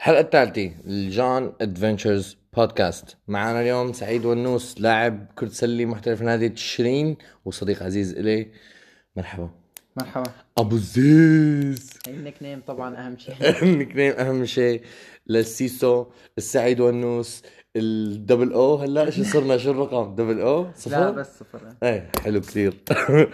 الحلقة 0.00 0.20
الثالثة 0.20 0.70
ال 0.86 0.99
John 0.99 1.52
Adventures 1.60 2.36
Podcast 2.56 3.16
معنا 3.28 3.60
اليوم 3.60 3.92
سعيد 3.92 4.24
ونوس 4.24 4.80
لاعب 4.80 5.26
كرة 5.34 5.48
سلة 5.48 5.84
محترف 5.84 6.22
نادي 6.22 6.48
تشرين 6.48 7.16
وصديق 7.44 7.82
عزيز 7.82 8.14
إلي. 8.14 8.50
مرحبا. 9.16 9.50
مرحبا. 9.96 10.30
أبو 10.58 10.76
زيز 10.76 11.90
ال 12.08 12.42
nickname 12.42 12.62
طبعا 12.66 13.06
أهم 13.06 13.18
شيء. 13.18 13.34
ال 13.62 13.96
nickname 13.96 14.12
أهم 14.12 14.44
شيء 14.44 14.82
للسيسو 15.26 16.06
السعيد 16.38 16.80
ونوس 16.80 17.42
ال 17.76 17.87
double 17.87 18.52
O 18.52 18.76
هلأ 18.76 19.10
شو 19.10 19.22
صرنا؟ 19.22 19.58
شو 19.58 19.70
الرقم؟ 19.70 20.14
double 20.14 20.40
O 20.40 20.70
صفر؟ 20.76 20.90
لا 20.90 21.10
بس 21.10 21.38
صفر. 21.38 21.60
إيه 21.82 22.10
حلو 22.24 22.40
كثير. 22.40 22.74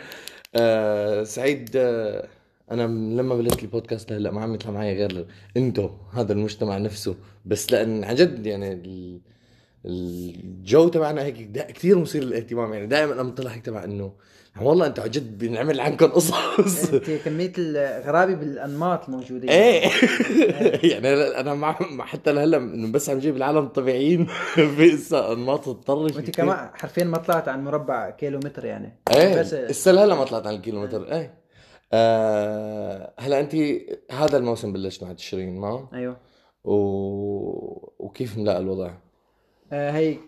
آه 0.57 1.23
سعيد 1.25 1.71
آه 1.77 2.29
أنا 2.71 2.83
لما 3.21 3.35
بلشت 3.37 3.63
البودكاست 3.63 4.13
لهلا 4.13 4.31
ما 4.31 4.41
عم 4.43 4.55
يطلع 4.55 4.71
معي 4.71 4.95
غير 4.97 5.27
إنتو 5.57 5.91
هذا 6.13 6.33
المجتمع 6.33 6.79
نفسه. 6.79 7.17
بس 7.45 7.73
لأن 7.73 8.05
عن 8.05 8.15
جد 8.15 8.47
يعني 8.47 8.73
ال- 8.73 9.21
الجو 9.87 10.89
تبعنا 10.89 11.23
هيك 11.23 11.53
كثير 11.73 11.99
مثير 11.99 12.25
للاهتمام. 12.25 12.73
يعني 12.75 12.87
دائما 12.87 13.13
لما 13.15 13.31
طلع 13.31 13.51
هيك 13.51 13.67
تبع 13.67 13.85
إنه 13.85 14.13
والله 14.61 14.87
أنتوا 14.87 15.05
عن 15.05 15.11
جد 15.11 15.39
بنعمل 15.39 15.81
عنكم 15.81 16.07
قصص. 16.07 16.93
انت 16.95 17.11
كمية 17.11 17.53
الغرابة 17.59 18.35
بالأنماط 18.35 19.09
الموجوده 19.09 19.49
إيه. 19.49 19.91
يعني. 20.93 21.09
هلأ 21.09 21.41
أنا 21.41 21.55
مع 21.55 21.73
حتى 22.07 22.33
لهلأ 22.33 22.57
إنه 22.57 22.93
بس 22.93 23.11
عم 23.11 23.19
جيب 23.19 23.37
العالم 23.37 23.59
الطبيعيين 23.59 24.27
في 24.77 25.17
أنماط 25.33 25.65
تطرش. 25.65 26.17
وانت. 26.17 26.31
كمان 26.31 26.71
حرفيا 26.75 27.05
ما 27.05 27.19
طلعت 27.19 27.49
عن 27.49 27.65
مربع 27.65 28.11
كيلومتر 28.11 28.65
يعني. 28.65 28.99
إيه. 29.17 29.41
بس 29.41 29.55
لسه 29.55 29.91
هلا 30.05 30.15
ما 30.15 30.25
طلعت 30.25 30.47
عن 30.47 30.55
الكيلومتر. 30.55 31.13
إيه. 31.13 31.46
آه 31.93 33.15
هلا 33.19 33.41
انت 33.41 33.55
هذا 34.11 34.39
الموسم 34.39 34.73
بلشت 34.73 35.03
مع 35.05 35.13
تشرين 35.13 35.61
ما؟ 35.61 35.89
أيوه. 35.95 36.17
و... 36.65 36.75
وكيف 37.99 38.39
ملاقى 38.39 38.59
الوضع؟ 38.59 38.95
آه 39.73 39.91
هي 39.91 40.19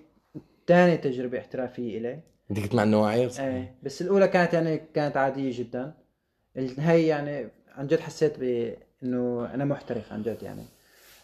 ثاني 0.67 0.97
تجربة 0.97 1.39
احترافية 1.39 1.99
إلي. 1.99 2.21
انت 2.51 2.61
كنت 2.61 2.75
مع 2.75 2.83
النواعير؟ 2.83 3.31
إيه 3.39 3.75
بس 3.83 4.03
الأولى 4.03 4.29
كانت 4.29 4.55
يعني 4.55 4.77
كانت 4.95 5.17
عادية 5.17 5.59
جدا. 5.59 5.95
هي 6.57 7.07
يعني 7.07 7.49
عن 7.69 7.87
جد 7.87 8.01
حسيت 8.01 8.39
بإنه 8.39 9.55
أنا 9.55 9.65
محترف 9.65 10.13
عن 10.13 10.23
جد 10.23 10.43
يعني. 10.43 10.65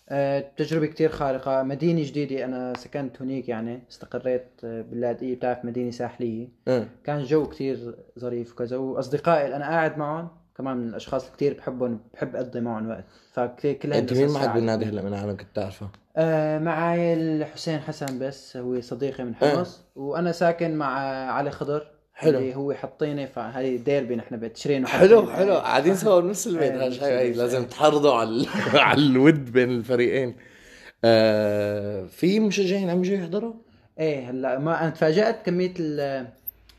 آه، 0.09 0.45
تجربة 0.57 0.87
كتير 0.87 1.09
خارقة. 1.11 1.63
مدينة 1.63 2.03
جديدة 2.05 2.45
أنا 2.45 2.73
سكنت 2.77 3.23
هنيك 3.23 3.49
يعني 3.49 3.83
استقريت 3.91 4.47
آه، 4.65 4.83
باللاذقية 4.83 5.35
بتعرف 5.37 5.65
مدينة 5.65 5.91
ساحلية؟ 5.91 6.49
إيه 6.69 6.89
كان 7.05 7.17
الجو 7.17 7.47
كتير 7.49 7.95
ظريف 8.19 8.53
وكذا. 8.53 8.77
وأصدقائي 8.77 9.45
اللي 9.45 9.57
أنا 9.57 9.65
قاعد 9.65 9.99
معهم 9.99 10.29
كمان 10.59 10.77
من 10.77 10.89
الأشخاص 10.89 11.23
اللي 11.25 11.37
كتير 11.37 11.55
بحبهم 11.55 12.01
بحب 12.15 12.37
أقضي 12.37 12.61
معهم 12.61 12.89
وقت. 12.89 13.05
فكل 13.33 13.73
كل 13.73 13.93
أنت 13.93 14.13
مين 14.13 14.31
معك. 14.31 14.51
بالنادي 14.55 14.85
هلا 14.85 15.03
من 15.03 15.15
عالم 15.15 15.37
كنت 15.37 15.49
تعرفه؟ 15.55 15.89
آه 16.17 16.59
معي 16.59 17.15
الحسين 17.15 17.79
حسن 17.81 18.19
بس 18.19 18.57
هو 18.57 18.81
صديقي 18.81 19.25
من 19.25 19.35
آه. 19.43 19.57
حمص. 19.57 19.85
وأنا 19.97 20.33
ساكن 20.33 20.75
مع 20.75 20.87
علي 21.33 21.51
خضر. 21.51 21.87
حلو. 22.15 22.39
اللي 22.39 22.55
هو 22.55 22.73
حطيني 22.75 23.27
فهي 23.27 23.77
ديربي 23.77 24.17
نحن 24.17 24.37
بتشرين 24.37 24.87
حلو 24.87 25.27
حلو. 25.31 25.55
قاعدين 25.55 25.97
سوا 26.05 26.21
بنفس 26.21 26.47
البيت. 26.47 27.37
لازم 27.37 27.65
تحرضوا 27.65 28.15
على 28.15 28.47
على 28.75 29.01
الود 29.03 29.53
بين 29.53 29.71
الفريقين. 29.71 30.35
آه 31.05 32.07
في 32.07 32.41
مشجعين 32.41 32.91
عم 32.91 33.05
يجوا 33.05 33.17
يحضروا؟ 33.17 33.53
إيه 34.01 34.31
هلا 34.31 34.59
ما 34.59 34.81
أنا 34.83 34.91
تفاجأت 34.91 35.47
كمية 35.47 35.73
ال- 35.81 36.27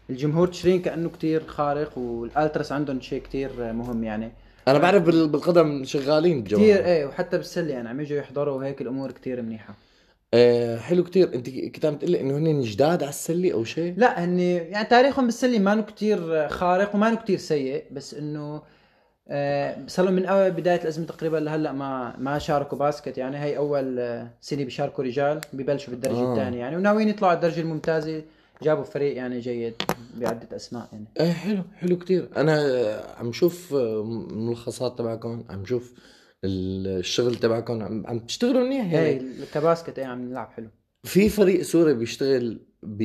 الجمهور 0.09 0.47
تشرين 0.47 0.81
كأنه 0.81 1.09
كتير 1.09 1.44
خارق 1.47 1.97
والالترس 1.97 2.72
عندهم 2.72 3.02
شيء 3.02 3.22
كتير 3.22 3.73
مهم 3.73 4.03
يعني. 4.03 4.31
أنا 4.67 4.77
بعرف 4.80 5.03
بال- 5.03 5.27
بالقدم 5.27 5.83
شغالين 5.83 6.38
الجماعه 6.39 6.64
إيه 6.66 7.05
وحتى 7.05 7.38
بالسلة 7.38 7.73
يعني 7.73 7.89
عم 7.89 8.02
يجوا 8.02 8.17
يحضروا 8.17 8.58
وهيك 8.58 8.81
الأمور 8.81 9.11
كتير 9.11 9.42
منيحة. 9.42 9.73
آه 10.36 10.78
حلو 10.78 11.04
كتير 11.04 11.34
انت 11.34 11.50
كنت 11.50 11.86
عم 11.86 11.96
تقلي 11.96 12.22
إنه 12.22 12.38
هن 12.38 12.62
جداد 12.62 13.04
على 13.04 13.10
السلة 13.10 13.54
أو 13.54 13.64
شيء؟ 13.64 13.94
لا 13.98 14.23
هني 14.23 14.56
يعني 14.56 14.88
تاريخهم 14.88 15.26
بالسلة 15.26 15.60
ما 15.60 15.82
كتير 15.82 16.50
خارق 16.50 16.96
وما 16.96 17.16
كتير 17.16 17.38
سيء 17.38 17.84
بس 17.92 18.14
إنه 18.14 18.62
آه، 19.28 19.78
صار 19.88 20.06
لهم 20.06 20.14
من 20.14 20.26
أول 20.26 20.52
بداية 20.52 20.82
الأزمة 20.82 21.06
تقريبا 21.06 21.38
لهلأ 21.38 21.72
ما 21.72 22.16
ما 22.18 22.40
شاركوا 22.40 22.78
باسكت 22.78 23.18
يعني 23.18 23.38
هي 23.38 23.58
أول 23.58 24.00
آه، 24.00 24.28
سنة 24.42 24.64
بيشاركوا 24.64 25.04
رجال 25.04 25.42
ببلشوا 25.54 25.94
بالدرجة 25.94 26.18
آه. 26.18 26.28
آه. 26.28 26.32
الثانية 26.32 26.60
يعني 26.60 26.76
وناويين 26.76 27.10
يطلعوا 27.10 27.30
على 27.32 27.38
الدرجة 27.38 27.62
الممتازة 27.62 28.22
جابوا 28.64 28.84
فريق 28.84 29.17
يعني 29.17 29.40
جيد 29.40 29.73
بعدة 30.16 30.56
أسماء 30.56 30.90
يعني 30.92 31.06
إيه 31.20 31.32
حلو 31.32 31.64
حلو 31.78 31.98
كتير 31.98 32.30
أنا 32.38 32.58
عم 33.17 33.32
شوف 33.32 33.73
ملخصات 34.32 34.98
تبعكم 34.98 35.44
عم 35.50 35.66
شوف 35.66 35.94
الشغل 36.44 37.36
تبعكم 37.36 37.84
عم, 37.84 38.08
عم 38.08 38.20
تشتغلوا 38.20 38.64
منيح 38.64 38.94
يعني؟ 38.94 39.22
كباسكت 39.54 40.00
إيه 40.00 40.06
عم 40.06 40.22
نلعب 40.30 40.50
حلو. 40.56 40.68
في 41.04 41.30
فريق 41.30 41.62
سوري 41.62 41.94
بيشتغل 41.94 42.60
ب... 42.84 43.04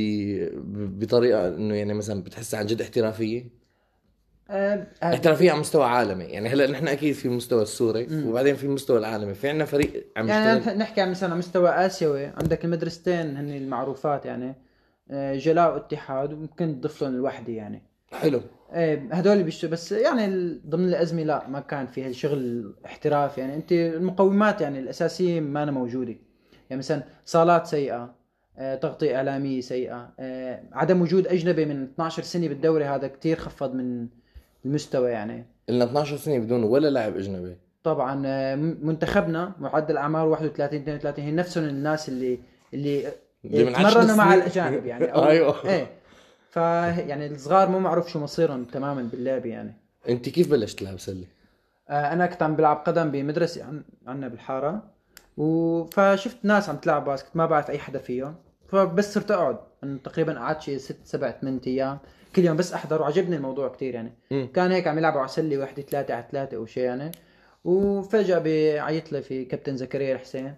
بطريقة 0.99 1.49
إنه 1.49 1.75
يعني 1.75 1.95
مثلا 1.95 2.23
بتحسها 2.23 2.61
عن 2.61 2.67
جد 2.67 2.81
احترافية؟ 2.81 3.61
آه، 4.51 4.87
آه، 5.03 5.15
احترافية 5.15 5.51
على 5.51 5.61
مستوى 5.61 5.85
عالمي. 5.85 6.25
يعني 6.25 6.49
هلأ 6.49 6.71
نحن 6.71 6.89
أكيد 6.89 7.15
في 7.15 7.29
مستوى 7.29 7.63
السوري 7.63 8.07
مم. 8.07 8.27
وبعدين 8.29 8.55
في 8.57 8.65
المستوى 8.65 8.99
العالمي. 8.99 9.35
في 9.35 9.49
عندنا 9.49 9.65
فريق 9.65 10.07
عم 10.17 10.29
يعني 10.29 10.59
يشتغل. 10.59 10.75
نح- 10.75 10.79
نحكي 10.79 11.01
عن 11.01 11.11
مثلا 11.11 11.29
على 11.31 11.39
مستوى 11.39 11.69
آسيوي. 11.71 12.25
عندك 12.27 12.65
المدرستين 12.65 13.37
هن 13.37 13.51
المعروفات 13.51 14.27
يعني 14.27 14.55
آه، 15.11 15.37
جلاء 15.37 15.75
واتحاد 15.75 16.33
وممكن 16.33 16.81
تضيف 16.81 17.03
لهم 17.03 17.15
الوحدة 17.15 17.53
يعني. 17.53 17.83
حلو. 18.13 18.41
إيه 18.75 19.09
هدول 19.13 19.43
بيشتغلوا 19.43 19.73
بس 19.73 19.93
يعني 19.93 20.27
ضمن 20.67 20.89
الأزمة 20.89 21.23
لا 21.23 21.49
ما 21.49 21.61
كان 21.61 21.87
في 21.87 22.05
هالشغل 22.07 22.75
احتراف 22.87 23.39
يعني 23.39 23.55
أنت 23.55 23.73
المقومات 23.73 24.61
يعني 24.61 24.79
الأساسية 24.79 25.41
ما 25.41 25.63
أنا 25.63 25.71
موجودة. 25.71 26.17
يعني 26.71 26.79
مثلا 26.79 27.03
صالات 27.25 27.67
سيئة 27.67 28.15
آه، 28.59 28.75
تغطية 28.75 29.17
إعلامية 29.17 29.61
سيئة 29.61 30.13
آه، 30.21 30.63
عدم 30.73 31.03
وجود 31.03 31.27
أجنبي 31.27 31.65
من 31.65 31.83
12 31.83 32.23
سنة 32.23 32.49
بالدوري 32.49 32.85
هذا 32.85 33.09
كتير 33.09 33.37
خفض 33.37 33.75
من 33.75 34.07
المستوى 34.65 35.11
يعني. 35.11 35.47
لنا 35.69 35.85
12 35.85 36.17
سنة 36.17 36.39
بدون 36.39 36.63
ولا 36.65 36.89
لاعب 36.89 37.17
أجنبي. 37.17 37.57
طبعا 37.85 38.23
آه، 38.27 38.57
م- 38.57 38.79
منتخبنا 38.83 39.53
معدل 39.59 39.97
أعمار 39.97 40.29
31 40.29 40.81
32 40.81 41.25
هي 41.25 41.33
نفسهم 41.33 41.65
الناس 41.65 42.09
اللي 42.09 42.39
اللي 42.75 43.05
اللي 43.45 43.65
من 43.65 43.75
عشر 43.75 43.91
تمرنوا 44.01 44.17
مع 44.17 44.25
سنين. 44.31 44.39
الأجانب 44.43 44.87
يعني. 44.87 45.05
أيوة. 45.31 45.65
إيه 45.71 45.87
ف 46.51 46.57
يعني 46.57 47.27
الصغار 47.27 47.69
مو 47.69 47.79
معروف 47.79 48.09
شو 48.09 48.19
مصيرهم 48.21 48.65
تماما 48.65 49.03
باللعب 49.03 49.47
يعني 49.47 49.75
أنت 50.09 50.29
كيف 50.29 50.51
بلشت 50.51 50.79
تلعب 50.79 50.99
سله؟ 50.99 51.25
آه، 51.89 52.13
أنا 52.13 52.27
كنت 52.27 52.43
عم 52.43 52.57
بلعب 52.57 52.77
قدم 52.77 53.11
بمدرسة 53.11 53.65
عن 53.65 53.83
عنا 54.07 54.29
بالحارة 54.29 54.83
و... 55.37 55.85
فشفت 55.85 56.37
ناس 56.43 56.69
عم 56.69 56.77
تلعب 56.77 57.05
باسكت 57.05 57.37
ما 57.37 57.47
بعرف 57.47 57.71
أي 57.71 57.79
حدا 57.79 57.99
فيهم 57.99 58.35
فبس 58.69 59.15
صرت 59.15 59.31
أقعد 59.31 59.59
أنا 59.85 59.99
تقريبا 60.05 60.39
قعدت 60.39 60.61
شي 60.61 60.79
ست 60.79 60.99
سبع 61.05 61.31
ثمان 61.31 61.61
أيام 61.67 61.99
كل 62.37 62.45
يوم 62.45 62.57
بس 62.57 62.73
أحضر 62.73 63.03
وعجبني 63.03 63.37
الموضوع 63.37 63.69
كتير 63.69 63.95
يعني 63.95 64.13
مم. 64.31 64.49
كان 64.55 64.73
هيك 64.73 64.87
عم 64.89 64.99
يلعبوا 64.99 65.21
على 65.21 65.29
سلة 65.29 65.59
وحدة 65.59 65.83
ثلاثة 65.83 66.15
على 66.15 66.25
ثلاثة 66.31 66.57
أو 66.57 66.67
شيء 66.67 66.85
يعني 66.85 67.11
وفجأة 67.65 68.39
بعيط 68.39 69.13
لي 69.13 69.23
في 69.23 69.45
كابتن 69.45 69.77
زكريا 69.77 70.15
الحسين 70.15 70.55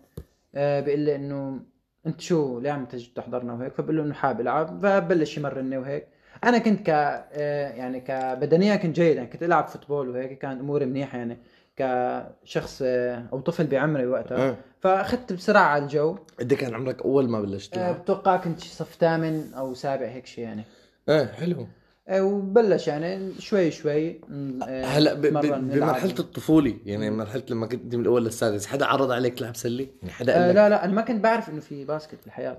آه 0.55 0.81
بيقول 0.81 1.01
لي 1.01 1.17
إنه 1.17 1.61
انت 2.07 2.21
شو 2.21 2.61
ليه 2.61 2.71
عم 2.71 2.85
تجي 2.85 3.13
تحضرنا 3.17 3.53
وهيك؟ 3.53 3.73
فبقول 3.73 3.97
له 3.97 4.03
إنه 4.03 4.15
حابب 4.15 4.41
العب 4.41 4.81
فبلش 4.83 5.37
يمرني 5.37 5.79
وهيك. 5.79 6.07
أنا 6.45 6.59
كنت 6.59 6.87
ك 6.87 6.91
آه، 6.91 7.71
يعني 7.71 8.01
كبدنيا 8.01 8.77
كنت 8.77 8.97
جيد 8.97 9.17
يعني 9.17 9.29
كنت 9.29 9.43
ألعب 9.43 9.67
فوتبول 9.69 10.09
وهيك 10.09 10.39
كان 10.39 10.59
أموري 10.59 10.87
منيحة 10.87 11.19
يعني 11.19 11.39
كشخص 11.77 12.83
آه، 12.85 13.23
أو 13.33 13.41
طفل 13.41 13.67
بعمري 13.67 14.07
وقتها. 14.07 14.49
آه. 14.51 14.57
فأخذت 14.81 15.33
بسرعة 15.33 15.63
على 15.63 15.83
الجو. 15.83 16.17
قد 16.41 16.53
إيه 16.53 16.59
كان 16.59 16.75
عمرك 16.75 17.03
أول 17.03 17.29
ما 17.29 17.41
بلشت 17.41 17.77
آه،؟ 17.79 17.93
بتوقع 17.93 18.37
كنت 18.37 18.61
صف 18.61 18.95
ثامن 18.95 19.55
أو 19.55 19.75
سابع 19.75 20.07
هيك 20.07 20.27
شيء 20.27 20.45
يعني. 20.45 20.63
إيه 21.09 21.27
حلو. 21.27 21.67
وبلش 22.11 22.89
يعني 22.89 23.33
شوي 23.39 23.71
شوي 23.71 24.21
آه، 24.63 24.85
هلا. 24.85 25.15
بمرحلة 25.15 26.15
الطفولة 26.19 26.77
يعني 26.85 27.11
مرحلة 27.11 27.43
لما 27.51 27.67
كنت 27.67 27.95
من 27.95 28.01
الأول 28.01 28.25
للسادس 28.25 28.67
حدا 28.67 28.87
عرض 28.87 29.11
عليك 29.11 29.39
تلعب 29.39 29.57
سلة؟ 29.57 29.87
يعني 30.03 30.13
حدا 30.13 30.37
آه 30.37 30.39
قال 30.39 30.49
لك 30.49 30.57
لا 30.57 30.69
لا 30.69 30.85
أنا 30.85 30.93
ما 30.93 31.03
كنت 31.03 31.25
بعرف 31.25 31.49
إنه 31.49 31.61
في 31.61 31.85
باسكت 31.85 32.19
بالحياة 32.25 32.57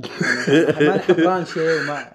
يعني 0.48 0.88
ما 0.88 0.98
حضران 0.98 1.46
شيء 1.46 1.82
وما 1.82 2.12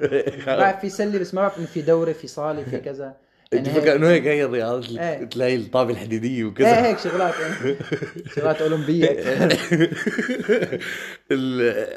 بعرف 0.58 0.80
في 0.80 0.88
سلة 0.88 1.18
بس 1.18 1.34
ما 1.34 1.40
بعرف 1.40 1.58
إنه 1.58 1.66
في 1.66 1.82
دوره 1.82 2.12
في 2.12 2.26
صالة 2.26 2.64
في 2.64 2.78
كذا 2.78 3.16
أنت 3.52 3.66
يعني 3.66 3.80
فكر 3.80 3.96
إنه 3.96 4.08
هيك 4.08 4.26
هي 4.26 4.44
الرياضات 4.44 4.88
اللي 4.88 5.00
إيه. 5.00 5.24
تلاقي 5.24 5.56
الطابة 5.56 5.90
الحديدية 5.90 6.38
إيه 6.38 6.44
وكذا 6.44 6.86
هيك 6.86 6.98
شغلات 6.98 7.34
إيه. 7.64 7.76
شغلات 8.36 8.62
أولمبية 8.62 9.08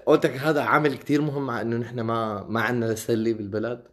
قلت 0.06 0.25
لك 0.25 0.38
هذا 0.38 0.61
عامل 0.61 0.97
كتير 0.97 1.21
مهم 1.21 1.45
مع 1.45 1.61
إنه 1.61 1.77
نحن 1.77 2.00
ما 2.00 2.45
ما 2.50 2.61
عندنا 2.61 2.95
سلة 2.95 3.33
بالبلد 3.33 3.79
آه، 3.79 3.90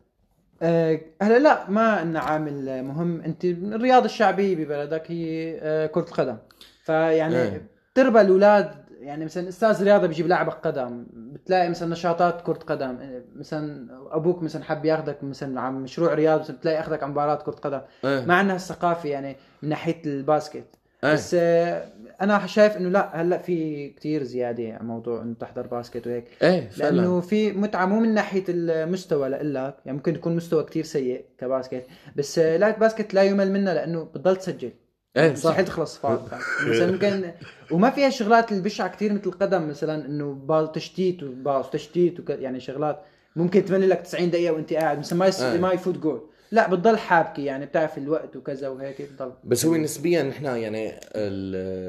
هلا 1.23 1.39
لا 1.39 1.71
ما 1.71 1.93
عندنا 1.93 2.21
عامل 2.21 2.83
مهم. 2.83 3.21
انت 3.21 3.45
الرياضه 3.45 4.05
الشعبيه 4.05 4.57
ببلدك 4.57 5.11
هي 5.11 5.59
آه، 5.63 5.87
كرة 5.87 6.03
القدم. 6.03 6.37
فيعني 6.85 7.37
إيه. 7.43 7.67
تربى 7.95 8.21
الأولاد 8.21 8.71
يعني 9.01 9.25
مثلا 9.25 9.49
أستاذ 9.49 9.85
رياضة 9.85 10.07
بيجيب 10.07 10.27
لاعبك 10.27 10.53
قدم 10.55 11.07
بتلاقي 11.13 11.69
مثلا 11.69 11.89
نشاطات 11.93 12.41
كرة 12.41 12.59
قدم. 12.59 12.97
آه، 13.01 13.23
مثلا 13.37 13.89
أبوك 14.11 14.43
مثلا 14.43 14.65
حب 14.65 14.85
ياخذك 14.85 15.25
مثلا 15.25 15.61
على 15.61 15.75
مشروع 15.75 16.13
مثلا 16.15 16.57
بتلاقي 16.57 16.81
اخذك 16.81 17.03
على 17.03 17.13
مباراة 17.13 17.35
كرة 17.35 17.53
قدم. 17.53 17.81
إيه. 18.05 18.25
ما 18.25 18.35
عندنا 18.35 18.55
الثقافه 18.55 19.09
يعني 19.09 19.37
من 19.63 19.69
ناحية 19.69 20.03
الباسكت. 20.07 20.78
إيه. 21.05 21.13
بس 21.15 21.37
آه، 21.39 21.93
أنا 22.21 22.47
شايف 22.47 22.77
إنه 22.77 22.89
لا 22.89 23.23
هلأ 23.23 23.39
في 23.39 23.89
كتير 23.89 24.23
زيادة 24.23 24.73
على 24.73 24.85
موضوع 24.85 25.23
إنه 25.23 25.35
تحضر 25.41 25.67
باسكت 25.67 26.07
وهيك. 26.07 26.25
إيه 26.43 26.69
فعلا. 26.69 26.97
لأنه 26.97 27.21
في 27.21 27.53
متعة 27.53 27.87
مو 27.87 28.01
من 28.01 28.15
ناحية 28.15 28.45
المستوى 28.49 29.29
لإلك 29.29 29.75
يعني 29.85 29.97
ممكن 29.99 30.15
يكون 30.15 30.37
مستوى 30.37 30.65
كتير 30.65 30.85
سيء 30.85 31.25
ك 31.39 31.46
basket 31.46 31.87
بس 32.17 32.39
آه، 32.39 32.57
لا 32.57 32.79
basket 32.79 33.15
لا 33.15 33.23
يمل 33.23 33.53
منها 33.53 33.75
لأنه 33.75 34.05
بتضل 34.05 34.37
تسجل. 34.37 34.73
إيه 35.17 35.35
صح. 35.35 35.51
مستحيل 35.51 35.65
تخلص 35.65 35.99
فاول 35.99 36.19
مثلا 36.69 36.93
ممكن 36.93 37.31
وما 37.71 37.91
فيها 37.91 38.11
شغلات 38.11 38.53
البشعه 38.53 38.89
كتير 38.89 39.13
مثل 39.13 39.23
القدم 39.27 39.69
مثلا 39.69 40.07
إنه 40.07 40.33
pass 40.33 40.71
تشتيت 40.71 41.23
و 41.23 41.32
pass 41.32 41.71
تشتيت 41.71 42.21
وك... 42.21 42.31
يعني 42.31 42.61
شغلات 42.61 43.03
ممكن 43.37 43.65
تملي 43.65 43.87
لك 43.87 44.01
90 44.01 44.31
دقيقة 44.31 44.53
وأنت 44.55 44.73
قاعد 44.73 44.99
مثلا 44.99 45.19
ما 45.19 45.27
يس... 45.27 45.41
آه. 45.41 45.57
ما 45.57 45.73
يفوت 45.73 45.99
جول. 45.99 46.31
لا 46.53 46.71
بتضل 46.71 46.99
حابكي 46.99 47.45
يعني 47.45 47.67
بتعرف 47.67 47.99
الوقت 47.99 48.37
وكذا 48.37 48.69
وهيك 48.69 49.03
بتضل. 49.03 49.33
بس 49.45 49.67
هو 49.67 49.77
نسبيا 49.77 50.23
نحن 50.23 50.45
يعني 50.45 51.01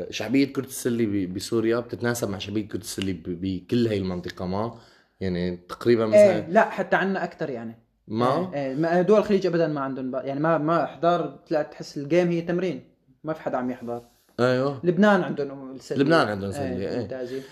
شعبية 0.09 0.53
كرة 0.53 0.65
السلة 0.65 1.27
بسوريا 1.27 1.79
بتتناسب 1.79 2.29
مع 2.29 2.37
شعبية 2.37 2.67
كرة 2.67 2.77
السلة 2.81 3.15
بكل 3.25 3.87
هي 3.87 3.97
المنطقة. 3.97 4.45
ما 4.45 4.75
يعني 5.19 5.57
تقريبا 5.57 6.03
إيه 6.03 6.09
مثلا 6.09 6.51
لا 6.51 6.69
حتى 6.69 6.95
عنا 6.95 7.23
أكثر 7.23 7.49
يعني. 7.49 7.75
ما؟ 8.07 8.51
إيه 8.55 8.75
ما- 8.75 9.01
دول 9.01 9.19
الخليج 9.19 9.45
ابدا 9.47 9.67
ما 9.67 9.81
عندهم 9.81 10.15
يعني 10.15 10.39
ما 10.39 10.57
ما 10.57 10.83
احضار 10.83 11.39
تحس 11.71 11.97
الجيم 11.97 12.29
هي 12.31 12.41
تمرين. 12.41 12.83
ما 13.23 13.33
في 13.33 13.41
حدا 13.41 13.57
عم 13.57 13.71
يحضر. 13.71 14.01
أيوه. 14.39 14.79
لبنان 14.83 15.21
عندهم 15.23 15.75
السلة. 15.75 15.97
لبنان 15.97 16.27
عندهم 16.27 16.51
إيه. 16.51 16.99
ممتازين 16.99 17.37
آه، 17.39 17.41
هي 17.41 17.43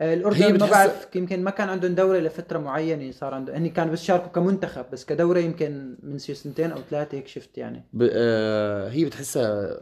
الأردن 0.00 0.58
ما 0.58 0.70
بعرف 0.70 1.16
يمكن 1.16 1.44
ما 1.44 1.50
كان 1.50 1.68
عندهم 1.68 1.94
دوره 1.94 2.18
لفترة 2.18 2.58
معينة 2.58 3.10
صار 3.10 3.34
عندهم 3.34 3.56
هني 3.56 3.68
كانوا 3.68 3.92
بس 3.92 4.02
شاركوا 4.02 4.28
كمنتخب 4.28 4.84
بس 4.92 5.04
كدوره 5.04 5.38
يمكن 5.38 5.96
من 6.02 6.18
سنتين 6.18 6.72
أو 6.72 6.78
ثلاثة 6.90 7.18
هيك 7.18 7.26
شفت 7.26 7.58
يعني. 7.58 7.84
ب... 7.92 8.08
آه 8.12 8.88
هي 8.88 9.04
بتحسها 9.04 9.78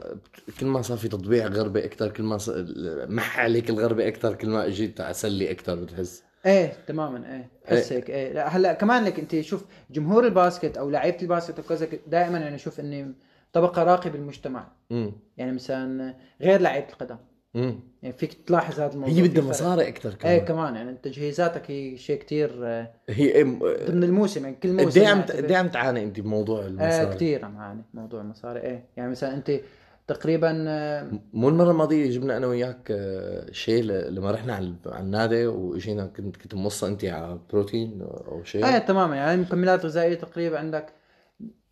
كل 0.61 0.67
ما 0.67 0.83
صار 0.83 0.99
في 0.99 1.09
تطبيع 1.09 1.47
غربي 1.47 1.85
أكثر 1.85 2.11
كل 2.11 2.23
ما 2.23 2.39
صار 2.39 2.67
مح 3.09 3.41
عليك 3.41 3.71
الغربي 3.71 4.09
أكثر 4.09 4.35
كل 4.35 4.49
ما 4.49 4.67
اجيت 4.67 5.01
على 5.01 5.15
سلي 5.15 5.51
أكثر 5.51 5.75
بتحس. 5.75 6.23
إيه 6.47 6.73
تماما 6.87 7.35
إيه. 7.35 7.51
بحس 7.65 7.93
هيك 7.93 8.11
إيه. 8.11 8.33
لا 8.33 8.49
هلأ 8.49 8.73
كمان 8.73 9.05
لك 9.05 9.19
أنت 9.19 9.41
شوف 9.41 9.65
جمهور 9.91 10.27
الباسكت 10.27 10.77
أو 10.77 10.91
لعيبة 10.91 11.23
الباسكت 11.23 11.59
وكذا 11.59 11.89
دائما 12.07 12.39
يعني 12.39 12.55
أشوف 12.55 12.81
إني 12.81 13.15
طبقة 13.53 13.83
راقية 13.83 14.11
بالمجتمع. 14.11 14.69
امم 14.93 15.13
يعني 15.37 15.53
مثلا 15.53 16.15
غير 16.41 16.61
لعيبة 16.61 16.87
القدم. 16.89 17.17
امم 17.57 17.81
يعني 18.03 18.17
فيك 18.17 18.33
تلاحظ 18.47 18.81
هذا 18.81 18.93
الموضوع 18.93 19.15
هي 19.15 19.23
بدها. 19.23 19.45
مصاري 19.45 19.89
أكثر 19.89 20.15
كمان 20.15 20.33
إيه 20.35 20.41
كمان 20.45 20.75
يعني 20.77 20.91
أنت 20.91 21.05
تجهيزاتك 21.05 21.71
هي 21.71 21.99
شيء 21.99 22.19
كثير 22.19 22.65
هي 22.65 22.89
إيه 23.09 23.45
ضمن 23.89 24.05
الموسم 24.05 24.45
يعني 24.45 24.57
كل 24.63 24.73
موسم 24.73 24.89
قد 24.91 24.97
إيه 24.99 25.09
عم 25.09 25.23
قد 25.23 25.51
إيه 25.51 25.57
عم 25.57 25.69
تعاني 25.69 26.05
أنت 26.05 26.21
بموضوع 26.21 26.61
آه 26.65 26.67
المصاري؟ 26.67 27.15
كثير 27.15 27.45
عم 27.45 27.57
أعاني 27.57 27.83
موضوع 27.95 28.21
المصاري 28.21 28.61
إيه 28.61 28.85
يعني 28.97 29.11
مثلا 29.11 29.35
أنت 29.35 29.61
تقريبا 30.07 30.65
آه، 30.69 31.11
مو 31.33 31.49
المرة 31.49 31.71
الماضية 31.71 32.11
جبنا 32.11 32.37
أنا 32.37 32.47
وياك 32.47 32.89
آه، 32.91 33.53
شيء 33.53 33.83
لما 33.85 34.31
رحنا 34.31 34.55
على 34.55 34.75
النادي 35.01 35.47
وإجينا 35.47 36.07
كنت 36.07 36.37
كنت 36.37 36.55
موصى 36.55 36.87
أنت 36.87 37.05
على 37.05 37.39
بروتين 37.53 38.03
أو 38.03 38.45
شيء 38.45 38.67
إيه 38.67 38.79
تماما 38.79 39.17
يعني 39.17 39.35
المكملات 39.35 39.81
الغذائيه 39.85 40.15
تقريبا 40.15 40.59
عندك 40.59 40.87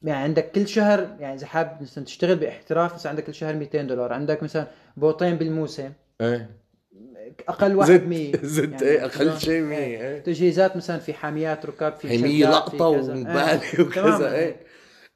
يعني 0.02 0.24
عندك 0.24 0.50
كل 0.52 0.68
شهر 0.68 1.16
يعني 1.20 1.34
إذا 1.34 1.46
حابب 1.46 1.82
مثلا 1.82 2.04
تشتغل 2.04 2.36
بإحتراف 2.36 2.94
مثلا 2.94 3.10
عندك 3.10 3.24
كل 3.24 3.34
شهر 3.34 3.56
200 3.56 3.82
دولار 3.82 4.12
عندك 4.12 4.42
مثلا 4.42 4.66
بوطين 5.00 5.36
بالموسم 5.36 5.92
إيه 6.20 6.50
أقل 7.48 7.76
واحد 7.76 7.90
زدت 7.90 8.02
100 8.08 8.32
زدت 8.42 8.82
يعني 8.82 8.86
إيه 8.94 9.08
شلون؟ 9.08 9.28
أقل 9.28 9.40
شيء 9.40 9.62
100 9.62 9.78
إيه. 9.78 10.08
إيه 10.08 10.18
تجهيزات 10.18 10.76
مثلا 10.76 10.98
في 10.98 11.12
حاميات 11.14 11.66
ركاب 11.66 11.94
في 11.96 12.42
لقطة 12.44 13.00
كذا. 13.00 13.12
ومبالي 13.14 13.60
إيه. 13.62 13.80
وكذا 13.86 14.34
إيه 14.34 14.56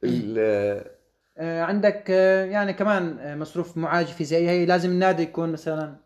ال- 0.04 0.94
آه، 1.38 1.62
عندك 1.62 2.04
آه، 2.10 2.44
يعني 2.44 2.72
كمان 2.72 3.18
آه، 3.18 3.34
مصروف 3.34 3.76
معالجه 3.76 4.12
فيزيائيه 4.12 4.50
هي 4.50 4.66
لازم 4.66 4.90
النادي 4.90 5.22
يكون 5.22 5.52
مثلا 5.52 5.96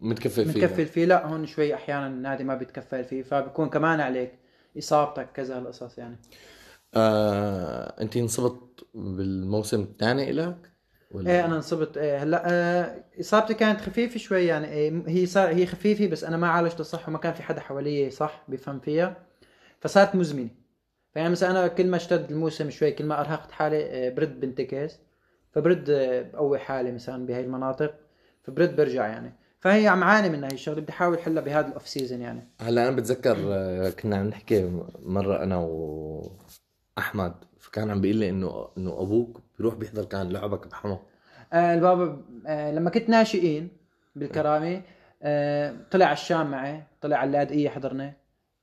متكفل 0.00 0.44
فيها 0.44 0.64
متكفل 0.66 0.86
فيه 0.86 1.04
لا 1.04 1.26
هون 1.26 1.46
شوي 1.46 1.74
أحيانا 1.74 2.06
النادي 2.06 2.44
ما 2.44 2.54
بيتكفل 2.54 3.04
فيه 3.04 3.22
فبكون 3.22 3.68
كمان 3.68 4.00
عليك 4.00 4.32
إصابتك 4.78 5.28
كذا 5.34 5.58
هالقصص 5.58 5.98
يعني 5.98 6.16
آه، 6.94 8.02
أنت 8.02 8.16
انصبت 8.16 8.86
بالموسم 8.94 9.80
الثاني 9.80 10.30
إلك؟ 10.30 10.73
ولا 11.14 11.30
إيه 11.30 11.44
أنا 11.44 11.56
انصبت. 11.56 11.96
إيه 11.98 12.22
هلأ 12.22 12.42
آه 12.46 13.04
إصابتي 13.20 13.54
كانت 13.54 13.80
خفيفة 13.80 14.18
شوي 14.18 14.46
يعني 14.46 14.68
إيه 14.68 15.02
هي 15.06 15.26
صار 15.26 15.48
هي 15.48 15.66
خفيفة 15.66 16.06
بس 16.06 16.24
أنا 16.24 16.36
ما 16.36 16.48
عالجتها 16.48 16.84
صح 16.84 17.08
وما 17.08 17.18
كان 17.18 17.32
في 17.32 17.42
حدا 17.42 17.60
حوالي 17.60 18.10
صح؟ 18.10 18.44
بيفهم 18.48 18.80
فيها. 18.80 19.16
فصارت 19.80 20.14
مزمنة. 20.14 20.48
فيعني 21.14 21.30
مثلا 21.30 21.50
أنا 21.50 21.66
كل 21.68 21.86
ما 21.86 21.96
اشتد 21.96 22.30
الموسم 22.30 22.70
شوي 22.70 22.92
كل 22.92 23.04
ما 23.04 23.20
أرهقت 23.20 23.52
حالي 23.52 23.84
آه، 23.84 24.10
برد 24.10 24.40
بنتكس 24.40 24.98
فبرد 25.52 25.90
آه، 25.90 26.22
بقوي 26.22 26.58
حالي 26.58 26.92
مثلا 26.92 27.26
بهي 27.26 27.40
المناطق. 27.40 27.94
فبرد 28.42 28.76
برجع 28.76 29.06
يعني. 29.06 29.32
فهي 29.60 29.88
عم 29.88 30.04
عاني 30.04 30.28
منها 30.28 30.48
هي 30.48 30.54
الشغلة. 30.54 30.80
بدي 30.80 30.92
أحاول 30.92 31.16
احلها 31.18 31.42
بهذا 31.42 31.68
الأوف 31.68 31.88
سيزون 31.88 32.20
يعني. 32.20 32.48
هلأ 32.60 32.88
أنا 32.88 32.96
بتذكر 32.96 33.36
آه، 33.46 33.90
كنا 33.90 34.16
عم 34.16 34.26
نحكي 34.26 34.70
مرة 35.02 35.42
أنا 35.42 35.56
واحمد 36.96 37.34
فكان 37.58 37.90
عم 37.90 38.00
بيقول 38.00 38.16
لي 38.16 38.30
إنه 38.30 38.68
إنه 38.78 39.02
أبوك 39.02 39.40
بيروح 39.58 39.74
بيحضر 39.74 40.04
كان 40.04 40.28
لعبك 40.32 40.66
بحمى 40.66 40.98
آه 41.52 41.74
البابا 41.74 42.22
آه 42.46 42.72
لما 42.72 42.90
كنت 42.90 43.08
ناشئين 43.08 43.68
بالكرامة 44.16 44.82
آه 45.22 45.74
طلع 45.90 46.06
على 46.06 46.12
الشام 46.12 46.50
معي 46.50 46.82
طلع 47.00 47.16
على 47.16 47.28
اللاذقيه 47.28 47.68
حضرنا 47.68 48.12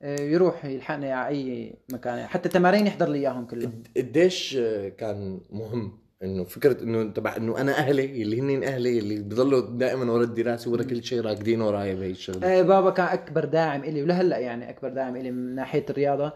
آه 0.01 0.21
يروح 0.21 0.65
يلحقني 0.65 1.11
على 1.11 1.27
أي 1.35 1.73
مكان 1.93 2.27
حتى 2.27 2.49
تمارين 2.49 2.88
يحضر 2.88 3.09
لي 3.09 3.19
إياهم 3.19 3.45
كلهم. 3.45 3.83
قديش 3.97 4.57
آه، 4.59 4.89
كان 4.89 5.39
مهم 5.49 5.97
إنه 6.23 6.43
فكرة 6.43 6.83
إنه 6.83 7.03
تبع 7.03 7.35
إنه 7.38 7.61
أنا 7.61 7.71
أهلي 7.77 8.21
اللي 8.21 8.41
هن 8.41 8.63
أهلي 8.63 8.99
اللي 8.99 9.19
بضلوا 9.19 9.77
دائما 9.77 10.11
ورا 10.11 10.23
الدراسة 10.23 10.71
ورا 10.71 10.83
كل 10.83 11.03
شيء 11.03 11.21
راكدين 11.21 11.61
وراي 11.61 11.95
بهي 11.95 12.11
الشغلة؟ 12.11 12.47
آه 12.47 12.61
بابا 12.61 12.89
كان 12.89 13.05
أكبر 13.05 13.45
داعم 13.45 13.83
إلي 13.83 14.03
ولهلأ 14.03 14.38
يعني 14.38 14.69
أكبر 14.69 14.89
داعم 14.89 15.15
إلي 15.15 15.31
من 15.31 15.55
ناحية 15.55 15.85
الرياضة. 15.89 16.25
آه 16.25 16.33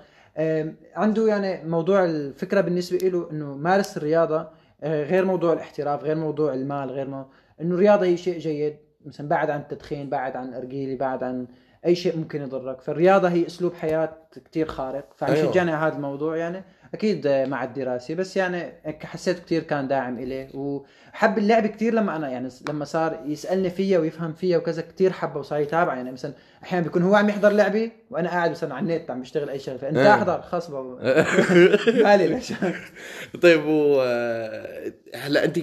عنده 0.95 1.27
يعني 1.27 1.69
موضوع 1.69 2.05
الفكرة 2.05 2.61
بالنسبة 2.61 2.97
له 2.97 3.31
إنه 3.31 3.55
مارس 3.55 3.97
الرياضة 3.97 4.47
آه 4.83 5.03
غير 5.03 5.25
موضوع 5.25 5.53
الاحتراف 5.53 6.03
غير 6.03 6.15
موضوع 6.15 6.53
المال 6.53 6.91
غير 6.91 7.07
مو... 7.07 7.25
إنه 7.61 7.75
الرياضة 7.75 8.05
هي 8.05 8.17
شيء 8.17 8.39
جيد 8.39 8.77
مثلا 9.05 9.27
بعد 9.27 9.49
عن 9.49 9.59
التدخين 9.59 10.09
بعد 10.09 10.35
عن 10.35 10.49
الارجيله 10.49 10.97
بعد 10.97 11.23
عن 11.23 11.47
أي 11.85 11.95
شيء 11.95 12.17
ممكن 12.17 12.41
يضرك 12.41 12.81
فالرياضة 12.81 13.27
هي 13.29 13.47
أسلوب 13.47 13.73
حياة 13.73 14.17
كتير 14.45 14.67
خارق. 14.67 15.05
شجعني 15.51 15.71
على 15.71 15.87
هذا 15.87 15.95
الموضوع 15.95 16.37
يعني 16.37 16.63
أكيد 16.95 17.27
آه، 17.27 17.45
مع 17.45 17.63
الدراسة 17.63 18.13
بس 18.15 18.37
يعني 18.37 18.73
حسيت 19.03 19.39
كتير 19.39 19.63
كان 19.63 19.87
داعم 19.87 20.19
إلي. 20.19 20.47
وحب 20.53 21.37
اللعب 21.37 21.67
كتير 21.67 21.93
لما 21.93 22.15
أنا 22.15 22.29
يعني 22.29 22.49
لما 22.69 22.85
صار 22.85 23.23
يسألني 23.25 23.69
فيها 23.69 23.99
ويفهم 23.99 24.33
فيها 24.33 24.57
وكذا 24.57 24.81
كتير 24.81 25.11
حبه 25.11 25.39
وصار 25.39 25.59
يتابع. 25.59 25.95
يعني 25.95 26.11
مثلا 26.11 26.33
أحيانا 26.63 26.83
بيكون 26.83 27.01
هو 27.03 27.15
عم 27.15 27.29
يحضر 27.29 27.49
لعبي 27.51 27.91
وأنا 28.09 28.29
قاعد 28.29 28.51
مثلا 28.51 28.73
على 28.75 28.83
النت 28.95 29.11
عم 29.11 29.21
بشتغل 29.21 29.49
أي 29.49 29.59
شغلة 29.59 29.77
فأنت 29.77 29.97
إيه. 29.97 30.13
أحضر 30.13 30.41
خصبه 30.41 30.81
مالي 32.03 32.27
ليش. 32.27 32.53
طيب 33.43 33.65
و 33.65 34.01
آه، 34.01 34.93
هلا 35.15 35.45
أنت 35.45 35.59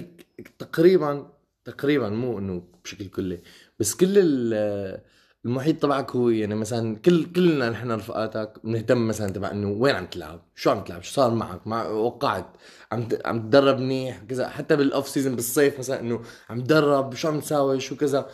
تقريبا 0.59 1.27
تقريبا 1.65 2.09
مو 2.09 2.39
إنه 2.39 2.63
بشكل 2.83 3.07
كلي 3.07 3.39
بس 3.79 3.95
كل 3.95 4.13
ال- 4.17 4.99
المحيط 5.45 5.81
تبعك 5.81 6.15
هو 6.15 6.29
يعني 6.29 6.55
مثلا 6.55 6.97
كل 6.97 7.25
كلنا 7.33 7.69
نحن 7.69 7.91
رفقاتك 7.91 8.53
بنهتم 8.63 9.07
مثلا 9.07 9.31
تبع 9.31 9.51
إنه 9.51 9.69
وين 9.69 9.95
عم 9.95 10.05
تلعب؟ 10.05 10.41
شو 10.55 10.69
عم 10.69 10.83
تلعب؟ 10.83 11.03
شو 11.03 11.13
صار 11.13 11.31
معك؟ 11.31 11.67
مع 11.67 11.87
وقعت. 11.87 12.45
عم 12.91 13.07
عم 13.25 13.41
تدرب 13.49 13.79
منيح؟ 13.79 14.21
كذا. 14.29 14.47
حتى 14.47 14.75
بال 14.75 14.88
off 14.88 15.07
season 15.07 15.35
بالصيف 15.35 15.79
مثلا 15.79 15.99
إنه 15.99 16.21
عم 16.49 16.61
تدرب 16.61 17.13
شو 17.13 17.27
عم 17.27 17.39
تساوي؟ 17.39 17.79
شو 17.79 17.95
كذا. 17.95 18.29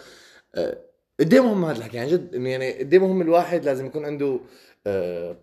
آه، 0.56 0.78
قد 1.20 1.34
إيه 1.34 1.42
مهم 1.42 1.66
هذا 1.66 1.78
الحكي. 1.78 2.00
عن 2.00 2.08
جد 2.08 2.34
يعني 2.34 2.72
قد 2.80 2.94
إيه 2.94 3.00
مهم 3.00 3.22
الواحد 3.22 3.66
لازم 3.66 3.86
يكون 3.86 4.06
عنده 4.06 4.40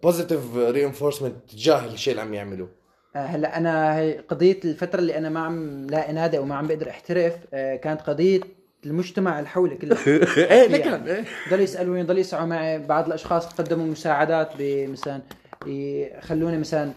positive 0.02 0.56
reinforcement 0.56 1.34
تجاه 1.50 1.86
الشيء 1.86 2.12
اللي 2.12 2.22
عم 2.22 2.34
يعمله. 2.34 2.68
آه، 3.16 3.18
هلأ 3.18 3.56
أنا 3.56 3.98
هي 3.98 4.18
قضية 4.18 4.60
الفترة 4.64 5.00
اللي 5.00 5.18
أنا 5.18 5.28
ما 5.28 5.40
عم 5.40 5.86
لاقي 5.86 6.12
نادي 6.12 6.38
أو 6.38 6.44
ما 6.44 6.54
عم 6.54 6.66
بقدر 6.66 6.90
أحترف 6.90 7.34
كانت 7.52 8.00
قضية 8.00 8.40
المجتمع 8.86 9.38
اللي 9.38 9.48
حولي 9.48 9.74
كله 9.80 9.96
إيه 10.06 10.68
لكن 10.68 10.92
إيه. 10.92 11.24
ضل 11.50 11.60
يسألوني 11.60 12.02
ضل 12.02 12.18
يسعوا 12.18 12.46
معي. 12.46 12.78
بعض 12.78 13.06
الأشخاص 13.06 13.46
قدموا 13.46 13.86
مساعدات 13.86 14.48
مثلا 14.60 15.20
يخلوني 15.66 16.58
مثلا 16.58 16.92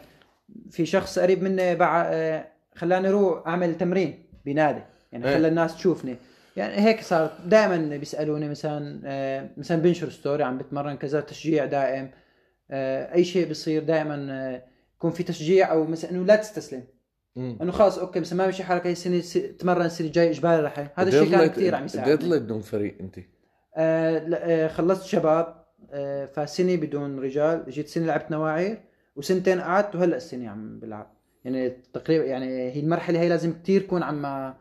في 0.72 0.86
شخص 0.86 1.20
قريب 1.20 1.44
مني 1.44 1.76
بع... 1.76 2.12
خلاني 2.76 3.10
أروح 3.10 3.48
أعمل 3.48 3.78
تمرين 3.78 4.24
بنادي. 4.46 4.82
يعني 5.12 5.28
إيه. 5.28 5.36
خلى 5.36 5.48
الناس 5.48 5.76
تشوفني. 5.76 6.16
يعني 6.56 6.82
هيك 6.82 7.02
صار. 7.02 7.32
دائما 7.46 7.98
بيسألوني 7.98 8.50
مثلا 8.50 9.02
آه، 9.06 9.50
مثلا 9.58 9.82
بنشر 9.82 10.10
story 10.10 10.44
عم 10.44 10.58
بتمرن 10.58 10.98
كذا 10.98 11.22
تشجيع 11.22 11.66
دائم. 11.66 12.12
آه، 12.72 13.14
أي 13.14 13.24
شيء 13.24 13.48
بيصير 13.48 13.84
دائما 13.84 14.28
آه، 14.32 14.64
يكون 14.96 15.12
في 15.12 15.24
تشجيع 15.24 15.72
أو 15.72 15.86
مثلا 15.86 16.12
إنه 16.12 16.26
لا 16.26 16.36
تستسلم. 16.36 16.84
انه 17.38 17.72
خلاص 17.72 17.98
okay 17.98 18.20
مثلا 18.20 18.38
ما 18.38 18.48
مشي 18.48 18.64
حالك 18.64 18.88
هي 18.88 18.92
السنة 18.92 19.48
تمرن 19.60 19.86
السنة 19.86 20.08
الجاي 20.08 20.30
اجباري 20.30 20.62
رح 20.62 20.92
هذا 20.96 21.10
الشيء 21.10 21.32
كان 21.32 21.48
كثير 21.48 21.76
عم 21.76 21.82
قد 21.82 21.86
يساعدني. 21.86 22.16
ضليت 22.16 22.42
بدون 22.42 22.62
فريق 22.62 22.98
أنت؟ 23.00 23.20
آه 23.76 24.28
لا، 24.28 24.50
آه 24.52 24.68
خلصت 24.68 25.06
شباب 25.06 25.66
آه 25.92 26.26
فسنة 26.26 26.76
بدون 26.76 27.20
رجال 27.20 27.64
جيت 27.70 27.88
سنة 27.88 28.06
لعبت 28.06 28.32
نواعير 28.32 28.78
وسنتين 29.16 29.62
قعدت 29.62 29.96
وهلأ 29.96 30.18
السنة 30.18 30.50
عم 30.50 30.80
بلعب. 30.80 31.14
يعني 31.46 31.70
تقريبا 31.94 32.26
يعني 32.26 32.46
هي 32.72 32.80
المرحلة 32.80 33.20
هي 33.20 33.30
لازم 33.30 33.54
كتير 33.54 33.82
يكون 33.82 34.04
عم 34.04 34.54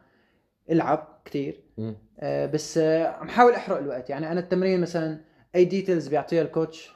ألعب 0.70 1.20
كثير. 1.24 1.62
آه، 2.20 2.46
بس 2.46 2.78
آه، 2.78 3.06
عم 3.06 3.28
حاول 3.28 3.52
أحرق 3.52 3.78
الوقت. 3.78 4.10
يعني 4.10 4.32
أنا 4.32 4.40
التمرين 4.40 4.80
مثلا 4.80 5.20
أي 5.54 5.64
details 5.64 6.08
بيعطيها 6.08 6.42
ال 6.42 6.51
coach 6.51 6.92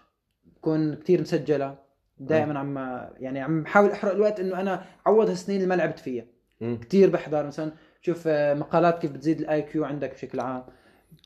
بكون 0.57 0.95
كثير 0.95 1.21
مسجلة. 1.21 1.79
دائما 2.26 2.59
عم 2.59 2.76
يعني 3.21 3.41
عم 3.41 3.62
بحاول 3.62 3.91
أحرق 3.91 4.12
الوقت 4.12 4.41
إنه 4.41 4.61
أنا 4.61 4.85
عوض 5.07 5.29
هالسنين 5.29 5.57
اللي 5.57 5.69
ما 5.69 5.75
لعبت 5.75 5.99
فيها. 5.99 6.25
كثير 6.61 7.11
بحضر 7.11 7.47
مثلا 7.47 7.73
شوف 8.02 8.25
آه، 8.26 8.55
مقالات 8.55 8.99
كيف 8.99 9.11
بتزيد 9.11 9.41
ال 9.41 9.62
IQ 9.62 9.85
عندك 9.85 10.14
بشكل 10.14 10.41
عام. 10.41 10.64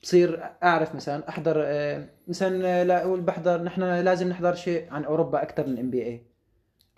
بصير 0.02 0.50
أعرف 0.62 0.94
مثلا 0.94 1.28
أحضر 1.28 1.54
آه، 1.64 2.04
مثلا 2.28 2.80
آه، 2.80 2.82
لا 2.82 3.02
أقول 3.04 3.20
بحضر 3.20 3.62
نحن 3.62 3.82
لازم 3.82 4.28
نحضر 4.28 4.54
شيء 4.54 4.84
عن 4.90 5.04
أوروبا 5.04 5.42
أكثر 5.42 5.66
من 5.66 5.78
NBA 5.78 6.22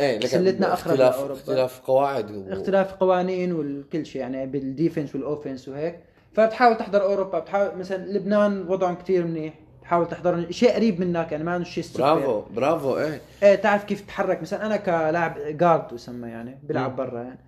إيه 0.00 0.17
لكن 0.19 0.28
سلتنا 0.28 0.67
أقرب 0.73 0.90
اختلاف. 0.90 1.31
اختلاف 1.31 1.81
قواعد 1.81 2.31
و... 2.31 2.52
اختلاف 2.52 2.95
قوانين 2.95 3.52
والكل 3.52 4.07
شيء 4.07 4.21
يعني 4.21 4.47
بال 4.47 4.62
defense 4.62 5.14
وال 5.14 5.26
offense 5.26 5.69
وهيك. 5.69 6.00
فبتحاول 6.33 6.76
تحضر 6.76 7.02
أوروبا 7.02 7.38
بتحاول 7.38 7.78
مثلا 7.78 8.07
لبنان 8.07 8.69
وضعهم 8.69 8.95
كثير 8.95 9.25
منيح. 9.26 9.55
بتحاول 9.88 10.09
تحضر 10.09 10.50
شيء 10.50 10.75
قريب 10.75 11.00
منك 11.00 11.33
يعني 11.33 11.45
ما 11.45 11.64
شيء 11.64 11.85
سوبر 11.85 12.14
برافو 12.14 12.42
برافو 12.54 12.99
إيه. 12.99 13.21
إيه 13.42 13.54
تعرف 13.54 13.85
كيف 13.85 14.00
تتحرك؟ 14.00 14.42
مثلا 14.42 14.66
أنا 14.66 14.76
كلاعب 14.76 15.38
guard 15.49 15.93
يسمى 15.92 16.28
يعني 16.28 16.59
بيلعب 16.62 16.90
مم. 16.90 16.97
برا 16.97 17.23
يعني. 17.23 17.38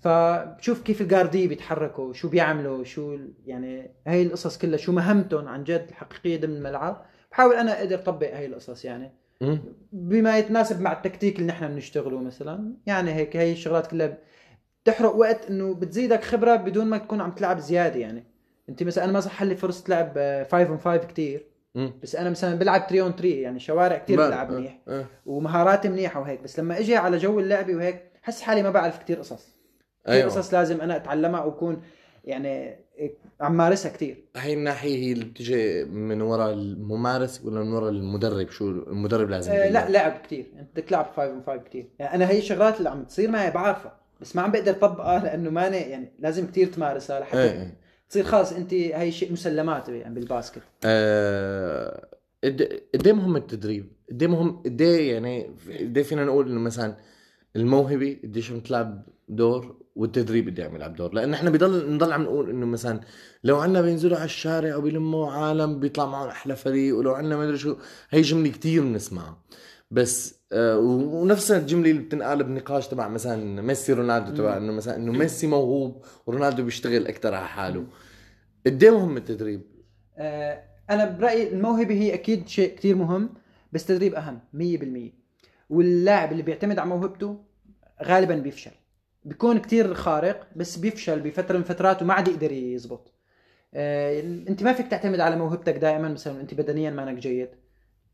فبشوف 0.00 0.82
كيف 0.82 1.00
الجاردي 1.00 1.48
بيتحركوا 1.48 2.12
شو 2.12 2.28
بيعملوا 2.28 2.84
شو 2.84 3.18
يعني 3.46 3.90
هاي 4.06 4.22
القصص 4.22 4.58
كلها 4.58 4.76
شو 4.76 4.92
مهمتهم 4.92 5.48
عن 5.48 5.64
جد 5.64 5.86
الحقيقية 5.88 6.40
ضمن 6.40 6.56
الملعب. 6.56 7.04
بحاول 7.32 7.54
أنا 7.54 7.78
أقدر 7.78 7.94
أطبق 7.94 8.34
هاي 8.34 8.46
القصص 8.46 8.84
يعني. 8.84 9.12
مم. 9.40 9.58
بما 9.92 10.38
يتناسب 10.38 10.80
مع 10.80 10.92
التكتيك 10.92 11.36
اللي 11.38 11.48
نحن 11.48 11.68
بنشتغله 11.68 12.18
مثلا 12.20 12.72
يعني 12.86 13.14
هيك 13.14 13.36
هي 13.36 13.52
الشغلات 13.52 13.86
كلها 13.86 14.18
بتحرق 14.84 15.14
وقت 15.16 15.50
إنه 15.50 15.74
بتزيدك 15.74 16.24
خبرة 16.24 16.56
بدون 16.56 16.86
ما 16.86 16.98
تكون 16.98 17.20
عم 17.20 17.30
تلعب 17.30 17.58
زيادة 17.58 18.00
يعني. 18.00 18.24
أنت 18.68 18.82
مثلا 18.82 19.04
أنا 19.04 19.12
ما 19.12 19.20
صح 19.20 19.42
لي 19.42 19.56
فرصة 19.56 19.84
لعب 19.88 20.12
5 20.50 20.68
on 20.68 20.78
5 20.78 20.96
كثير 20.96 21.55
مم. 21.76 21.92
بس 22.02 22.16
أنا 22.16 22.30
مثلا 22.30 22.54
بلعب 22.54 22.80
3 22.80 23.00
on 23.00 23.12
3 23.12 23.28
يعني 23.28 23.58
شوارع 23.60 23.98
كثير 23.98 24.16
بل- 24.18 24.26
بلعب 24.26 24.50
منيح. 24.52 24.78
إيه. 24.88 25.06
ومهاراتي 25.26 25.88
منيحة 25.88 26.20
وهيك. 26.20 26.40
بس 26.42 26.58
لما 26.60 26.78
إجي 26.78 26.96
على 26.96 27.16
جو 27.18 27.40
اللعبة 27.40 27.74
وهيك 27.74 28.02
حس 28.22 28.40
حالي 28.42 28.62
ما 28.62 28.70
بعرف 28.70 28.98
كثير 28.98 29.18
قصص. 29.18 29.56
كثير 30.04 30.14
أيوه. 30.16 30.26
قصص 30.30 30.54
لازم 30.54 30.80
أنا 30.80 30.96
أتعلمها 30.96 31.44
وأكون 31.44 31.82
يعني 32.24 32.76
عم 33.40 33.56
مارسها 33.56 33.90
كثير 33.92 34.24
هاي 34.36 34.52
الناحية 34.54 34.96
هي 35.06 35.12
اللي 35.12 35.24
بتجي 35.24 35.84
من 35.84 36.22
وراء 36.22 36.52
الممارس 36.52 37.42
ولا 37.44 37.60
من 37.62 37.72
وراء 37.72 37.90
المدرب؟ 37.90 38.50
شو 38.50 38.68
المدرب 38.70 39.30
لازم 39.30 39.52
آه 39.52 39.54
يقول؟ 39.56 39.72
لا؟ 39.72 39.88
لعب 39.90 40.12
كثير 40.24 40.46
انت 40.58 40.68
بدك 40.74 40.84
تلعب 40.84 41.06
5 41.16 41.24
on 41.30 41.42
5 41.46 41.56
كثير 41.62 41.86
يعني 41.98 42.14
أنا 42.14 42.30
هي 42.30 42.38
الشغلات 42.38 42.78
اللي 42.78 42.88
عم 42.90 43.04
تصير 43.04 43.30
معي 43.30 43.50
بعرفها. 43.50 43.96
بس 44.20 44.36
ما 44.36 44.42
عم 44.42 44.52
بقدر 44.52 44.70
اطبقها 44.72 45.24
لأنه 45.24 45.50
ماني 45.50 45.76
يعني 45.76 46.12
لازم 46.18 46.46
كثير 46.46 46.66
تمارسها 46.66 47.20
لحتى 47.20 47.38
إيه 47.42 47.50
إيه. 47.50 47.74
تصير 48.10 48.24
خلص 48.24 48.52
انت 48.52 48.74
هي 48.74 49.12
شيء 49.12 49.32
مسلمات 49.32 49.88
يعني 49.88 50.14
بال 50.14 50.25
basket. 50.25 50.62
آه، 50.84 52.08
قد 52.44 53.06
إيه 53.06 53.12
مهم 53.12 53.36
التدريب؟ 53.36 53.92
قد 54.10 54.22
إيه 54.22 54.28
مهم 54.28 54.62
قد 54.62 54.80
إيه 54.82 55.12
يعني 55.12 55.56
قد 55.80 56.02
فينا 56.02 56.24
نقول 56.24 56.50
إنه 56.50 56.60
مثلا 56.60 56.96
الموهبة 57.56 58.16
قديش 58.24 58.48
تلعب 58.48 59.02
دور 59.28 59.76
والتدريب 59.96 60.60
عم 60.60 60.76
يلعب 60.76 60.96
دور؟ 60.96 61.14
لأن 61.14 61.34
إحنا 61.34 61.50
بضل 61.50 61.90
نضل 61.92 62.12
عم 62.12 62.22
نقول 62.22 62.50
إنه 62.50 62.66
مثلا 62.66 63.00
لو 63.44 63.56
عنا 63.58 63.80
بينزلوا 63.80 64.16
على 64.16 64.24
الشارع 64.24 64.76
وبيلموا 64.76 65.30
عالم 65.32 65.80
بيطلع 65.80 66.06
معهم 66.06 66.28
أحلى 66.28 66.56
فريق 66.56 66.96
ولو 66.96 67.12
عنا 67.12 67.36
ما 67.36 67.44
أدري 67.44 67.58
شو 67.58 67.76
هي 68.10 68.20
جملة 68.20 68.50
كتير 68.50 68.82
بنسمعها. 68.82 69.38
بس 69.90 70.40
آه 70.52 70.78
ونفس 70.78 71.50
الجملة 71.50 71.90
اللي 71.90 72.02
بتنقال 72.02 72.44
بنقاش 72.44 72.88
تبع 72.88 73.08
مثلا 73.08 73.62
ميسي 73.62 73.92
رونالدو 73.92 74.36
تبع 74.36 74.56
إنه 74.56 74.72
مثلا 74.72 74.96
إنه 74.96 75.12
ميسي 75.12 75.46
موهوب 75.46 76.04
ورونالدو 76.26 76.62
بيشتغل 76.64 77.06
أكثر 77.06 77.34
على 77.34 77.46
حاله. 77.48 77.86
قد 78.66 78.82
إيه 78.82 78.90
مهم 78.90 79.16
التدريب؟ 79.16 79.62
آه 80.18 80.62
أنا 80.90 81.04
برأيي 81.10 81.48
الموهبة 81.52 81.94
هي 81.94 82.14
أكيد 82.14 82.48
شيء 82.48 82.76
كثير 82.76 82.96
مهم 82.96 83.30
بس 83.72 83.86
تدريب 83.86 84.14
أهم 84.14 84.40
100% 84.52 85.12
واللاعب 85.70 86.32
اللي 86.32 86.42
بيعتمد 86.42 86.78
على 86.78 86.88
موهبته 86.88 87.44
غالبا 88.04 88.34
بيفشل. 88.34 88.70
بيكون 89.24 89.58
كتير 89.58 89.94
خارق 89.94 90.46
بس 90.56 90.76
بيفشل 90.76 91.20
بفترة 91.20 91.56
من 91.58 91.64
فترات 91.64 92.02
وما 92.02 92.14
عاد 92.14 92.28
يقدر 92.28 92.52
يزبط. 92.52 93.12
آه 93.74 94.20
أنت 94.20 94.62
ما 94.62 94.72
فيك 94.72 94.88
تعتمد 94.88 95.20
على 95.20 95.36
موهبتك 95.36 95.74
دائما 95.74 96.08
مثلا 96.08 96.40
أنت 96.40 96.54
بدنيا 96.54 96.90
مانك 96.90 97.18
جيد. 97.18 97.48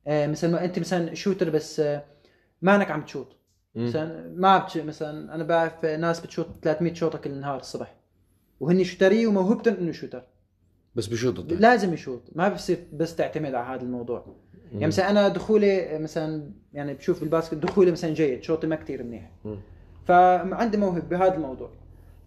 آه 0.06 0.26
مثلا 0.26 0.50
ما 0.50 0.64
أنت 0.64 0.78
مثلا 0.78 1.14
shooter 1.14 1.50
بس 1.50 1.80
آه 1.80 2.04
مانك 2.62 2.90
عم 2.90 3.02
تشوت. 3.02 3.36
مم. 3.74 3.86
مثلا 3.86 4.32
ما 4.36 4.58
بتش... 4.58 4.76
مثلا 4.76 5.34
أنا 5.34 5.44
بعرف 5.44 5.84
ناس 5.84 6.20
بتشوت 6.20 6.46
300 6.62 6.94
شوطه 6.94 7.18
كل 7.18 7.40
نهار 7.40 7.60
الصبح 7.60 7.94
وهن 8.60 8.84
شوتري 8.84 9.26
وموهبتهم 9.26 9.74
إنه 9.74 9.92
shooter 9.92 10.22
بس 10.94 11.06
بشوط 11.06 11.52
لازم 11.52 11.94
يشوط 11.94 12.22
ما 12.32 12.48
بصير 12.48 12.78
بس 12.92 13.16
تعتمد 13.16 13.54
على 13.54 13.74
هذا 13.76 13.82
الموضوع. 13.82 14.26
يعني 14.72 14.86
مثلا 14.86 15.10
أنا 15.10 15.28
دخولي 15.28 15.98
مثلا 15.98 16.50
يعني 16.72 16.94
بشوف 16.94 17.20
بال 17.20 17.29
basket 17.29 17.54
دخولي 17.54 17.90
مثلا 17.90 18.14
جيد 18.14 18.42
شوطي 18.42 18.66
ما 18.66 18.76
كتير 18.76 19.02
منيح. 19.02 19.30
مم. 19.44 19.60
فعندي 20.06 20.76
موهبه 20.76 21.00
بهذا 21.08 21.34
الموضوع. 21.34 21.70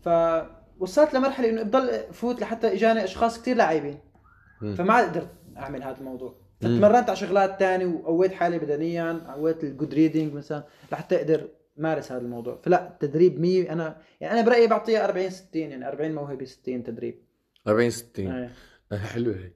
فوصلت 0.01 1.13
لمرحلة 1.13 1.49
إنه 1.49 1.63
بضل 1.63 2.13
فوت 2.13 2.41
لحتى 2.41 2.73
إجاني 2.73 3.03
أشخاص 3.03 3.41
كتير 3.41 3.55
لاعبين. 3.57 3.99
مم. 4.61 4.75
فما 4.75 5.01
قدرت 5.01 5.29
أعمل 5.57 5.83
هذا 5.83 5.97
الموضوع. 5.99 6.35
فتمرنت 6.65 7.09
على 7.09 7.15
شغلات 7.17 7.59
تانية 7.59 7.85
وقويت 7.85 8.31
حالي 8.31 8.59
بدنيا 8.59 9.33
قويت 9.33 9.63
ال 9.63 9.69
good 9.69 9.93
reading 9.93 10.33
مثلا 10.33 10.63
لحتى 10.91 11.15
أقدر 11.15 11.47
مارس 11.77 12.11
هذا 12.11 12.21
الموضوع. 12.21 12.59
فلا 12.63 12.87
التدريب 12.87 13.39
100 13.39 13.71
أنا 13.73 13.97
يعني 14.21 14.39
أنا 14.39 14.45
برأيي 14.49 14.67
بعطيها 14.67 15.05
40 15.05 15.29
60 15.29 15.61
يعني 15.61 15.87
40 15.87 16.15
موهبة 16.15 16.45
60 16.45 16.83
تدريب. 16.83 17.15
40 17.67 17.89
60 17.89 18.27
إيه. 18.31 18.51
آه، 18.91 18.97
حلوة 18.97 19.35
هي. 19.35 19.51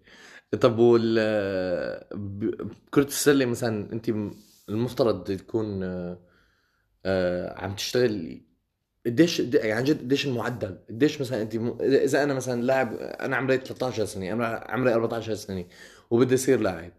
طب 0.58 0.80
وال 0.80 1.20
كرة 2.92 3.04
السلة 3.04 3.46
مثلا 3.46 3.94
أنت 3.94 4.10
المفترض 4.70 5.24
تكون 5.24 5.84
آه، 5.84 6.18
آه، 7.06 7.60
عم 7.60 7.76
تشتغل 7.76 8.42
قديش 9.06 9.42
قد- 9.42 9.54
يعني 9.56 9.72
عن 9.72 9.84
جد 9.84 10.00
قديش 10.02 10.26
المعدل؟ 10.28 10.78
قديش 10.90 11.22
مثلا 11.22 11.42
أنت 11.42 11.56
م- 11.56 11.78
إذا 11.82 12.24
أنا 12.24 12.34
مثلا 12.34 12.62
لاعب 12.62 12.94
أنا 12.94 13.36
عمري 13.36 13.58
13 13.58 14.06
سنة 14.06 14.32
أنا 14.32 14.46
عمري 14.70 14.94
14 14.94 15.34
سنة 15.36 15.66
وبدي 16.12 16.36
أصير 16.36 16.60
لاعب. 16.60 16.92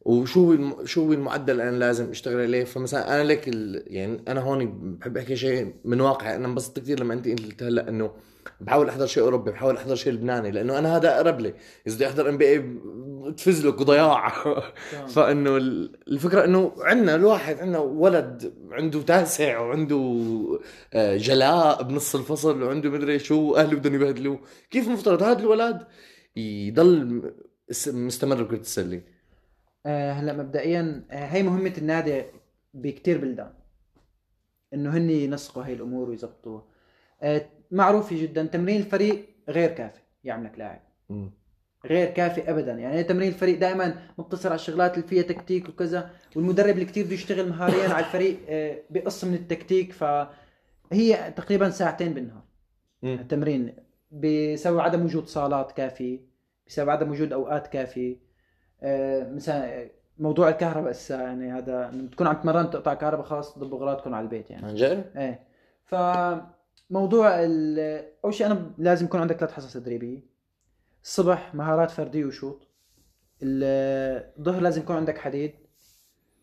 وشو 0.00 0.52
الم... 0.52 0.86
شو 0.86 1.06
هو 1.06 1.12
المعدل 1.12 1.52
اللي 1.52 1.68
أنا 1.68 1.76
لازم 1.76 2.10
أشتغل 2.10 2.40
عليه؟ 2.40 2.64
فمثلا 2.64 3.14
أنا 3.14 3.28
لك 3.28 3.48
ال... 3.48 3.84
يعني 3.86 4.22
أنا 4.28 4.40
هون 4.40 4.96
بحب 4.98 5.16
أحكي 5.16 5.36
شيء 5.36 5.74
من 5.84 6.00
واقع. 6.00 6.34
أنا 6.36 6.46
انبسطت 6.46 6.78
كثير 6.78 7.00
لما 7.00 7.14
أنت 7.14 7.28
قلت 7.28 7.62
هلأ 7.62 7.88
إنه 7.88 8.10
بحاول 8.60 8.88
أحضر 8.88 9.06
شيء 9.06 9.22
أوروبي 9.22 9.50
بحاول 9.50 9.76
أحضر 9.76 9.94
شيء 9.94 10.12
لبناني 10.12 10.50
لأنه 10.50 10.78
أنا 10.78 10.96
هذا 10.96 11.16
أقرب 11.16 11.40
لي. 11.40 11.54
إذا 11.86 11.94
بدي 11.96 12.06
أحضر 12.06 12.28
إم 12.28 12.38
بي 12.38 12.48
اي 12.48 12.64
تفزلك 13.36 13.80
وضياع. 13.80 14.28
تمام. 14.92 15.06
فإنه 15.14 15.56
ال- 15.56 15.98
الفكرة 16.08 16.44
إنه 16.44 16.72
عندنا 16.78 17.14
الواحد 17.14 17.58
عندنا 17.58 17.78
ولد 17.78 18.54
عنده 18.70 19.02
تاسع 19.02 19.58
وعنده 19.60 19.98
آه، 20.94 21.16
جلاء 21.16 21.82
بنص 21.82 22.14
الفصل 22.14 22.62
وعنده 22.62 22.90
مدري 22.90 23.18
شو 23.18 23.56
أهله 23.56 23.76
بدهم 23.78 23.94
يبهدلوه. 23.94 24.40
كيف 24.70 24.86
المفترض 24.88 25.22
هذا 25.22 25.38
الولد 25.40 25.86
يضل 26.36 27.22
مستمر 27.86 28.42
بكرة 28.42 28.60
السلة؟ 28.60 28.96
آه 28.96 29.19
هلا 29.86 30.32
مبدئيا 30.32 31.04
آه 31.10 31.26
هي 31.26 31.42
مهمة 31.42 31.72
النادي 31.78 32.22
بكتير 32.74 33.18
بلدان 33.18 33.52
إنه 34.74 34.96
هن 34.96 35.10
ينسقوا 35.10 35.64
هاي 35.64 35.72
الأمور 35.72 36.10
ويظبطوها 36.10 36.64
آه 37.22 37.46
معروف 37.70 38.14
جدا 38.14 38.46
تمرين 38.46 38.76
الفريق 38.80 39.26
غير 39.48 39.70
كافي 39.70 40.00
يعملك 40.24 40.58
لاعب. 40.58 40.80
غير 41.86 42.10
كافي 42.10 42.50
ابدا 42.50 42.72
يعني 42.72 43.02
تمرين 43.02 43.28
الفريق 43.28 43.58
دائما 43.58 44.08
مقتصر 44.18 44.48
على 44.48 44.54
الشغلات 44.54 44.94
اللي 44.96 45.08
فيها 45.08 45.22
تكتيك 45.22 45.68
وكذا 45.68 46.10
والمدرب 46.36 46.74
اللي 46.74 46.84
كتير 46.84 47.04
بده 47.04 47.14
يشتغل 47.14 47.48
مهاريا 47.48 47.88
على 47.88 48.06
الفريق 48.06 48.38
آه 48.48 48.78
بقص 48.90 49.24
من 49.24 49.34
التكتيك 49.34 49.92
فهي 49.92 51.32
تقريبا 51.36 51.70
ساعتين 51.70 52.14
بالنهار. 52.14 52.42
التمرين 53.04 53.76
بسبب 54.10 54.80
عدم 54.80 55.04
وجود 55.04 55.26
صالات 55.26 55.72
كافي 55.72 56.20
بسبب 56.66 56.90
عدم 56.90 57.10
وجود 57.10 57.32
أوقات 57.32 57.66
كافية 57.66 58.16
آه، 58.16 58.29
مثلا 59.34 59.90
موضوع 60.18 60.48
الكهرباء 60.48 60.90
هسه 60.90 61.22
يعني 61.22 61.52
هذا 61.52 61.90
لما 61.92 62.08
تكون 62.08 62.26
عم 62.26 62.34
تمرن 62.36 62.70
تقطع 62.70 62.94
كهرباء 62.94 63.26
خلاص 63.26 63.58
ضبوا 63.58 63.78
اغراضكم 63.78 64.14
على 64.14 64.24
البيت 64.24 64.50
يعني. 64.50 64.66
عن 64.66 64.74
جد؟ 64.74 65.10
إيه. 65.16 65.40
فموضوع 65.84 67.28
ال- 67.44 68.04
أول 68.24 68.34
شيء 68.34 68.46
أنا 68.46 68.70
لازم 68.78 69.06
يكون 69.06 69.20
عندك 69.20 69.36
ثلاث 69.36 69.52
حصص 69.52 69.72
تدريبية. 69.72 70.20
الصبح 71.04 71.54
مهارات 71.54 71.90
فردية 71.90 72.24
وشوط. 72.24 72.68
ال- 73.42 74.30
الظهر 74.38 74.60
لازم 74.60 74.82
يكون 74.82 74.96
عندك 74.96 75.18
حديد. 75.18 75.54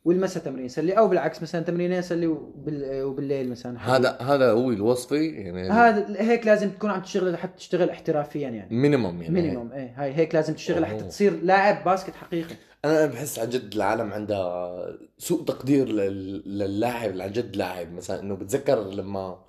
والمساء 0.07 0.43
تمرين 0.43 0.67
سلة 0.67 0.93
أو 0.97 1.07
بالعكس 1.07 1.41
مثلا 1.41 1.61
تمرينين 1.63 2.01
سلة 2.01 2.27
وبال- 2.27 3.03
وبالليل 3.03 3.49
مثلا. 3.49 3.95
هذا 3.95 4.17
هذا 4.21 4.51
هو 4.51 4.69
الوصفي 4.71 5.27
يعني 5.27 5.69
هذا 5.69 6.21
هيك 6.21 6.45
لازم 6.45 6.69
تكون 6.69 6.89
عم 6.89 7.01
تشتغل 7.01 7.31
لحتى 7.33 7.57
تشتغل 7.57 7.89
احترافيا 7.89 8.49
يعني 8.49 8.75
minimum 8.75 9.21
يعني 9.21 9.33
minimum 9.33 9.71
إيه 9.71 9.93
هاي 9.97 10.13
هيك 10.13 10.35
لازم 10.35 10.53
تشتغل 10.53 10.81
لحتى 10.81 11.01
أوه. 11.01 11.09
تصير 11.09 11.33
لاعب 11.43 11.83
basket 11.85 12.15
حقيقي 12.15 12.55
أنا 12.85 13.05
بحس 13.05 13.39
عن 13.39 13.49
جد 13.49 13.73
العالم 13.75 14.13
عندها 14.13 14.77
سوء 15.17 15.43
تقدير 15.43 15.87
لل- 15.89 16.57
للاعب 16.59 17.21
عن 17.21 17.31
جد 17.31 17.55
لاعب 17.55 17.93
مثلا 17.93 18.19
إنه 18.19 18.35
بتذكر 18.35 18.83
لما 18.89 19.39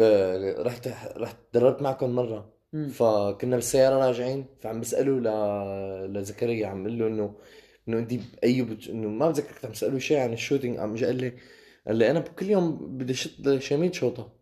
آه، 0.00 0.62
رحت 0.62 0.88
رحت 1.16 1.36
دربت 1.54 1.82
معكم 1.82 2.10
مرة. 2.10 2.52
فكنا 2.92 3.56
بالسيارة 3.56 4.06
راجعين 4.06 4.44
فعم 4.60 4.80
بساله 4.80 5.20
ل... 5.20 6.18
لزكريا 6.18 6.66
عم 6.66 6.82
بقول 6.84 6.98
له 6.98 7.06
إنه 7.06 7.34
إنه 7.88 7.98
انت 7.98 8.14
بت... 8.14 8.88
إنه 8.88 9.08
ما 9.08 9.30
بتذكر 9.30 9.52
كنت 9.52 9.64
عم 9.64 9.70
بساله 9.70 9.98
شيء 9.98 10.18
عن 10.18 10.32
ال 10.32 10.37
shooting 10.37 10.78
قام 10.78 10.92
اجى 10.92 11.06
قال 11.06 11.16
لي 11.16 11.32
قال 11.86 11.96
لي 11.96 12.10
أنا 12.10 12.20
كل 12.20 12.50
يوم 12.50 12.98
بدي 12.98 13.14
شط 13.14 13.58
شميت 13.58 13.94
شوطة 13.94 14.32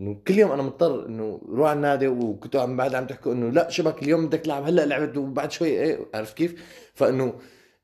إنه 0.00 0.20
كل 0.28 0.38
يوم 0.38 0.52
أنا 0.52 0.62
مضطر 0.62 1.06
إنه 1.06 1.40
روح 1.48 1.68
على 1.68 1.76
النادي 1.76 2.08
وكنتوا 2.08 2.60
عم 2.60 2.76
بعد 2.76 2.94
عم 2.94 3.06
تحكوا 3.06 3.32
إنه 3.32 3.50
لا 3.50 3.70
شبك 3.70 4.02
اليوم 4.02 4.26
بدك 4.26 4.40
تلعب 4.40 4.64
هلأ 4.64 4.86
لعبت 4.86 5.16
وبعد 5.16 5.52
شوي 5.52 5.68
إيه 5.68 5.98
عرفت 6.14 6.36
كيف؟ 6.36 6.54
فإنه 6.94 7.34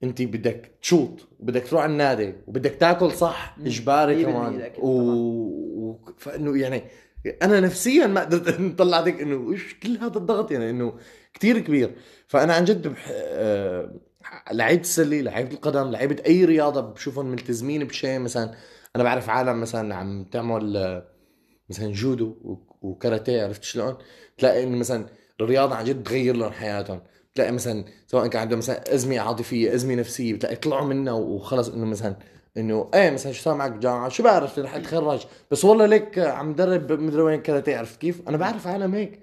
أنت 0.03 0.23
بدك 0.23 0.71
تشوط 0.83 1.29
وبدك 1.41 1.67
تروح 1.67 1.83
على 1.83 1.93
النادي 1.93 2.35
وبدك 2.47 2.75
تاكل 2.75 3.13
صح. 3.13 3.57
إجباري 3.61 4.25
كمان 4.25 4.71
و... 4.79 4.89
و... 4.89 5.99
فإنه 6.19 6.59
يعني 6.59 6.83
أنا 7.43 7.61
نفسيا 7.61 8.07
ما 8.07 8.21
قدرت 8.21 8.61
نطلع 8.61 9.01
هيك 9.01 9.21
إنه 9.21 9.53
إيش 9.53 9.75
كل 9.83 9.97
هذا 9.97 10.19
الضغط 10.19 10.51
يعني 10.51 10.71
إنه 10.71 10.95
كتير 11.35 11.59
كبير 11.59 11.95
فأنا 12.27 12.55
عن 12.55 12.65
جد 12.65 12.89
بح... 12.89 13.09
آه... 13.13 13.95
لعيبة 14.53 14.81
السلة 14.81 15.21
لعيبة 15.21 15.53
القدم 15.53 15.91
لعيبة 15.91 16.23
أي 16.27 16.45
رياضة 16.45 16.81
بشوفهم 16.81 17.27
ملتزمين 17.27 17.85
بشيء 17.85 18.19
مثلا 18.19 18.55
أنا 18.97 19.05
بعرف 19.05 19.31
عالم 19.31 19.61
مثلا 19.61 19.95
عم 19.95 20.25
تعمل 20.25 21.03
مثلا 21.71 21.93
جودو 21.93 22.59
وكاراتيه 22.83 23.43
عرفت 23.45 23.63
شلون؟ 23.65 23.97
تلاقي 24.39 24.65
إنه 24.65 24.77
مثلا 24.79 25.07
الرياضة 25.41 25.75
عن 25.75 25.85
جد 25.85 26.03
تغير 26.03 26.37
لهم 26.37 26.53
حياتهم 26.53 27.01
تلاقي 27.35 27.53
مثلا 27.53 27.85
سواء 28.07 28.27
كان 28.27 28.43
عندهم 28.43 28.59
مثلا 28.59 28.95
أزمة 28.95 29.19
عاطفية 29.21 29.75
أزمة 29.75 29.95
نفسية 29.95 30.35
بتلاقي 30.35 30.57
طلعوا 30.57 30.87
منها 30.87 31.13
وخلص 31.13 31.69
إنه 31.69 31.87
مثلا 31.87 32.17
إنه 32.57 32.91
إيه 32.95 33.11
مثلا 33.11 33.33
شو 33.33 33.43
صار 33.43 33.55
معك 33.55 33.73
جامعه 33.73 34.09
شو 34.09 34.23
بعرف 34.23 34.59
رح 34.59 34.75
أتخرج 34.75 35.27
بس 35.51 35.65
والله 35.65 35.87
ليك 35.87 36.19
عم 36.19 36.55
درب 36.55 36.93
مدري 36.93 37.23
وين 37.23 37.43
كاراتيه 37.43 37.77
عرفت 37.77 38.01
كيف؟ 38.01 38.29
أنا 38.29 38.37
بعرف 38.37 38.67
عالم 38.67 38.95
هيك 38.95 39.21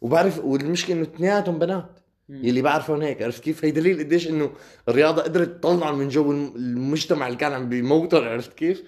وبعرف 0.00 0.44
والمشكلة 0.44 0.96
إنه 0.96 1.02
اثنيناتهم 1.02 1.58
بنات. 1.58 1.95
يلي 2.28 2.62
بعرفهم 2.62 3.02
هيك 3.02 3.22
عرفت 3.22 3.42
كيف؟ 3.42 3.64
هي 3.64 3.70
دليل 3.70 3.98
قديش 3.98 4.28
إنه 4.28 4.50
الرياضة 4.88 5.22
قدرت 5.22 5.48
تطلعهم 5.48 5.98
من 5.98 6.08
جو 6.08 6.32
الم- 6.32 6.52
المجتمع 6.56 7.26
اللي 7.26 7.38
كان 7.38 7.52
عم 7.52 7.68
بيموتهم 7.68 8.24
عرفت 8.28 8.52
كيف؟ 8.52 8.82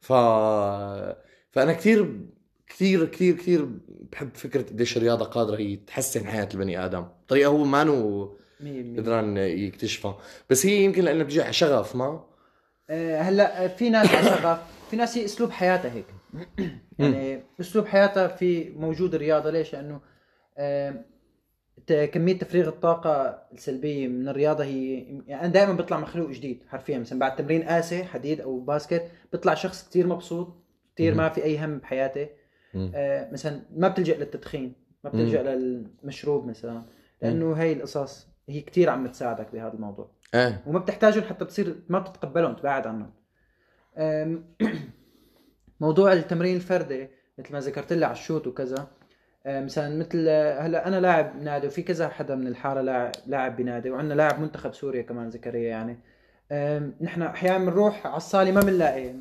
ف 0.00 0.12
فأنا 1.50 1.72
كثير 1.72 2.20
كثير 2.66 3.04
كثير 3.06 3.36
كثير 3.36 3.68
بحب 4.12 4.30
فكرة 4.34 4.62
قديش 4.62 4.96
الرياضة 4.96 5.24
قادرة 5.24 5.56
هي 5.56 5.76
تحسن 5.76 6.26
حياة 6.26 6.48
البني 6.54 6.84
آدم 6.84 7.00
بطريقه 7.26 7.48
هو 7.48 7.64
ما 7.64 7.84
نو 7.84 8.24
مية 8.60 8.82
بالمية. 8.82 9.00
قدران 9.00 9.36
يكتشفها 9.36 10.18
بس 10.50 10.66
هي 10.66 10.84
يمكن 10.84 11.04
لأنه 11.04 11.24
بتجي 11.24 11.42
على 11.42 11.52
شغف 11.52 11.96
ما 11.96 12.24
آه، 12.90 13.20
هلأ 13.20 13.68
في 13.68 13.90
ناس 13.90 14.08
على 14.14 14.24
شغف 14.24 14.58
في 14.90 14.96
ناس 14.96 15.18
هي 15.18 15.24
أسلوب 15.24 15.50
حياتها 15.50 15.92
هيك 15.92 16.06
يعني 16.98 17.42
أسلوب 17.60 17.86
حياتها 17.86 18.28
في 18.28 18.70
موجود 18.70 19.14
الرياضة 19.14 19.50
ليش؟ 19.50 19.72
لأنه 19.72 20.00
آه، 20.58 21.04
كمية 21.88 22.38
تفريغ 22.38 22.68
الطاقة 22.68 23.42
السلبية 23.52 24.08
من 24.08 24.28
الرياضة 24.28 24.64
هي 24.64 24.94
يعني 25.26 25.40
أنا 25.40 25.52
دائما 25.52 25.72
بطلع 25.72 26.00
مخلوق 26.00 26.30
جديد 26.30 26.62
حرفيا. 26.68 26.98
مثلا 26.98 27.18
بعد 27.18 27.36
تمرين 27.36 27.62
قاسي 27.62 28.04
حديد 28.04 28.40
أو 28.40 28.60
باسكت 28.60 29.10
بطلع 29.32 29.54
شخص 29.54 29.88
كتير 29.88 30.06
مبسوط 30.06 30.54
كتير 30.94 31.14
ما 31.14 31.28
في 31.28 31.44
أي 31.44 31.64
هم 31.64 31.78
بحياته. 31.78 32.28
آه، 32.94 33.32
مثلا 33.32 33.62
ما 33.76 33.88
بتلجأ 33.88 34.16
للتدخين 34.16 34.72
ما 35.04 35.10
بتلجأ 35.10 35.42
للمشروب 35.42 36.46
مثلا 36.46 36.82
لأنه 37.22 37.52
هي 37.52 37.72
القصص 37.72 38.28
هي 38.48 38.60
كتير 38.60 38.90
عم 38.90 39.06
تساعدك 39.06 39.52
بهذا 39.52 39.72
الموضوع. 39.74 40.10
إيه. 40.34 40.62
وما 40.66 40.78
بتحتاجهم 40.78 41.22
حتى 41.22 41.44
بتصير 41.44 41.82
ما 41.88 41.98
بتتقبلهم 41.98 42.54
تبعد 42.54 42.86
عنهم. 42.86 43.12
موضوع 45.80 46.12
التمرين 46.12 46.56
الفردي 46.56 47.08
مثل 47.38 47.52
ما 47.52 47.60
ذكرت 47.60 47.92
لي 47.92 48.04
على 48.04 48.12
الشوت 48.12 48.46
وكذا 48.46 48.90
مثلا 49.46 49.98
مثل 49.98 50.28
هلا 50.28 50.88
أنا 50.88 51.00
لاعب 51.00 51.42
نادي 51.42 51.66
وفي 51.66 51.82
كذا 51.82 52.08
حدا 52.08 52.34
من 52.34 52.46
الحارة 52.46 52.80
لاعب 52.80 53.12
لاعب 53.26 53.56
بنادي 53.56 53.90
وعندنا 53.90 54.14
لاعب 54.14 54.40
منتخب 54.40 54.74
سوريا 54.74 55.02
كمان 55.02 55.30
زكريا 55.30 55.68
يعني. 55.68 55.98
نحن 57.00 57.22
أحيانا 57.22 57.58
بنروح 57.58 58.06
على 58.06 58.16
الصالة 58.16 58.52
ما 58.52 58.60
بنلاقي 58.60 59.14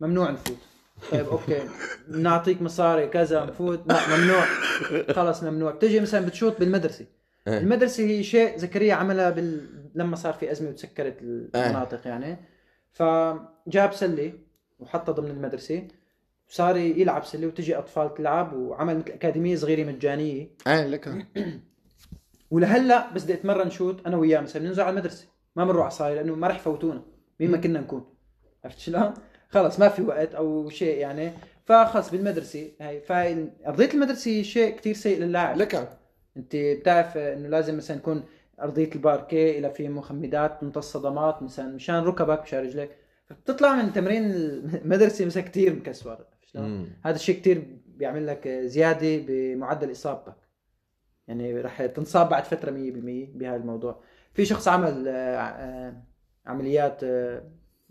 ممنوع 0.00 0.30
نفوت. 0.30 0.58
طيب 1.12 1.26
okay. 1.26 1.62
نعطيك 2.08 2.62
مصاري 2.62 3.06
كذا 3.06 3.44
نفوت. 3.44 3.80
لا 3.86 4.16
ممنوع. 4.16 4.44
خلص 5.12 5.42
ممنوع. 5.42 5.70
بتجي 5.70 6.00
مثلا 6.00 6.26
بتشوت 6.26 6.60
بالمدرسة. 6.60 7.06
إيه. 7.48 7.58
المدرسة 7.58 8.04
هي 8.04 8.22
شيء 8.22 8.56
زكريا 8.56 8.94
عملها 8.94 9.30
بال... 9.30 9.66
لما 9.94 10.16
صار 10.16 10.32
في 10.32 10.52
أزمة 10.52 10.68
وتسكرت 10.68 11.22
المناطق 11.22 12.06
يعني. 12.06 12.36
فجاب 12.92 13.92
سلة 13.92 14.32
وحطها 14.78 15.12
ضمن 15.12 15.30
المدرسة. 15.30 15.88
وصار 16.52 16.76
يلعب 16.76 17.24
سله 17.24 17.46
وتجي 17.46 17.78
أطفال 17.78 18.14
تلعب 18.14 18.52
وعمل 18.52 18.96
مثل 18.96 19.10
أكاديمية 19.10 19.56
صغيرة 19.56 19.84
مجانية. 19.84 20.50
إيه 20.66 20.86
لك. 20.86 21.26
ولهلأ 22.50 23.12
بس 23.12 23.24
بدي 23.24 23.34
أتمرن 23.34 23.70
شوت 23.70 24.06
أنا 24.06 24.16
وياه 24.16 24.40
مثلا 24.40 24.62
بننزل 24.62 24.82
على 24.82 24.90
المدرسة. 24.90 25.26
ما 25.56 25.64
بنروح 25.64 25.82
على 25.82 25.90
صاير 25.90 26.16
لأنه 26.16 26.34
ما 26.34 26.48
رح 26.48 26.56
يفوتونا. 26.56 27.02
مين 27.40 27.50
ما 27.50 27.56
كنا 27.56 27.80
نكون. 27.80 28.14
عرفت 28.64 28.78
شلون؟ 28.78 29.14
خلص 29.48 29.80
ما 29.80 29.88
في 29.88 30.02
وقت 30.02 30.34
أو 30.34 30.70
شيء 30.70 30.98
يعني. 30.98 31.32
فخلص 31.64 32.10
بالمدرسة. 32.10 32.70
هاي 32.80 33.00
فارضيه 33.00 33.90
المدرسة 33.94 34.42
شيء 34.42 34.76
كتير 34.76 34.94
سيء 34.94 35.20
للاعب. 35.20 35.56
لك. 35.56 35.98
أنت 36.36 36.56
بتعرف 36.56 37.16
إنه 37.16 37.48
لازم 37.48 37.76
مثلا 37.76 37.96
يكون 37.96 38.24
أرضية 38.62 38.90
الباركيه 38.94 39.58
إلى 39.58 39.70
في 39.70 39.88
مخمدات 39.88 40.60
تمتص 40.60 40.92
صدمات 40.92 41.42
مثلا 41.42 41.74
مشان 41.74 42.04
ركبك 42.04 42.42
مشان 42.42 42.58
رجلك. 42.58 42.96
فبتطلع 43.26 43.74
من 43.74 43.92
تمرين 43.92 44.24
المدرسة 44.24 45.24
مثلا 45.24 45.42
كثير 45.42 45.74
مكسور. 45.74 46.18
شلون؟ 46.54 46.92
هذا 47.04 47.16
الشيء 47.16 47.40
كثير 47.40 47.76
بيعمل 47.86 48.26
لك 48.26 48.48
زيادة 48.48 49.24
بمعدل 49.26 49.90
إصابتك. 49.92 50.34
يعني 51.28 51.60
رح 51.60 51.86
تنصاب 51.86 52.28
بعد 52.28 52.44
فترة 52.44 52.70
100% 52.70 52.74
بهذا 53.38 53.56
الموضوع. 53.56 54.02
في 54.34 54.44
شخص 54.44 54.68
عمل 54.68 55.08
آه، 55.08 55.12
آه، 55.36 56.02
عمليات 56.46 57.04
آه، 57.04 57.50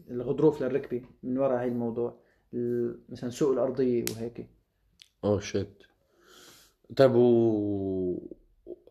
الغضروف 0.10 0.62
للركبة 0.62 1.02
من 1.24 1.38
وراء 1.38 1.60
هاي 1.62 1.67
الموضوع 1.67 2.21
ال- 2.54 3.00
مثلا 3.10 3.30
سوء 3.30 3.54
الأرضية 3.54 4.06
وهيك. 4.15 4.50
اوه 5.24 5.39
شيت 5.39 5.84
طيب 6.97 7.12
و 7.15 8.30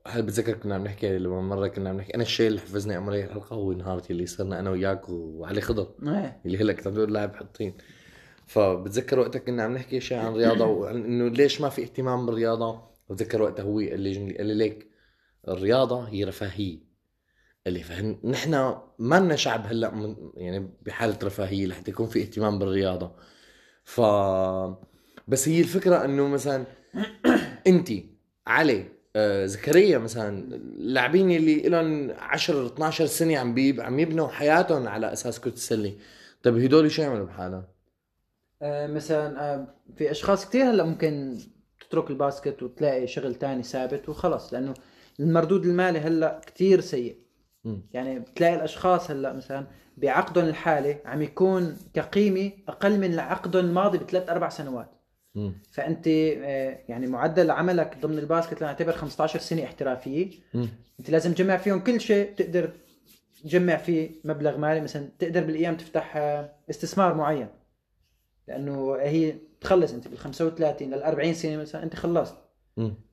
هل 0.07 0.23
بتذكر 0.23 0.53
كنا 0.57 0.75
عم 0.75 0.85
نحكي 0.85 1.19
لما 1.19 1.41
مرة 1.41 1.69
كنا 1.69 1.91
عم 1.91 1.97
نحكي 1.97 2.15
أنا 2.15 2.23
الشيء 2.23 2.49
اللي 2.49 2.61
حفزني 2.61 2.95
اعمل 2.95 3.13
هي 3.15 3.25
الحلقة 3.25 3.55
هو 3.57 3.73
نهار 3.73 4.03
اللي 4.11 4.27
صرنا 4.27 4.61
أنا 4.61 4.71
وياك 4.71 5.09
وعلي 5.09 5.61
خضر. 5.61 5.95
إيه. 6.03 6.41
اللي 6.47 6.59
هلأ 6.59 6.73
كنت 6.73 6.87
عم 6.87 6.95
تقول 6.95 7.13
لاعب 7.15 7.35
حطين. 7.37 7.75
فبتذكر 8.51 9.19
وقتها 9.19 9.39
كنا 9.39 9.63
عم 9.63 9.75
نحكي 9.75 10.01
شيء 10.01 10.19
عن 10.19 10.35
رياضة 10.35 10.65
وعن 10.79 11.05
إنه 11.05 11.29
ليش 11.29 11.61
ما 11.61 11.69
في 11.69 11.83
اهتمام 11.83 12.27
بالرياضة؟ 12.27 12.83
بتذكر 13.11 13.43
وقتها 13.43 13.63
هو 13.63 13.79
قال 13.79 14.01
لي 14.01 14.13
جملة 14.13 14.37
قال 14.37 14.47
لي 14.47 14.55
ليك 14.55 14.91
الرياضة 15.49 16.03
هي 16.09 16.25
رفاهية. 16.25 16.79
قال 17.67 17.75
لي 17.75 17.83
فنحن 17.83 18.75
ما 18.99 19.21
لنا 19.21 19.37
شعب 19.37 19.67
هلأ 19.67 19.91
من 19.95 20.17
يعني 20.35 20.71
بحالة 20.83 21.19
رفاهية 21.23 21.67
لحتى 21.67 21.91
يكون 21.91 22.07
في 22.07 22.23
اهتمام 22.23 22.59
بالرياضة. 22.59 23.13
ف 23.85 24.01
بس 25.29 25.49
هي 25.49 25.61
الفكرة 25.61 26.05
إنه 26.05 26.29
مثلا 26.29 26.65
انت 27.67 27.89
علي 28.47 28.85
آه، 29.17 29.47
زكريا 29.47 29.99
مثلا 29.99 30.55
اللاعبين 30.55 31.31
اللي 31.31 31.63
لهم 31.69 32.11
10 32.19 32.67
12 32.67 33.07
سنة 33.07 33.39
عم 33.39 33.55
بيب 33.55 33.81
عم 33.81 33.99
يبنوا 33.99 34.29
حياتهم 34.29 34.89
على 34.89 35.13
أساس 35.13 35.41
كرة 35.41 35.53
السلة. 35.53 35.95
طيب 36.43 36.59
هدول 36.59 36.91
شو 36.91 37.03
يعملوا 37.03 37.27
بحالهم؟ 37.27 37.80
آه، 38.63 38.87
مثلا 38.87 39.55
آه، 39.55 39.67
في 39.97 40.11
أشخاص 40.11 40.49
كثير 40.49 40.71
هلأ 40.71 40.85
ممكن 40.85 41.39
تترك 41.81 42.11
الباسكت 42.11 42.63
وتلاقي 42.63 43.07
شغل 43.07 43.35
تاني 43.35 43.63
ثابت 43.63 44.09
وخلص 44.09 44.53
لأنه 44.53 44.75
المردود 45.21 45.65
المالي 45.67 45.99
هلأ 45.99 46.41
كثير 46.47 46.81
سيء. 46.81 47.17
يعني 47.93 48.19
بتلاقي 48.19 48.55
الأشخاص 48.55 49.11
هلأ 49.11 49.33
مثلا 49.33 49.67
بعقدهم 49.97 50.45
الحالي 50.45 50.97
عم 51.05 51.23
يكون 51.23 51.77
كقيمة 51.95 52.53
أقل 52.69 52.99
من 52.99 53.19
عقدهم 53.19 53.65
الماضي 53.65 53.99
بثلاث 53.99 54.29
أربع 54.31 54.49
سنوات. 54.49 54.91
فأنت 55.73 56.09
آه، 56.09 56.79
يعني 56.89 57.07
معدل 57.07 57.51
عملك 57.51 57.97
ضمن 58.03 58.19
الباسكت 58.19 58.63
لنعتبر 58.63 58.93
15 58.93 59.39
سنة 59.39 59.65
احترافية. 59.65 60.31
أنت 61.01 61.11
لازم 61.11 61.33
تجمع 61.33 61.57
فيهم 61.57 61.81
كل 61.81 62.01
شيء 62.01 62.35
تقدر 62.35 62.71
تجمع 63.45 63.77
فيه 63.77 64.11
مبلغ 64.25 64.59
مالي 64.59 64.81
مثلا 64.81 65.09
تقدر 65.19 65.45
بالأيام 65.45 65.77
تفتح 65.77 66.17
استثمار 66.71 67.15
معين 67.15 67.49
لأنه 68.51 68.95
هي 68.95 69.35
تخلص 69.61 69.93
أنت 69.93 70.09
بال 70.09 70.19
35 70.19 70.91
لل 70.91 71.03
40 71.03 71.35
سنة 71.35 71.57
مثلا 71.57 71.83
أنت 71.83 71.97
خلصت. 71.97 72.35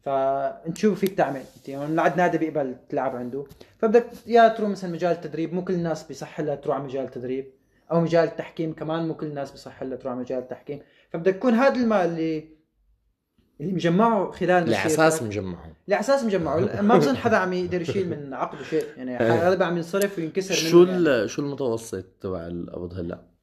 فانت 0.03 0.77
شو 0.77 0.95
فيك 0.95 1.17
تعمل. 1.17 1.41
أنت 1.57 1.69
يعني 1.69 2.01
عند 2.01 2.17
نادي 2.17 2.37
بيقبل 2.37 2.75
تلعب 2.89 3.15
عنده. 3.15 3.45
فبدك 3.77 4.05
يا 4.27 4.47
تروح 4.47 4.69
مثلا 4.69 4.91
مجال 4.91 5.11
التدريب 5.11 5.53
مو 5.53 5.63
كل 5.63 5.73
الناس 5.73 6.03
بيصح 6.03 6.39
لها 6.39 6.55
تروح 6.55 6.75
على 6.75 6.85
مجال 6.85 7.05
التدريب. 7.05 7.53
أو 7.91 8.01
مجال 8.01 8.23
التحكيم 8.23 8.73
كمان 8.73 9.07
مو 9.07 9.13
كل 9.13 9.25
الناس 9.25 9.51
بيصح 9.51 9.83
لها 9.83 9.97
تروح 9.97 10.13
على 10.13 10.21
مجال 10.21 10.39
التحكيم. 10.39 10.79
فبدك 11.09 11.35
يكون 11.35 11.53
هذا 11.53 11.75
المال 11.75 12.05
اللي 12.09 12.57
اللي 13.61 13.73
مجمعه 13.73 14.31
خلال 14.31 14.69
لاساس 14.69 14.99
مسيرتك 14.99 15.23
مجمعهم 15.23 15.73
لاساس 15.87 16.23
مجمعه. 16.23 16.81
ما 16.81 16.97
بظن 16.97 17.17
حدا 17.17 17.37
عم 17.37 17.53
يقدر 17.53 17.81
يشيل 17.81 18.09
من 18.09 18.33
عقده 18.33 18.63
شيء. 18.63 18.83
يعني 18.97 19.19
إيه. 19.19 19.43
غالبا 19.43 19.65
عم 19.65 19.77
ينصرف 19.77 20.17
وينكسر 20.17 20.53
شو 20.53 20.83
يعني. 20.83 21.27
شو 21.27 21.41
المتوسط 21.41 22.05
تبع 22.21 22.47
القبض 22.47 22.93
هلا؟ 22.93 23.36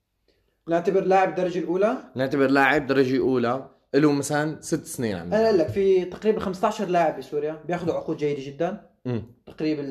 نعتبر 0.68 1.04
لاعب 1.04 1.28
الدرجه 1.28 1.58
الأولى؟ 1.58 1.96
نعتبر 2.16 2.50
لاعب 2.50 2.86
درجة 2.86 3.18
أولى. 3.18 3.68
له 3.94 4.12
مثلا 4.12 4.60
ست 4.60 4.84
سنين 4.84 5.16
عم 5.16 5.34
أنا 5.34 5.52
لك 5.52 5.68
في 5.68 6.04
تقريبا 6.04 6.40
15 6.40 6.88
لاعب 6.88 7.18
بسوريا 7.18 7.62
بياخذوا 7.66 7.94
عقود 7.94 8.16
جيدة 8.16 8.42
جدا. 8.46 8.90
مم. 9.04 9.22
تقريبا 9.46 9.82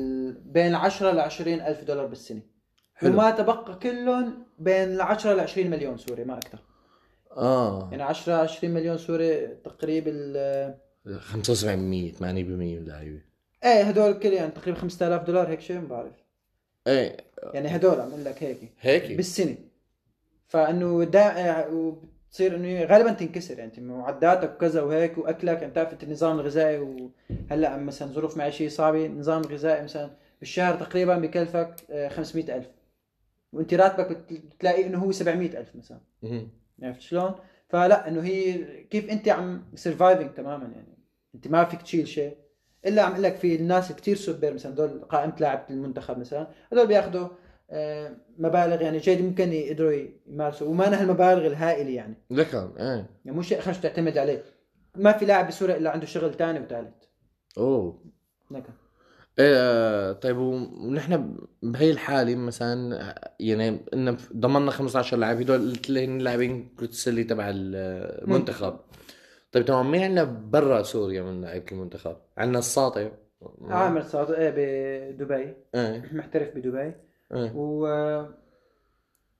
بين 0.44 0.74
10 0.74 1.10
ل 1.12 1.20
20 1.20 1.60
ألف 1.60 1.84
دولار 1.84 2.06
بالسنة. 2.06 2.40
حلو. 2.94 3.12
وما 3.12 3.30
تبقى 3.30 3.78
كلهم 3.82 4.44
بين 4.58 4.88
ال 4.88 5.00
10 5.00 5.32
ل 5.34 5.40
20 5.40 5.70
مليون 5.70 5.96
سوري 5.98 6.24
ما 6.24 6.38
أكثر. 6.38 6.58
آه. 7.36 7.88
يعني 7.90 8.02
10 8.02 8.34
20 8.34 8.74
مليون 8.74 8.98
سوري 8.98 9.46
تقريبا 9.46 10.10
ال- 10.14 10.74
75% 11.20 12.12
80% 12.18 12.22
من 12.22 12.76
اللعيبه 12.76 13.20
إيه 13.64 13.82
هدول 13.82 14.12
كل 14.12 14.28
يعني 14.32 14.50
تقريبا 14.50 14.78
5000 14.78 15.22
دولار 15.22 15.48
هيك 15.48 15.60
شيء 15.60 15.76
ما 15.80 15.88
بعرف. 15.88 16.12
إيه. 16.86 17.16
يعني 17.54 17.76
هدول 17.76 18.00
عم 18.00 18.10
لك 18.24 18.42
هيك. 18.42 18.72
هيك؟ 18.80 19.12
بالسنة. 19.16 19.56
فانه 20.46 21.04
دا 21.04 21.66
وبتصير 21.68 22.56
إنه 22.56 22.84
غالبا 22.84 23.12
تنكسر. 23.12 23.58
يعني 23.58 23.72
معداتك 23.80 24.54
وكذا 24.54 24.82
وهيك 24.82 25.18
وأكلك 25.18 25.62
أنت 25.62 25.78
عارف 25.78 26.02
النظام 26.02 26.40
الغذائي. 26.40 26.78
وهلأ 27.50 27.76
مثلا 27.76 28.08
ظروف 28.12 28.36
معيشية 28.36 28.68
صعبة 28.68 29.06
النظام 29.06 29.40
الغذائي 29.40 29.82
مثلا 29.84 30.10
بالشهر 30.40 30.74
تقريبا 30.74 31.18
بكلفك 31.18 31.74
آه، 31.90 32.08
500 32.08 32.56
ألف. 32.56 32.66
وأنت 33.52 33.74
راتبك 33.74 34.08
بت- 34.08 34.32
بتلاقي 34.54 34.86
إنه 34.86 34.98
هو 34.98 35.12
700 35.12 35.58
ألف 35.60 35.76
مثلا. 35.76 36.00
مم. 36.22 36.48
عرفت 36.82 37.00
شلون؟ 37.00 37.34
فلأ 37.68 38.08
إنه 38.08 38.20
هي 38.22 38.64
كيف 38.84 39.10
أنت 39.10 39.28
عم 39.28 39.64
surviving 39.74 40.30
تماما 40.34 40.64
يعني. 40.64 40.98
أنت 41.34 41.48
ما 41.48 41.64
فيك 41.64 41.82
تشيل 41.82 42.08
شيء. 42.08 42.36
إلا 42.86 43.02
عم 43.02 43.10
أقول 43.12 43.22
لك 43.22 43.36
في 43.36 43.56
الناس 43.56 43.92
كثير 43.92 44.16
سوبر 44.16 44.52
مثلا 44.52 44.74
دول 44.74 45.00
قائمة 45.04 45.36
لاعب 45.40 45.66
المنتخب 45.70 46.18
مثلا 46.18 46.46
هدول 46.72 46.86
بيأخذوا 46.86 47.22
آه، 47.24 47.30
مبالغ 48.38 48.82
يعني 48.82 48.98
جيد 48.98 49.22
ممكن 49.22 49.52
يقدروا 49.52 49.92
يمارسوا. 50.26 50.68
وما 50.68 51.02
المبالغ 51.02 51.46
الهائلة 51.46 51.90
يعني. 51.90 52.14
لك 52.30 52.54
إيه. 52.54 53.06
يعني 53.24 53.36
مو 53.36 53.42
شيء 53.42 53.60
خلص 53.60 53.80
تعتمد 53.80 54.18
عليه. 54.18 54.42
ما 54.96 55.12
في 55.12 55.24
لاعب 55.24 55.48
بسوريا 55.48 55.76
إلا 55.76 55.90
عنده 55.90 56.06
شغل 56.06 56.34
ثاني 56.34 56.60
وثالث 56.60 56.94
أوه. 57.58 58.04
نكا 58.50 58.72
إيه 59.38 59.54
آه، 59.56 60.12
طيب 60.12 60.36
ونحن 60.36 61.36
بهي 61.62 61.90
الحالة 61.90 62.36
مثلا 62.36 63.14
يعني 63.40 63.80
ان 63.94 64.16
ضمننا 64.36 64.70
15 64.70 65.16
لاعب 65.16 65.40
هدول 65.40 65.70
قلت 65.70 65.90
لي 65.90 66.04
هن 66.04 66.18
لاعبين 66.18 66.74
كرة 66.78 66.86
السلة 66.86 67.22
تبع 67.22 67.50
المنتخب. 67.54 68.76
طيب 69.52 69.64
تمام 69.64 69.90
مين 69.90 70.02
عندنا 70.02 70.24
برا 70.24 70.82
سوريا 70.82 71.22
من 71.22 71.40
لعيبة 71.40 71.66
المنتخب؟ 71.72 72.16
عندنا 72.38 72.58
الساطع. 72.58 73.08
عامر 73.62 74.02
صادق 74.02 74.38
إيه 74.38 74.50
بدبي. 75.10 75.54
إيه. 75.74 76.10
محترف 76.12 76.48
بدبي. 76.48 76.94
و 77.32 77.86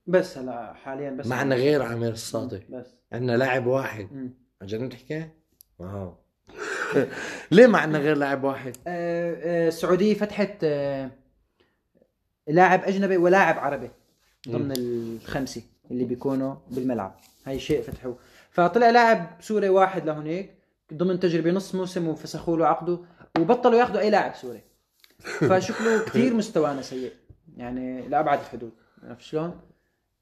بس 0.06 0.38
هلا 0.38 0.72
حاليا 0.72 1.10
بس 1.10 1.26
ما 1.26 1.36
عندنا 1.36 1.56
غير 1.56 1.82
عامر 1.82 2.08
الساطع 2.08 2.58
بس. 2.70 2.86
عندنا 3.12 3.36
لاعب 3.36 3.66
واحد. 3.66 4.08
عن 4.62 4.66
جد 4.66 4.88
تحكي؟ 4.88 5.28
واو. 5.78 6.14
ليه 7.52 7.66
ما 7.66 7.78
عندنا 7.78 7.98
غير 7.98 8.16
لاعب 8.16 8.44
واحد؟ 8.44 8.76
آه، 8.86 9.34
آه، 9.66 9.68
السعودية 9.68 10.14
فتحت 10.14 10.56
آه، 10.62 11.10
لاعب 12.48 12.84
أجنبي 12.84 13.16
ولاعب 13.16 13.58
عربي 13.58 13.90
ضمن 14.48 14.72
الخمسة 14.76 15.62
اللي 15.90 16.04
بيكونوا 16.04 16.54
بالملعب. 16.70 17.20
هاي 17.46 17.58
شيء 17.58 17.82
فتحوه. 17.82 18.18
فطلع 18.50 18.90
لاعب 18.90 19.36
سوري 19.40 19.68
واحد 19.68 20.06
لهونيك 20.06 20.54
ضمن 20.94 21.20
تجربة 21.20 21.50
نص 21.50 21.74
موسم 21.74 22.08
وفسخوا 22.08 22.56
له 22.56 22.66
عقده 22.66 22.98
وبطلوا 23.38 23.78
ياخذوا 23.78 24.00
أي 24.00 24.10
لاعب 24.10 24.34
سوري. 24.34 24.60
فشكله 25.48 26.04
كثير 26.04 26.34
مستوانا 26.34 26.82
سيء. 26.82 27.12
يعني 27.56 28.08
لأبعد 28.08 28.38
الحدود 28.38 28.72
عرفت 29.02 29.20
شلون؟ 29.20 29.60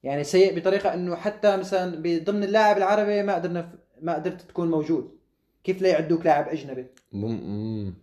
يعني 0.03 0.25
سيء 0.25 0.59
بطريقة 0.59 0.95
إنه 0.95 1.17
حتى 1.17 1.57
مثلا 1.57 2.03
ضمن 2.25 2.45
اللاعب 2.45 2.77
العربي 2.77 3.23
ما 3.23 3.35
قدرنا 3.35 3.73
ما 4.03 4.15
قدرت 4.15 4.43
تكون 4.43 4.71
موجود 4.71 5.11
كيف 5.65 5.83
لا 5.83 5.89
يعدوك 5.89 6.27
لاعب 6.27 6.49
أجنبي؟ 6.49 6.87
مم-. 7.13 7.95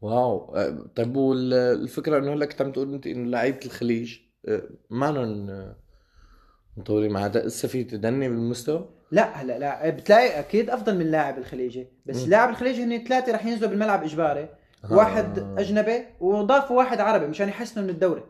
واو 0.00 0.54
آه، 0.56 0.86
طيب 0.96 1.16
والفكرة 1.16 2.18
إنه 2.18 2.32
هلأ 2.32 2.46
كنت 2.46 2.62
عم 2.62 2.72
تقول 2.72 2.94
أنت 2.94 3.06
إنه 3.06 3.30
لعيبة 3.30 3.60
الخليج 3.66 4.18
آه، 4.48 4.62
ما 4.90 5.12
لهم 5.12 5.74
مطورين 6.76 7.10
معناتها 7.10 7.42
لسه 7.42 7.68
في 7.68 7.84
تدني 7.84 8.28
بالمستوى؟ 8.28 8.88
لا 9.10 9.42
هلأ 9.42 9.58
لا 9.58 9.90
بتلاقي 9.90 10.40
أكيد 10.40 10.70
أفضل 10.70 10.94
من 10.94 11.00
اللاعب 11.00 11.38
الخليجي 11.38 11.86
بس 12.06 12.16
مم. 12.16 12.24
اللاعب 12.24 12.50
الخليجي 12.50 12.84
هن 12.84 13.04
ثلاثة 13.04 13.32
رح 13.32 13.46
ينزلوا 13.46 13.70
بالملعب 13.70 14.02
إجباري 14.02 14.48
آه. 14.84 14.96
واحد 14.96 15.38
أجنبي 15.58 16.06
وضافوا 16.20 16.76
واحد 16.76 17.00
عربي 17.00 17.26
مشان 17.26 17.48
يحسنوا 17.48 17.84
من 17.84 17.90
الدوري. 17.90 18.22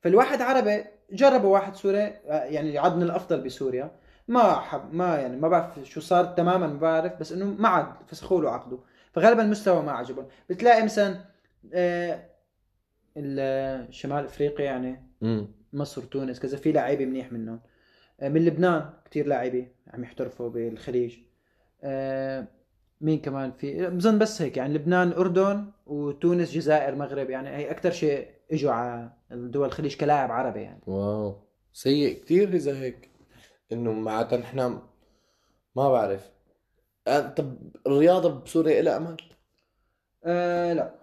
فالواحد 0.00 0.42
عربي 0.42 0.84
جربوا 1.12 1.52
واحد 1.52 1.74
سوري 1.76 2.02
آه، 2.02 2.44
يعني 2.44 2.78
عاد 2.78 2.96
من 2.96 3.02
الأفضل 3.02 3.40
بسوريا. 3.40 3.90
ما 4.28 4.54
حب 4.54 4.94
ما 4.94 5.18
يعني 5.18 5.36
ما 5.36 5.48
بعرف 5.48 5.84
شو 5.84 6.00
صار 6.00 6.24
تماما 6.24 6.66
ما 6.66 6.78
بعرف 6.78 7.20
بس 7.20 7.32
إنه 7.32 7.44
ما 7.44 7.68
عاد 7.68 7.86
فسخوا 8.06 8.42
له 8.42 8.50
عقده. 8.50 8.78
فغالبا 9.12 9.42
المستوى 9.42 9.82
ما 9.82 9.92
عجبهم 9.92 10.26
بتلاقي 10.50 10.84
مثلا 10.84 11.16
آه، 11.74 12.24
ال- 13.16 13.94
شمال 13.94 14.24
إفريقيا 14.24 14.64
يعني 14.64 15.02
مصر 15.72 16.02
تونس 16.02 16.40
كذا 16.40 16.56
في 16.56 16.72
لعيبة 16.72 17.04
منيح 17.04 17.32
منهم. 17.32 17.60
آه، 18.20 18.28
من 18.28 18.44
لبنان 18.44 18.90
كتير 19.04 19.26
لعيبة 19.26 19.66
عم 19.94 20.02
يحترفوا 20.02 20.48
بالخليج. 20.48 21.18
مين 23.00 23.20
كمان 23.20 23.52
في؟ 23.52 23.86
بظن 23.86 24.18
بس 24.18 24.42
هيك 24.42 24.56
يعني 24.56 24.74
لبنان 24.74 25.12
أردن 25.12 25.66
وتونس 25.86 26.52
جزائر 26.52 26.94
مغرب 26.94 27.30
يعني 27.30 27.48
هي 27.48 27.70
أكثر 27.70 27.90
شيء 27.90 28.28
إجوا 28.52 28.72
على 28.72 29.10
دول 29.30 29.66
الخليج 29.66 29.96
كلاعب 29.96 30.30
عربي 30.30 30.60
يعني. 30.60 30.80
واو. 30.86 31.34
سيء 31.72 32.20
كتير 32.22 32.48
إذا 32.48 32.78
هيك. 32.78 33.10
إنه 33.72 33.92
معناتها 33.92 34.38
نحن 34.38 34.58
ما 35.76 35.90
بعرف. 35.90 36.30
طب 37.36 37.56
الرياضة 37.86 38.40
بسوريا 38.40 38.82
لها 38.82 38.96
أمل؟ 38.96 39.16
آه 40.24 40.72
لا. 40.72 40.94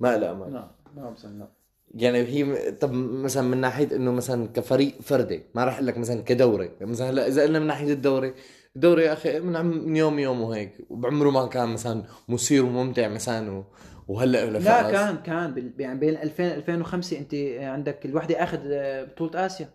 ما 0.00 0.16
لها 0.16 0.32
أمل. 0.32 0.52
لا 0.52 0.70
ما 0.96 1.10
بظن 1.10 1.38
لا. 1.38 1.48
يعني 1.94 2.18
هي 2.18 2.72
طب 2.72 2.92
مثلا 2.92 3.42
من 3.42 3.58
ناحية 3.58 3.96
إنه 3.96 4.12
مثلا 4.12 4.48
كفريق 4.48 5.00
فردي 5.00 5.42
ما 5.54 5.64
راح 5.64 5.74
أقول 5.74 5.86
لك 5.86 5.98
مثلا 5.98 6.22
كدوري 6.22 6.70
مثلا 6.80 7.10
هلأ 7.10 7.26
إذا 7.26 7.42
قلنا 7.42 7.58
من 7.58 7.66
ناحية 7.66 7.92
الدوري 7.92 8.34
الدوري 8.76 9.04
يا 9.04 9.12
أخي 9.12 9.40
من 9.40 9.56
عم 9.56 9.66
من 9.66 9.96
يوم 9.96 10.18
يوم 10.18 10.40
وهيك. 10.40 10.72
وبعمره 10.90 11.30
ما 11.30 11.46
كان 11.46 11.68
مثلا 11.68 12.04
مثير 12.28 12.64
وممتع 12.64 13.08
مثلا 13.08 13.50
و... 13.52 13.64
وهلأ 14.08 14.50
لا. 14.50 14.90
كان 14.92 15.16
كان 15.16 15.54
بال- 15.54 15.72
يعني 15.78 15.98
بين 16.00 16.16
2000 16.16 16.54
2005 16.54 17.18
أنت 17.18 17.34
عندك 17.60 18.06
الوحدة 18.06 18.42
أخذ 18.42 18.60
بطولة 19.06 19.46
آسيا. 19.46 19.68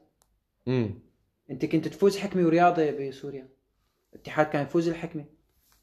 امم 0.67 0.99
أنت 1.51 1.65
كنت 1.65 1.87
تفوز 1.87 2.17
حكمة 2.17 2.45
ورياضة 2.45 2.91
بسوريا. 2.91 3.47
الاتحاد 4.13 4.45
كان 4.45 4.63
يفوز 4.63 4.87
الحكمة 4.89 5.25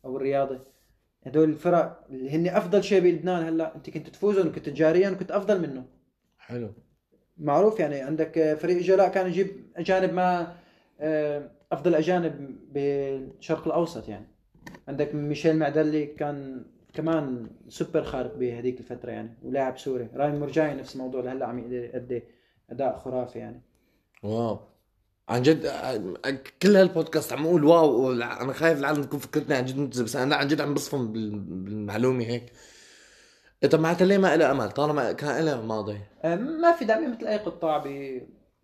أو 0.04 0.16
الرياضة. 0.16 0.60
هدول 1.22 1.48
الفرق 1.48 2.06
اللي 2.10 2.30
هن 2.30 2.48
أفضل 2.48 2.84
شيء 2.84 3.00
بلبنان 3.00 3.42
هلأ. 3.44 3.76
أنت 3.76 3.90
كنت 3.90 4.08
تفوزهم 4.08 4.52
كنت 4.52 4.68
تجاريا 4.68 5.10
وكنت 5.10 5.30
أفضل 5.30 5.60
منهم. 5.60 5.86
حلو. 6.38 6.72
معروف 7.38 7.80
يعني 7.80 8.00
عندك 8.00 8.58
فريق 8.60 8.78
جلاء 8.82 9.08
كان 9.08 9.26
يجيب 9.26 9.48
أجانب 9.76 10.12
ما 10.12 10.56
آه، 11.00 11.50
أفضل 11.72 11.94
أجانب 11.94 12.56
بالشرق 12.72 13.66
الأوسط 13.66 14.08
يعني. 14.08 14.26
عندك 14.88 15.14
ميشيل 15.14 15.56
معدلي 15.58 16.06
كان 16.06 16.64
كمان 16.94 17.50
سوبر 17.68 18.02
خارق 18.02 18.36
بهذيك 18.36 18.80
الفترة 18.80 19.10
يعني 19.10 19.38
ولاعب 19.42 19.78
سوري. 19.78 20.08
رامي 20.14 20.40
مرجاني 20.40 20.80
نفس 20.80 20.94
الموضوع 20.96 21.20
لهلأ 21.20 21.46
عم 21.46 21.72
يأدي 21.72 22.22
أداء 22.70 22.98
خرافي 22.98 23.38
يعني. 23.38 23.62
wow. 24.22 24.58
عن 25.28 25.42
جد 25.42 25.66
كل 26.62 26.76
هالبودكاست 26.76 27.32
عم 27.32 27.46
أقول 27.46 27.64
wow 27.64 28.12
أنا 28.12 28.52
خايف 28.52 28.78
العالم 28.78 29.02
تكون 29.02 29.18
فكرتني 29.18 29.54
عن 29.54 29.64
جد 29.64 30.02
بس 30.02 30.16
أنا 30.16 30.36
عن 30.36 30.48
جد 30.48 30.60
عم 30.60 30.74
بصفن 30.74 31.12
بال- 31.12 31.38
بالمعلومة 31.38 32.24
هيك. 32.24 32.52
إيه 33.62 33.68
طب 33.68 33.80
معناتها 33.80 34.04
ليه 34.04 34.18
ما 34.18 34.36
لها 34.36 34.50
أمل؟ 34.50 34.70
طالما 34.70 35.12
كان 35.12 35.44
لها 35.44 35.60
ماضي. 35.62 35.98
آه، 36.24 36.36
ما 36.36 36.72
في 36.72 36.84
دعم 36.84 37.12
مثل 37.12 37.26
أي 37.26 37.36
قطاع 37.38 37.78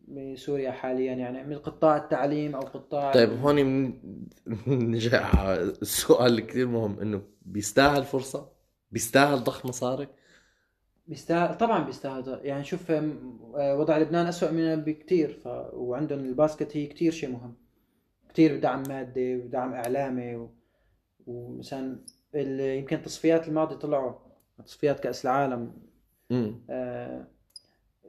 بسوريا 0.09 0.71
حاليا 0.71 1.12
يعني 1.12 1.45
من 1.45 1.59
قطاع 1.59 1.97
التعليم 1.97 2.55
أو 2.55 2.61
قطاع 2.61 3.12
طيب 3.12 3.31
هون 3.33 3.55
من- 3.65 3.93
نجي 4.67 5.17
على 5.17 5.62
السؤال 5.62 6.33
الكثير 6.38 6.67
مهم 6.69 7.01
إنه 7.01 7.23
بيستاهل 7.43 8.05
فرصة؟ 8.05 8.49
بيستاهل 8.91 9.38
ضخ 9.45 9.67
مصاري؟ 9.67 10.09
بيستاهل 11.09 11.59
طبعا 11.59 11.85
بيستاهل 11.85 12.41
يعني 12.43 12.65
شوف 12.65 12.91
آه، 12.91 13.77
وضع 13.79 13.99
لبنان 13.99 14.27
أسوأ 14.27 14.51
مننا 14.51 14.75
بكتير 14.75 15.33
ف... 15.45 15.47
وعندهم 15.73 16.19
الباسكت 16.19 16.77
هي 16.77 16.87
كتير 16.87 17.12
شيء 17.12 17.31
مهم 17.31 17.55
كتير 18.29 18.61
دعم 18.61 18.83
مادي 18.88 19.37
ودعم 19.37 19.73
إعلامي 19.73 20.37
و... 20.37 20.51
ومثلا 21.27 21.99
ال... 22.35 22.61
يمكن 22.61 22.97
التصفيات 22.97 23.49
الماضية 23.49 23.77
طلعوا 23.77 24.12
تصفيات 24.65 25.01
كأس 25.01 25.25
العالم 25.25 25.73
آه... 26.71 27.27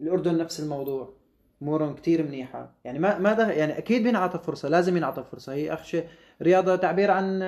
الأردن 0.02 0.38
نفس 0.38 0.60
الموضوع. 0.60 1.23
أمورهم 1.63 1.95
كتير 1.95 2.23
منيحة. 2.23 2.71
يعني 2.86 2.99
ما 2.99 3.17
ما 3.19 3.34
ده 3.34 3.52
يعني 3.52 3.78
أكيد 3.78 4.04
بينعطى 4.04 4.39
فرصة 4.39 4.69
لازم 4.69 4.97
ينعطى 4.97 5.23
فرصة. 5.32 5.54
هي 5.54 5.73
أخ 5.73 5.84
شيء 5.84 6.08
رياضة 6.41 6.76
تعبير 6.76 7.12
عن 7.12 7.41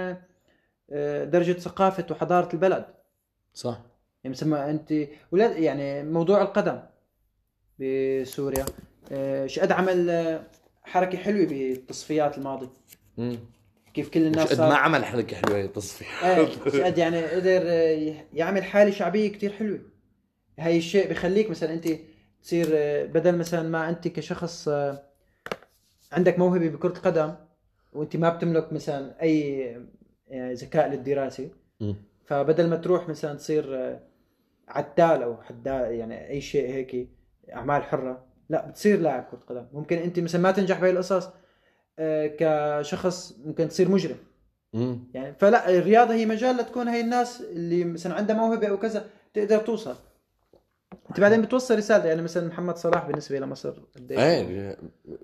آه، 0.92 1.24
درجة 1.24 1.52
ثقافة 1.52 2.06
وحضارة 2.12 2.54
البلد. 2.54 2.86
صح. 3.54 3.82
يعني 4.24 4.36
مثلا 4.36 4.70
أنت 4.70 4.94
ولا 5.32 5.58
يعني 5.58 6.04
موضوع 6.04 6.42
القدم 6.42 6.80
بسوريا 7.80 8.66
آه، 9.12 9.48
شقد 9.48 9.72
عمل 9.72 10.40
حركة 10.84 11.18
حلوة 11.18 11.46
بالتصفيات 11.46 12.38
الماضيه 12.38 12.70
امم 13.20 13.40
كيف 13.94 14.10
كل 14.10 14.26
الناس 14.26 14.54
قد 14.54 14.60
ما 14.60 14.76
عمل 14.76 15.06
حركه 15.06 15.38
حلوة 15.38 15.58
إيه 16.24 16.48
مش 16.66 16.76
قد 16.76 16.98
يعني 16.98 17.26
قدر 17.26 17.62
آه، 17.66 18.14
يعمل 18.34 18.64
حالة 18.64 18.92
شعبية 18.92 19.32
كتير 19.32 19.52
حلوة. 19.54 19.80
هاي 20.60 20.78
الشيء 20.78 21.10
بخليك 21.10 21.50
مثلا 21.50 21.74
أنت 21.74 21.88
تصير 22.46 22.68
آه، 22.74 23.06
بدل 23.06 23.38
مثلا 23.38 23.70
ما 23.70 23.90
أنت 23.90 24.08
كشخص 24.08 24.68
آه، 24.68 25.04
عندك 26.12 26.40
موهبة 26.40 26.70
بكرة 26.70 26.98
القدم 26.98 27.34
وأنت 27.94 28.16
ما 28.16 28.30
بتملك 28.30 28.74
مثلا 28.74 29.22
أي 29.22 29.66
آه، 30.32 30.54
ذكاء 30.54 30.90
للدراسة. 30.90 31.50
فبدل 32.26 32.70
ما 32.70 32.76
تروح 32.76 33.10
مثلا 33.10 33.34
تصير 33.34 33.98
عتال 34.68 35.24
أو 35.24 35.42
حداد 35.42 35.92
يعني 35.92 36.30
أي 36.30 36.42
شيء 36.42 36.70
هيك 36.70 37.10
أعمال 37.54 37.84
حرة 37.84 38.26
لا 38.50 38.68
بتصير 38.68 39.00
لاعب 39.00 39.24
كرة 39.32 39.40
قدم 39.48 39.66
ممكن 39.74 39.98
أنت 39.98 40.20
مثلا 40.20 40.42
ما 40.42 40.52
تنجح 40.52 40.82
بهي 40.82 40.92
القصص 40.92 41.30
كشخص 42.40 43.40
ممكن 43.46 43.68
تصير 43.68 43.92
مجرم. 43.92 44.18
يعني 45.14 45.36
فلا 45.40 45.70
الرياضة 45.70 46.14
هي 46.14 46.26
مجال 46.26 46.58
لتكون 46.58 46.88
هي 46.88 47.02
الناس 47.02 47.42
اللي 47.42 47.84
مثلا 47.84 48.14
عندها 48.14 48.36
موهبة 48.36 48.68
أو 48.68 48.80
كذا 48.80 49.06
تقدر 49.34 49.58
توصل 49.58 49.96
انت 51.16 51.22
بعدين 51.22 51.42
بتوصل 51.42 51.78
رسالة 51.78 52.06
يعني 52.06 52.22
مثلا 52.22 52.48
محمد 52.48 52.78
صلاح 52.78 53.08
بالنسبة 53.08 53.40
لمصر 53.40 53.74
قديش 53.96 54.20
إيه 54.20 54.78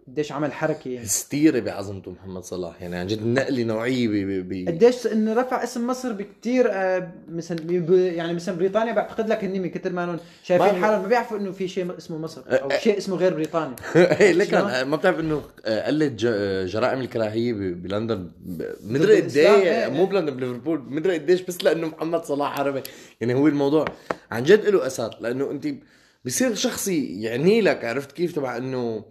قديش 0.08 0.32
عمل 0.32 0.54
حركة 0.54 0.89
يعني 0.89 1.06
هستيري 1.06 1.62
بعظمته 1.62 2.12
محمد 2.12 2.43
صلاح 2.43 2.82
يعني 2.82 2.95
عن 2.95 3.08
جد 3.08 3.25
نقله 3.25 3.63
نوعية 3.63 4.08
ب 4.08 4.13
ب- 4.49 4.67
قديش 4.67 5.08
إنه 5.08 5.34
رفع 5.34 5.63
اسم 5.63 5.88
مصر 5.88 6.12
بكثير 6.12 6.67
آه، 6.71 7.12
مثلا 7.30 7.58
يعني 7.91 8.34
مثلا 8.34 8.56
بريطانيا 8.56 8.93
بعتقد 8.93 9.30
لك 9.30 9.43
هن 9.43 9.62
من 9.62 9.69
كثر 9.69 9.91
ما 9.91 10.04
انهم 10.04 10.19
شايفين 10.43 10.84
حالهم 10.84 11.01
ما 11.01 11.08
بيعرفوا 11.08 11.38
إنه 11.38 11.51
في 11.51 11.67
شيء 11.67 11.97
اسمه 11.97 12.17
مصر 12.17 12.41
أو 12.47 12.69
شيء 12.69 12.97
اسمه 12.97 13.15
غير 13.15 13.34
بريطانيا 13.34 13.75
إيه 13.95 14.32
لكن 14.34 14.51
شلون؟ 14.51 14.82
ما 14.82 14.95
بتعرف 14.95 15.19
إنه 15.19 15.41
قلت 15.65 16.25
جرائم 16.65 17.01
الكراهية 17.01 17.54
بلندن 17.54 18.32
مدري 18.84 19.21
قد 19.21 19.38
إيه 19.38 19.89
مو 19.89 20.04
إيه. 20.04 20.10
بلندن 20.10 20.36
بليفربول 20.36 20.84
مدري 20.88 21.13
قديش 21.17 21.41
بس 21.41 21.63
لأنه 21.63 21.88
محمد 21.88 22.25
صلاح 22.25 22.60
عربي 22.60 22.82
يعني 23.21 23.34
هو 23.34 23.47
الموضوع 23.47 23.86
عن 24.32 24.43
جد 24.43 24.65
له 24.65 24.88
أثر 24.88 25.17
لأنه 25.21 25.51
أنت 25.51 25.67
بصير 26.26 26.56
شخصي 26.56 27.22
يعني 27.22 27.62
لك 27.62 27.86
عرفت 27.86 28.12
كيف؟ 28.12 28.36
تبع 28.36 28.58
إنه 28.58 29.06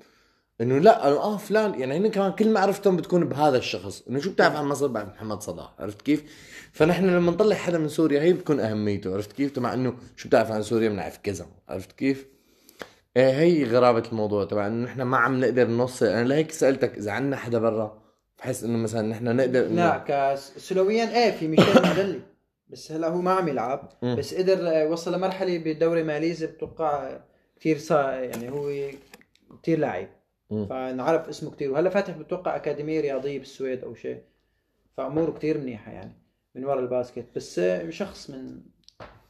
إنه 0.61 0.79
لا 0.79 1.09
إنه 1.09 1.16
آه 1.16 1.37
فلان 1.37 1.81
يعني 1.81 1.96
هن 1.96 2.11
كمان 2.11 2.33
كل 2.33 2.51
معرفتهم 2.53 2.96
بتكون 2.96 3.25
بهذا 3.29 3.59
الشخص. 3.59 4.03
إنه 4.09 4.20
شو 4.20 4.31
بتعرف 4.33 4.57
عن 4.57 4.64
مصر 4.64 4.87
بعد 4.87 5.09
محمد 5.09 5.42
صلاح؟ 5.42 5.75
عرفت 5.79 6.03
كيف؟ 6.03 6.23
فنحن 6.73 7.07
لما 7.07 7.33
نطلع 7.33 7.57
حدا 7.57 7.79
من 7.79 7.88
سوريا 7.88 8.23
هي 8.23 8.33
بتكون 8.33 8.61
أهميته 8.61 9.14
عرفت 9.14 9.33
كيف؟ 9.33 9.51
تبع 9.51 9.75
إنه 9.75 9.94
شو 10.16 10.29
بتعرف 10.29 10.51
عن 10.51 10.62
سوريا؟ 10.62 10.88
بنعرف 10.88 11.18
كذا 11.23 11.46
عرفت 11.68 11.92
كيف؟ 11.92 12.27
إيه 13.16 13.31
هي 13.40 13.64
غرابة 13.64 14.03
الموضوع. 14.12 14.44
تبع 14.44 14.66
إنه 14.66 14.85
نحن 14.85 15.03
ما 15.03 15.16
عم 15.16 15.40
نقدر 15.40 15.66
نوصل 15.66 16.07
أنا 16.07 16.29
لهيك 16.29 16.51
سألتك 16.53 16.99
إذا 16.99 17.11
عنا 17.12 17.37
حدا 17.37 17.59
برا 17.59 18.03
بحس 18.38 18.64
إنه 18.64 18.79
مثلا 18.79 19.09
نحن 19.09 19.37
نقدر 19.37 19.68
إنه- 19.68 19.73
لا 19.73 20.35
كسلويا 20.37 21.25
إيه 21.25 21.31
في 21.31 21.49
ميشيل 21.49 21.75
مدلي 21.90 22.20
بس 22.70 22.92
هلا 22.92 23.09
هو 23.09 23.20
ما 23.20 23.30
عم 23.33 23.48
يلعب. 23.48 23.88
مم. 24.02 24.16
بس 24.16 24.35
قدر 24.35 24.68
آه، 24.68 24.87
وصل 24.88 25.14
لمرحلة 25.14 25.59
بالدوري 25.59 26.02
ماليزي 26.02 26.46
بتوقع 26.46 27.20
كثير 27.61 27.78
صار 27.78 28.12
يعني 28.24 28.50
هو 28.50 28.90
كثير 29.62 29.78
لاعب 29.78 30.09
مم. 30.50 30.66
فنعرف 30.66 31.28
اسمه 31.28 31.50
كثير 31.50 31.70
وهلا 31.72 31.90
فاتح 31.90 32.16
بتوقع 32.16 32.56
أكاديمية 32.56 33.00
رياضية 33.00 33.38
بالسويد 33.38 33.85
أو 33.85 33.94
شيء. 33.94 34.22
فاموره 34.96 35.30
كثير 35.30 35.59
منيحة 35.59 35.92
يعني 35.92 36.12
من 36.54 36.64
ورا 36.64 36.80
الباسكت. 36.80 37.24
بس 37.37 37.59
آه، 37.59 37.90
شخص 37.90 38.30
من 38.30 38.61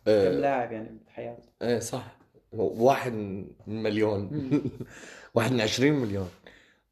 كم 0.07 0.12
آه، 0.12 0.31
لاعب 0.31 0.72
يعني 0.72 0.98
بحياته 1.07 1.42
إيه 1.62 1.79
صح. 1.79 2.16
واحد 2.53 3.12
من 3.12 3.46
مليون. 3.83 4.31
واحد 5.35 5.53
من 5.53 5.61
عشرين 5.61 5.94
مليون. 5.94 6.29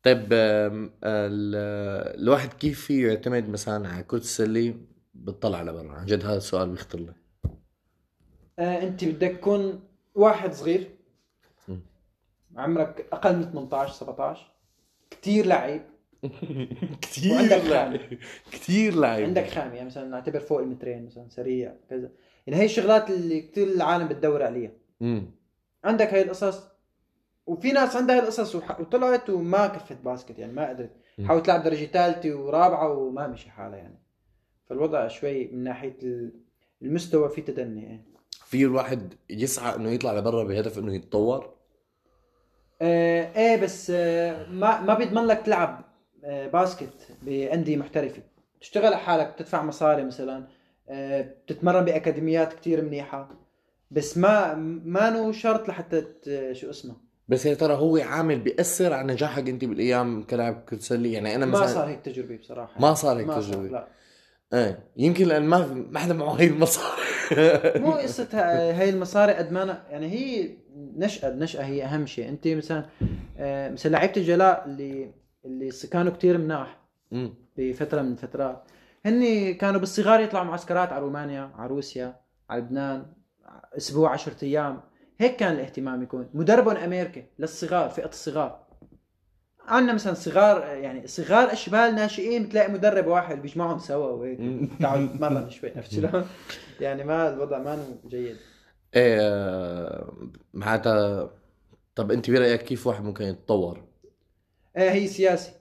طيب 0.02 0.28
الواحد 2.14 2.52
كيف 2.52 2.80
فيه 2.84 3.08
يعتمد 3.08 3.48
مثلا 3.48 3.88
على 3.88 4.02
كرة 4.02 4.18
السلة؟ 4.18 4.74
بتطلع 5.28 5.62
لبرا 5.62 5.92
عن 5.92 6.06
جد 6.06 6.24
هذا 6.24 6.36
السؤال 6.36 6.70
بيخطر 6.70 6.98
لي. 6.98 7.14
آه 8.58 8.82
أنت 8.82 9.04
بدك 9.04 9.30
تكون 9.36 9.80
واحد 10.14 10.52
صغير. 10.52 10.90
عمرك 12.56 13.06
أقل 13.12 13.36
من 13.36 13.42
18 13.52 13.92
17 13.92 14.52
كثير 15.10 15.46
لعيب. 15.46 15.82
كثير 17.02 17.32
وعندك 17.32 17.64
لعيب. 17.64 18.18
كثير 18.52 18.94
لعيب. 18.94 19.26
عندك 19.26 19.46
خامة 19.48 19.74
يعني 19.74 19.86
مثلا 19.86 20.08
نعتبر 20.08 20.40
فوق 20.40 20.60
المترين 20.60 21.06
مثلا 21.06 21.28
سريع 21.28 21.74
كذا. 21.90 22.10
يعني 22.46 22.60
هي 22.60 22.64
الشغلات 22.64 23.10
اللي 23.10 23.40
كثير 23.40 23.66
العالم 23.68 24.08
بتدور 24.08 24.42
عليها. 24.42 24.70
مم. 25.00 25.30
عندك 25.84 26.14
هاي 26.14 26.22
القصص؟ 26.22 26.62
وفي 27.46 27.72
ناس 27.72 27.96
عندها 27.96 28.16
هاي 28.16 28.22
القصص 28.22 28.54
وح- 28.54 28.80
وطلعت 28.80 29.30
وما 29.30 29.66
كفت 29.66 29.96
باسكت 30.04 30.38
يعني 30.38 30.52
ما 30.52 30.68
قدرت. 30.68 30.90
حاولت 31.24 31.46
تلعب 31.46 31.62
درجة 31.62 31.84
ثالثة 31.86 32.34
ورابعة 32.34 32.92
وما 32.92 33.26
مشي 33.26 33.50
حالها 33.50 33.78
يعني. 33.78 33.98
فالوضع 34.68 35.08
شوي 35.08 35.46
من 35.46 35.64
ناحية 35.64 35.96
ال- 36.02 36.32
المستوى 36.82 37.28
في 37.28 37.40
تدني 37.42 37.82
يعني. 37.82 38.04
في 38.46 38.62
الواحد 38.64 39.14
يسعى 39.30 39.76
إنه 39.76 39.90
يطلع 39.90 40.12
لبرا 40.18 40.44
بهدف 40.44 40.78
إنه 40.78 40.94
يتطور؟ 40.94 41.54
آه 42.82 43.36
إيه 43.36 43.62
بس 43.62 43.92
آه 43.94 44.46
ما 44.50 44.80
ما 44.80 44.94
بيضمن 44.94 45.26
لك 45.26 45.38
تلعب 45.46 45.84
آه 46.24 46.46
باسكت 46.48 47.08
بأندية 47.22 47.76
محترفة. 47.76 48.22
تشتغل 48.60 48.86
على 48.86 48.96
حالك 48.96 49.32
بتدفع 49.34 49.62
مصاري 49.62 50.04
مثلا 50.04 50.46
آه 50.88 51.20
بتتمرن 51.22 51.84
بأكاديميات 51.84 52.52
كتير 52.52 52.82
منيحة. 52.84 53.30
بس 53.90 54.18
ما 54.18 54.54
ما 54.84 55.10
نو 55.10 55.32
شرط 55.32 55.68
لحتى 55.68 56.04
شو 56.52 56.70
اسمه. 56.70 56.96
بس 57.28 57.46
يا 57.46 57.54
ترى 57.54 57.74
هو 57.74 57.96
عامل 57.96 58.38
بيأثر 58.40 58.92
على 58.92 59.12
نجاحك 59.12 59.48
أنت 59.48 59.64
بالأيام 59.64 60.22
كلاعب 60.22 60.64
كرة 60.68 60.78
سلة 60.78 61.08
يعني 61.08 61.34
أنا 61.34 61.46
مثلا 61.46 61.60
ما 61.60 61.66
صار 61.66 61.88
هيك 61.88 62.00
تجربة 62.00 62.36
بصراحة. 62.36 62.80
ما 62.80 62.94
صار 62.94 63.18
هيك 63.18 63.26
ما 63.26 63.40
تجربة. 63.40 63.68
لا. 63.68 63.88
إيه 64.54 64.78
يمكن 64.96 65.28
لأن 65.28 65.42
ما 65.42 65.66
ما 65.90 65.98
حدا 65.98 66.14
معه 66.14 66.32
هي 66.40 66.46
المصاري. 66.46 67.00
مو 67.84 67.92
قصه 67.92 68.28
ها- 68.32 68.80
هاي 68.80 68.90
المصاري 68.90 69.32
قد 69.34 69.52
ما 69.52 69.66
أنا- 69.66 69.92
يعني 69.92 70.06
هي 70.12 70.50
نشأة 70.76 71.28
النشأة 71.28 71.62
هي 71.64 71.84
أهم 71.84 72.06
شيء. 72.06 72.28
أنت 72.28 72.48
مثلا 72.48 72.84
آه 73.38 73.70
مثلا 73.70 73.90
لعيبة 73.90 74.12
الجلاء 74.16 74.64
اللي 74.66 75.10
اللي 75.44 75.70
كانوا 75.92 76.12
كتير 76.12 76.38
مناح. 76.38 76.78
بفترة 77.56 78.02
من 78.02 78.12
الفترات 78.12 78.62
هن 79.06 79.54
كانوا 79.54 79.80
بالصغار 79.80 80.20
يطلعوا 80.20 80.44
معسكرات 80.44 80.92
على 80.92 81.02
رومانيا 81.02 81.50
على 81.56 81.68
روسيا 81.68 82.16
على 82.50 82.60
لبنان 82.62 83.06
أسبوع 83.76 84.10
10 84.10 84.32
أيام. 84.42 84.80
هيك 85.18 85.36
كان 85.36 85.52
الاهتمام 85.52 86.02
يكون. 86.02 86.28
مدربهم 86.34 86.76
أمريكا 86.76 87.22
للصغار 87.38 87.88
فئة 87.90 88.08
الصغار. 88.08 88.67
عندنا 89.68 89.92
مثلا 89.94 90.14
صغار 90.14 90.66
يعني 90.66 91.06
صغار 91.06 91.52
اشبال 91.52 91.94
ناشئين 91.94 92.42
بتلاقي 92.46 92.72
مدرب 92.72 93.06
واحد 93.06 93.42
بيجمعهم 93.42 93.78
سوا 93.78 94.06
وهيك. 94.10 94.38
تعالوا 94.80 95.06
نتمرن 95.06 95.50
شوي. 95.60 95.70
عرفت 95.76 95.92
شلون؟ 95.92 96.24
يعني 96.80 97.04
ما 97.04 97.28
الوضع 97.34 97.58
ما 97.58 97.84
جيد. 98.08 98.36
إيه 98.96 99.18
آه، 99.20 100.12
معناتها 100.54 101.30
طب 101.94 102.12
أنت 102.12 102.30
برأيك 102.30 102.62
كيف 102.62 102.86
واحد 102.86 103.04
ممكن 103.04 103.24
يتطور؟ 103.24 103.84
إيه 104.76 104.90
هي 104.90 105.06
سياسة. 105.06 105.52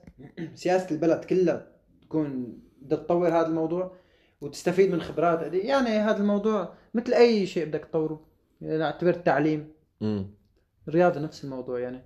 سياسة 0.54 0.90
البلد 0.90 1.24
كلها 1.24 1.66
تكون 2.02 2.58
بدها 2.82 2.98
تطور 2.98 3.28
هذا 3.28 3.46
الموضوع 3.46 3.96
وتستفيد 4.40 4.90
من 4.92 5.00
خبرات. 5.00 5.54
يعني 5.54 5.88
هذا 5.90 6.16
الموضوع 6.16 6.72
مثل 6.94 7.12
أي 7.14 7.46
شيء 7.46 7.64
بدك 7.66 7.84
تطوره. 7.84 8.26
يعني 8.60 8.84
أعتبر 8.84 9.10
التعليم. 9.10 9.72
امم 10.02 10.30
الرياضة 10.88 11.20
نفس 11.20 11.44
الموضوع 11.44 11.78
يعني. 11.80 12.04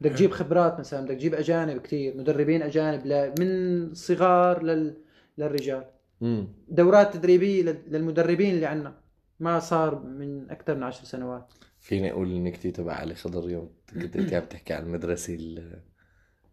بدك 0.00 0.12
تجيب 0.12 0.30
خبرات 0.30 0.78
مثلا 0.78 1.04
بدك 1.04 1.14
تجيب 1.14 1.34
أجانب 1.34 1.80
كثير 1.80 2.16
مدربين 2.16 2.62
أجانب 2.62 3.06
ل... 3.06 3.34
من 3.40 3.94
صغار 3.94 4.62
لل... 4.62 4.96
للرجال. 5.38 5.84
امم 6.22 6.48
دورات 6.68 7.14
تدريبية 7.14 7.62
لل- 7.62 7.82
للمدربين 7.88 8.54
اللي 8.54 8.66
عندنا 8.66 8.94
ما 9.40 9.58
صار 9.58 10.02
من 10.02 10.50
أكثر 10.50 10.74
من 10.74 10.82
عشر 10.82 11.04
سنوات. 11.04 11.52
فيني 11.78 12.10
أقول 12.10 12.28
النكته 12.28 12.70
تبع 12.70 12.92
علي 12.92 13.14
خضر 13.14 13.44
اليوم. 13.44 13.70
كنت 13.94 14.16
أنت 14.16 14.32
عم 14.34 14.44
تحكي 14.44 14.74
عن 14.74 14.82
المدرسة 14.82 15.34
ال 15.34 15.80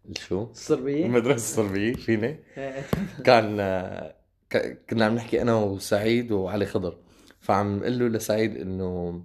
الشو؟ 0.08 0.50
الصربية. 0.50 1.06
المدرسة 1.06 1.34
الصربية 1.34 1.92
فيني؟ 1.92 2.40
إيه. 2.56 2.82
كان 3.26 3.56
ك- 4.50 4.78
كنا 4.90 5.04
عم 5.04 5.14
نحكي 5.14 5.42
أنا 5.42 5.54
وسعيد 5.54 6.32
وعلي 6.32 6.66
خضر. 6.66 6.98
فعم 7.40 7.84
قل 7.84 7.98
له 7.98 8.08
لسعيد 8.08 8.56
إنه 8.56 9.22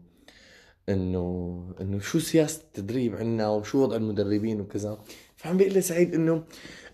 إنه 0.89 1.75
إنه 1.81 1.99
شو 1.99 2.19
سياسة 2.19 2.61
التدريب 2.61 3.15
عندنا 3.15 3.49
وشو 3.49 3.83
وضع 3.83 3.95
المدربين 3.95 4.61
وكذا. 4.61 4.97
فعم 5.35 5.57
بيقول 5.57 5.73
لي 5.73 5.81
سعيد 5.81 6.13
إنه 6.15 6.43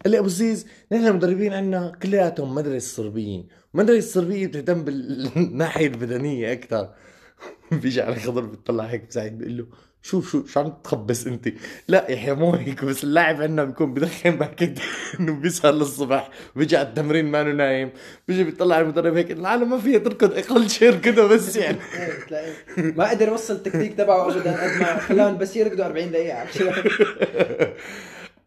قال 0.04 0.12
لي 0.12 0.20
أبو 0.20 0.28
زيز 0.28 0.66
نحن 0.92 1.08
المدربين 1.08 1.54
عندنا 1.54 1.92
كلياتهم 2.04 2.56
مدرسة 2.56 2.96
صربيه 2.96 3.44
المدرسة 3.76 3.98
الصربيه 4.08 4.48
بتهتم 4.48 4.84
بالناحية 4.84 5.88
البدنية 5.88 6.54
أكثر. 6.54 6.94
بيجي 7.72 8.02
علي 8.02 8.16
خضر 8.20 8.46
بتطلع 8.46 8.84
هيك 8.86 9.12
سعيد 9.12 9.38
بيقول 9.38 9.58
له 9.58 9.68
شوف 10.02 10.32
شو 10.32 10.46
شو 10.46 10.60
عم 10.60 10.74
تخبص 10.84 11.28
أنت؟ 11.28 11.50
لا 11.88 12.12
يحيى 12.12 12.34
مو 12.34 12.52
هيك 12.54 12.86
بس 12.86 13.04
اللاعب 13.04 13.42
عندنا 13.42 13.64
بيكون 13.64 13.94
بدخن 13.94 14.32
باكيت 14.32 14.80
إنه 15.20 15.34
بيسهر 15.34 15.74
للصبح 15.74 16.30
بيجي 16.56 16.78
على 16.78 16.88
التمرين 16.88 17.26
ما 17.26 17.44
نايم 17.44 17.90
بيجي 18.28 18.44
بيطلع 18.44 18.76
على 18.76 18.84
المدرب 18.84 19.16
هيك 19.18 19.32
العالم 19.32 19.70
ما 19.70 19.80
فيها 19.80 20.00
تركض 20.00 20.34
أقل 20.34 20.70
شيء 20.70 20.88
يركضها 20.88 21.28
بس 21.28 21.56
يعني. 21.58 21.78
ما 22.78 23.10
قدر 23.10 23.28
يوصل 23.28 23.54
التكتيك 23.54 23.98
تبعه 23.98 24.26
ابدا 24.26 24.64
قد 24.64 24.80
ما 24.80 25.00
خلاهم 25.00 25.38
بس 25.38 25.56
يركضوا 25.56 25.86
40 25.86 26.12
دقيقة 26.12 26.46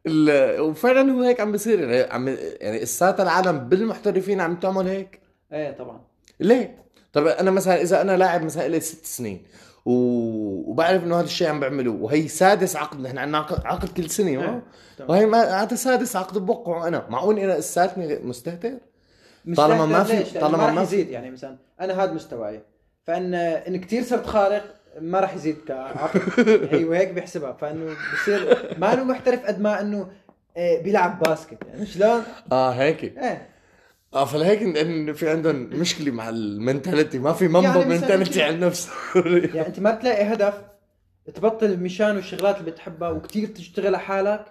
وفعلا 0.62 1.12
هو 1.12 1.22
هيك 1.22 1.40
عم 1.40 1.52
بيصير 1.52 1.80
يعني 1.80 2.12
عم 2.12 2.28
يعني 2.60 2.82
الساتا 2.82 3.22
العالم 3.22 3.58
بالمحترفين 3.58 4.40
عم 4.40 4.56
تعمل 4.56 4.88
هيك؟ 4.88 5.20
إيه 5.52 5.70
طبعا. 5.70 6.00
ليه؟ 6.40 6.82
طب 7.12 7.26
أنا 7.26 7.50
مثلا 7.50 7.82
إذا 7.82 8.00
أنا 8.00 8.16
لاعب 8.16 8.44
مثلا 8.44 8.68
لي 8.68 8.80
ست 8.80 9.06
سنين. 9.06 9.42
وبعرف 9.84 11.04
إنه 11.04 11.16
هذا 11.18 11.24
الشيء 11.24 11.48
عم 11.48 11.60
بعمله. 11.60 11.90
وهي 11.90 12.28
سادس 12.28 12.76
عقد 12.76 13.00
نحن 13.00 13.18
عندنا 13.18 13.38
عقد, 13.64 13.88
كل 13.96 14.10
سنة 14.10 14.30
ما؟ 14.36 14.42
إيه، 14.42 14.62
تمام. 14.98 15.10
وهي 15.10 15.26
ما 15.26 15.62
هذا 15.62 15.74
سادس 15.74 16.16
عقد 16.16 16.38
بوقعه 16.38 16.88
أنا. 16.88 17.06
معقول 17.10 17.38
أنا 17.38 17.52
لساتني 17.58 18.18
مستهتر؟ 18.18 18.72
طالما 19.56 19.86
ما 19.86 20.04
في- 20.04 20.38
طالما 20.40 20.56
ما 20.58 20.70
ما 20.70 20.82
يزيد 20.82 21.08
يعني 21.10 21.30
مثلا. 21.30 21.56
أنا 21.80 22.04
هذا 22.04 22.12
مستواي. 22.12 22.62
فان 23.06 23.34
إن 23.34 23.80
كثير 23.80 24.02
صرت 24.02 24.26
خارق 24.26 24.64
ما 25.00 25.20
راح 25.20 25.34
يزيد 25.34 25.56
كعقد. 25.68 26.20
هي 26.72 26.84
وهيك 26.84 27.08
بيحسبها 27.10 27.52
فإنه 27.52 27.96
بصير 28.14 28.58
ما 28.78 28.92
انه 28.92 29.04
محترف 29.04 29.46
قد 29.46 29.60
ما 29.60 29.80
إنه 29.80 30.08
إيه، 30.56 30.82
بيلعب 30.82 31.18
basket. 31.22 31.58
يعني 31.68 31.86
شلون؟ 31.86 32.22
آه 32.52 32.70
هيك. 32.70 33.04
إيه. 33.04 33.48
آه 34.14 34.24
فلهيك 34.24 34.60
إن- 34.60 34.78
إن 34.78 35.12
في 35.12 35.30
عندهم 35.30 35.56
مشكلة 35.56 36.10
مع 36.12 36.28
ال 36.28 36.37
mentality. 36.37 37.18
ما 37.18 37.32
في 37.32 37.48
منبط 37.48 37.64
يعني 37.76 37.84
mentality 37.84 38.42
على 38.42 38.56
نفسه. 38.56 38.90
يعني 39.54 39.66
أنت 39.66 39.80
ما 39.80 39.90
بتلاقي 39.94 40.32
هدف 40.32 40.54
تبطل 41.34 41.80
مشان 41.80 42.16
والشغلات 42.16 42.58
اللي 42.60 42.70
بتحبها 42.70 43.08
وكثير 43.10 43.48
تشتغل 43.48 43.86
على 43.86 43.98
حالك 43.98 44.44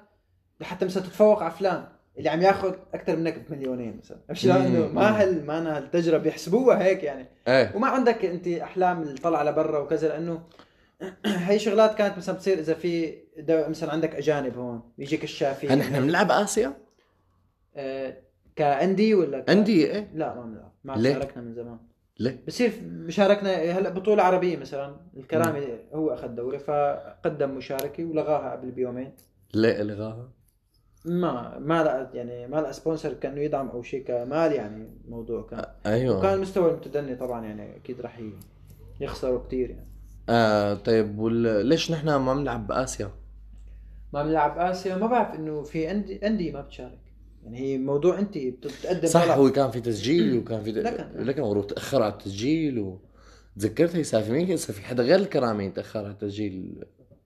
لحتى 0.60 0.86
مثلا 0.86 1.04
تتفوق 1.04 1.44
على 1.44 1.52
فلان 1.52 1.84
اللي 2.18 2.30
عم 2.30 2.42
ياخذ 2.42 2.74
أكثر 2.94 3.16
منك 3.16 3.40
بمليونين 3.50 4.00
مثلا. 4.04 4.18
عرفت 4.30 4.42
شلون؟ 4.42 4.56
إنه. 4.56 4.88
ما 4.88 5.08
هل 5.10 5.46
ما 5.46 5.58
أنا 5.58 5.78
هالتجربة 5.78 6.24
بيحسبوها 6.24 6.84
هيك 6.84 7.04
يعني. 7.04 7.28
إيه. 7.48 7.72
وما 7.76 7.88
عندك 7.88 8.26
أنت 8.26 8.48
أحلام 8.48 9.02
اللي 9.02 9.14
طلع 9.20 9.44
لبرا 9.44 9.80
وكذا 9.80 10.08
لأنه 10.08 10.42
هي 11.26 11.60
شغلات 11.60 11.96
كانت 11.96 12.18
مثلا 12.18 12.36
بتصير 12.36 12.60
إذا 12.60 12.74
في 12.74 13.18
دو- 13.38 13.70
مثلا 13.70 13.92
عندك 13.92 14.16
أجانب 14.16 14.58
هون 14.58 14.82
بيجيك 14.98 15.24
الشافي. 15.24 15.70
هل 15.70 15.78
نحن 15.78 16.02
بنلعب 16.02 16.32
آسيا؟ 16.32 16.74
آه 17.76 18.18
كأندي 18.56 19.16
ولا 19.16 19.40
ك... 19.40 19.50
انديه 19.50 19.86
إيه 19.86 20.12
لا 20.14 20.36
ما 20.36 20.42
بنلعب 20.42 20.72
ما 20.84 20.94
ليه؟ 20.94 21.14
شاركنا 21.14 21.44
من 21.44 21.54
زمان 21.54 21.78
ليه؟ 22.20 22.44
بصير 22.48 22.72
مشاركنا 22.84 23.50
هلأ 23.56 23.90
بطولة 23.90 24.24
عربية 24.24 24.58
مثلا 24.58 24.96
الكرامي 25.18 25.68
هو 25.94 26.14
أخذ 26.14 26.28
دوري 26.28 26.60
فقدم 26.60 27.52
مشاركة 27.52 28.06
ولغاها 28.06 28.52
قبل 28.52 28.72
بيومين 28.72 29.12
ليه 29.54 29.82
إلغاها؟ 29.82 30.32
ما 31.06 31.60
ما 31.60 31.84
لقى 31.84 32.10
يعني 32.14 32.48
ما 32.48 32.58
لقى 32.62 32.74
سبونسر 32.74 33.14
كأنه 33.14 33.42
يدعم 33.42 33.68
أو 33.68 33.84
شيء 33.84 34.04
كمال 34.04 34.52
يعني 34.52 34.90
الموضوع 35.06 35.42
كان 35.42 35.66
أيوه 35.86 36.18
وكان 36.18 36.34
المستوى 36.34 36.72
المتدني 36.72 37.16
طبعا 37.16 37.46
يعني 37.46 37.76
أكيد 37.76 38.02
راح 38.02 38.22
يخسروا 39.02 39.48
كثير 39.48 39.70
يعني 39.70 39.92
آه 40.30 40.74
طيب 40.74 41.20
وال... 41.20 41.66
ليش 41.66 41.92
نحن 41.92 42.16
ما 42.16 42.34
بنلعب 42.34 42.68
بآسيا؟ 42.68 43.10
ما 44.14 44.24
بنلعب 44.24 44.58
اسيا 44.58 44.96
ما 44.96 45.08
بعرف 45.08 45.36
إنه 45.36 45.64
في 45.64 45.92
أندي 45.92 46.28
أندي 46.28 46.52
ما 46.52 46.62
بتشارك 46.62 47.00
يعني 47.44 47.60
هي 47.60 47.78
موضوع 47.78 48.20
انت 48.20 48.38
بتقدم 48.38 49.08
صح. 49.08 49.30
هو 49.32 49.52
كان 49.52 49.72
في 49.72 49.82
تسجيل 49.82 50.34
وكان 50.38 50.64
في 50.64 50.72
لكن. 50.72 51.06
لكن 51.16 51.42
ورو 51.42 51.62
تأخر 51.62 52.04
على 52.04 52.14
التسجيل 52.14 52.80
و 52.80 53.00
تذكرت 53.60 53.96
هي 53.96 54.04
سالفه 54.04 54.32
مين 54.32 54.48
كان 54.48 54.58
في 54.58 54.82
حدا 54.82 55.04
غير 55.04 55.20
الكرامي 55.20 55.70
تأخر 55.70 56.00
على 56.00 56.12
التسجيل؟ 56.12 56.84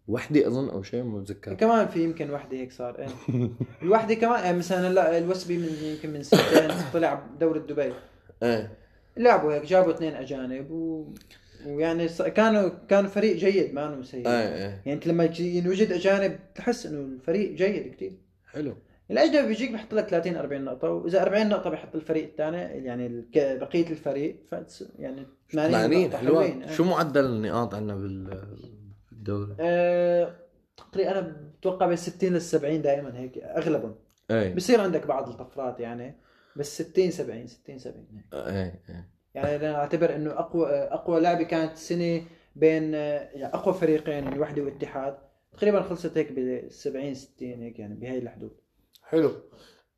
وحدة 0.08 0.48
أظن 0.48 0.70
أو 0.70 0.84
شيء 0.84 1.04
ما 1.04 1.20
بتذكر. 1.20 1.54
كمان 1.54 1.88
في 1.88 2.04
يمكن 2.04 2.32
وحدة 2.32 2.58
هيك 2.58 2.72
صار 2.72 3.00
إيه. 3.00 3.08
الوحدة 3.82 4.14
كمان 4.14 4.44
يعني 4.44 4.58
مثلا 4.58 4.88
هلا 4.88 5.18
الوسبي 5.18 5.58
من 5.58 5.70
يمكن 5.84 6.10
من 6.10 6.24
سنتين 6.24 6.72
طلع 6.94 7.28
دوري 7.40 7.60
دبي. 7.60 7.94
إيه. 8.44 8.72
لعبوا 9.18 9.54
هيك 9.54 9.66
جابوا 9.66 9.94
اثنين 9.94 10.14
أجانب 10.14 10.72
و... 10.72 11.14
ويعني 11.66 12.08
كانوا 12.08 12.70
كانوا 12.90 13.10
فريق 13.10 13.36
جيد 13.36 13.74
ما 13.74 13.94
أنه 13.94 14.04
سيء. 14.04 14.28
إيه 14.28 14.34
إيه. 14.34 14.82
يعني 14.86 14.94
أنت 14.94 15.08
لما 15.08 15.24
ينوجد 15.40 15.92
أجانب 15.92 16.40
تحس 16.56 16.86
إنه 16.86 17.00
الفريق 17.00 17.52
جيد 17.52 17.94
كثير 17.96 18.14
حلو. 18.52 18.76
الاجنبي 19.12 19.48
بيجيك 19.48 19.72
بيحط 19.72 19.94
لك 19.94 20.08
30 20.10 20.36
40 20.38 20.62
نقطة 20.66 20.90
وإذا 20.90 21.22
40 21.22 21.50
نقطة 21.50 21.70
بيحط 21.70 21.96
الفريق 21.96 22.24
الثاني 22.24 22.58
يعني 22.86 23.26
بقية 23.36 23.90
الفريق 23.90 24.44
ف 24.52 24.56
يعني 25.00 25.26
80 25.52 25.72
80 25.72 26.06
نقطة 26.06 26.18
حلوة 26.18 26.44
حلوين، 26.44 26.64
إيه. 26.64 26.72
شو 26.76 26.84
معدل 26.84 27.26
النقاط 27.26 27.76
عندنا 27.76 27.96
بال- 27.96 28.58
بالدوري؟ 29.12 29.56
آه، 29.60 30.36
تقريبا 30.78 31.12
أنا 31.12 31.22
بتوقع 31.60 31.86
بين 31.88 31.96
60 31.96 32.34
لل 32.34 32.42
70 32.42 32.82
دائما 32.82 33.20
هيك 33.20 33.38
أغلبهم 33.38 33.96
إيه 34.32 34.56
بصير 34.56 34.82
عندك 34.82 35.08
بعض 35.08 35.30
الطفرات 35.30 35.80
يعني 35.80 36.16
بس 36.56 36.82
60 36.82 37.12
70 37.12 37.48
60 37.48 37.78
70 37.80 38.06
هيك. 38.16 38.26
إيه 38.34 38.82
إيه 38.90 39.10
يعني 39.36 39.56
أنا 39.56 39.76
أعتبر 39.76 40.16
إنه 40.16 40.32
أقوى 40.32 40.68
أقوى 40.72 41.22
لعبه 41.22 41.44
كانت 41.44 41.72
السنة 41.74 42.22
بين 42.56 42.94
يعني 42.94 43.46
أقوى 43.46 43.74
فريقين 43.74 44.28
الوحدة 44.28 44.62
والاتحاد 44.62 45.18
تقريبا 45.58 45.82
خلصت 45.82 46.18
هيك 46.18 46.32
ب 46.32 46.70
70 46.70 47.14
60 47.14 47.48
هيك 47.62 47.80
يعني 47.80 47.96
بهي 47.96 48.18
الحدود 48.18 48.52
حلو 49.06 49.32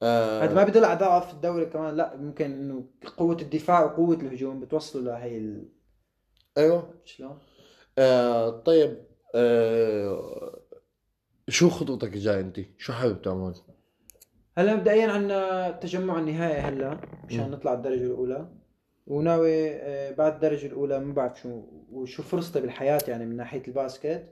آه 0.03 0.43
هذا 0.43 0.53
ما 0.53 0.63
بدل 0.63 0.85
على 0.85 0.99
ضعف 0.99 1.33
الدوري 1.33 1.65
كمان 1.65 1.95
لا 1.95 2.15
ممكن 2.15 2.45
إنه 2.45 2.83
قوة 3.17 3.37
الدفاع 3.41 3.83
وقوة 3.83 4.15
الهجوم 4.15 4.59
بتوصلوا 4.59 5.03
لهي 5.03 5.37
ال... 5.37 5.69
أيوه 6.57 6.93
شلون؟ 7.05 7.39
آه 7.97 8.49
طيب 8.49 8.97
آه 9.35 10.59
شو 11.49 11.69
خطوتك 11.69 12.13
الجاي 12.13 12.39
انت؟ 12.39 12.59
شو 12.77 12.93
حابب 12.93 13.21
تعمل؟ 13.21 13.53
هلا 14.57 14.75
مبدئيا 14.75 15.11
عندنا 15.11 15.71
تجمع 15.71 16.19
النهائي 16.19 16.59
هلا 16.59 16.97
مشان. 17.25 17.51
نطلع 17.51 17.73
الدرجة 17.73 18.03
الأولى 18.05 18.47
وناوي 19.07 19.69
آه، 19.71 20.11
بعد 20.11 20.33
الدرجة 20.33 20.67
الأولى 20.67 20.99
ما 20.99 21.13
بعرف 21.13 21.41
شو 21.41 21.61
وشو 21.91 22.23
فرصتي 22.23 22.61
بالحياة 22.61 23.01
يعني 23.07 23.25
من 23.25 23.35
ناحية 23.35 23.63
ال 23.67 23.76
basket 23.76 24.29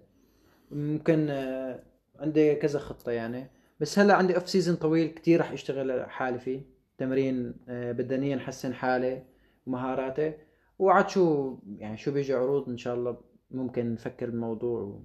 ممكن 0.71 1.29
آه، 1.29 1.83
عندي 2.19 2.55
كذا 2.55 2.79
خطة 2.79 3.11
يعني 3.11 3.49
بس 3.79 3.99
هلا 3.99 4.13
عندي 4.13 4.35
off 4.35 4.49
season 4.49 4.75
طويل 4.75 5.07
كتير 5.07 5.39
رح 5.39 5.51
اشتغل 5.51 6.09
حالي 6.09 6.39
فيه. 6.39 6.75
تمرين 6.97 7.53
آه، 7.69 7.91
بدي 7.91 8.19
أنا 8.19 8.37
حسن 8.37 8.73
حالي 8.73 9.23
ومهاراتي 9.65 10.33
وعاد 10.79 11.09
شو 11.09 11.57
يعني 11.77 11.97
شو 11.97 12.11
بيجي 12.11 12.33
عروض 12.33 12.69
إن 12.69 12.77
شاء 12.77 12.95
الله 12.95 13.17
ممكن 13.51 13.93
نفكر 13.93 14.29
بالموضوع 14.29 15.01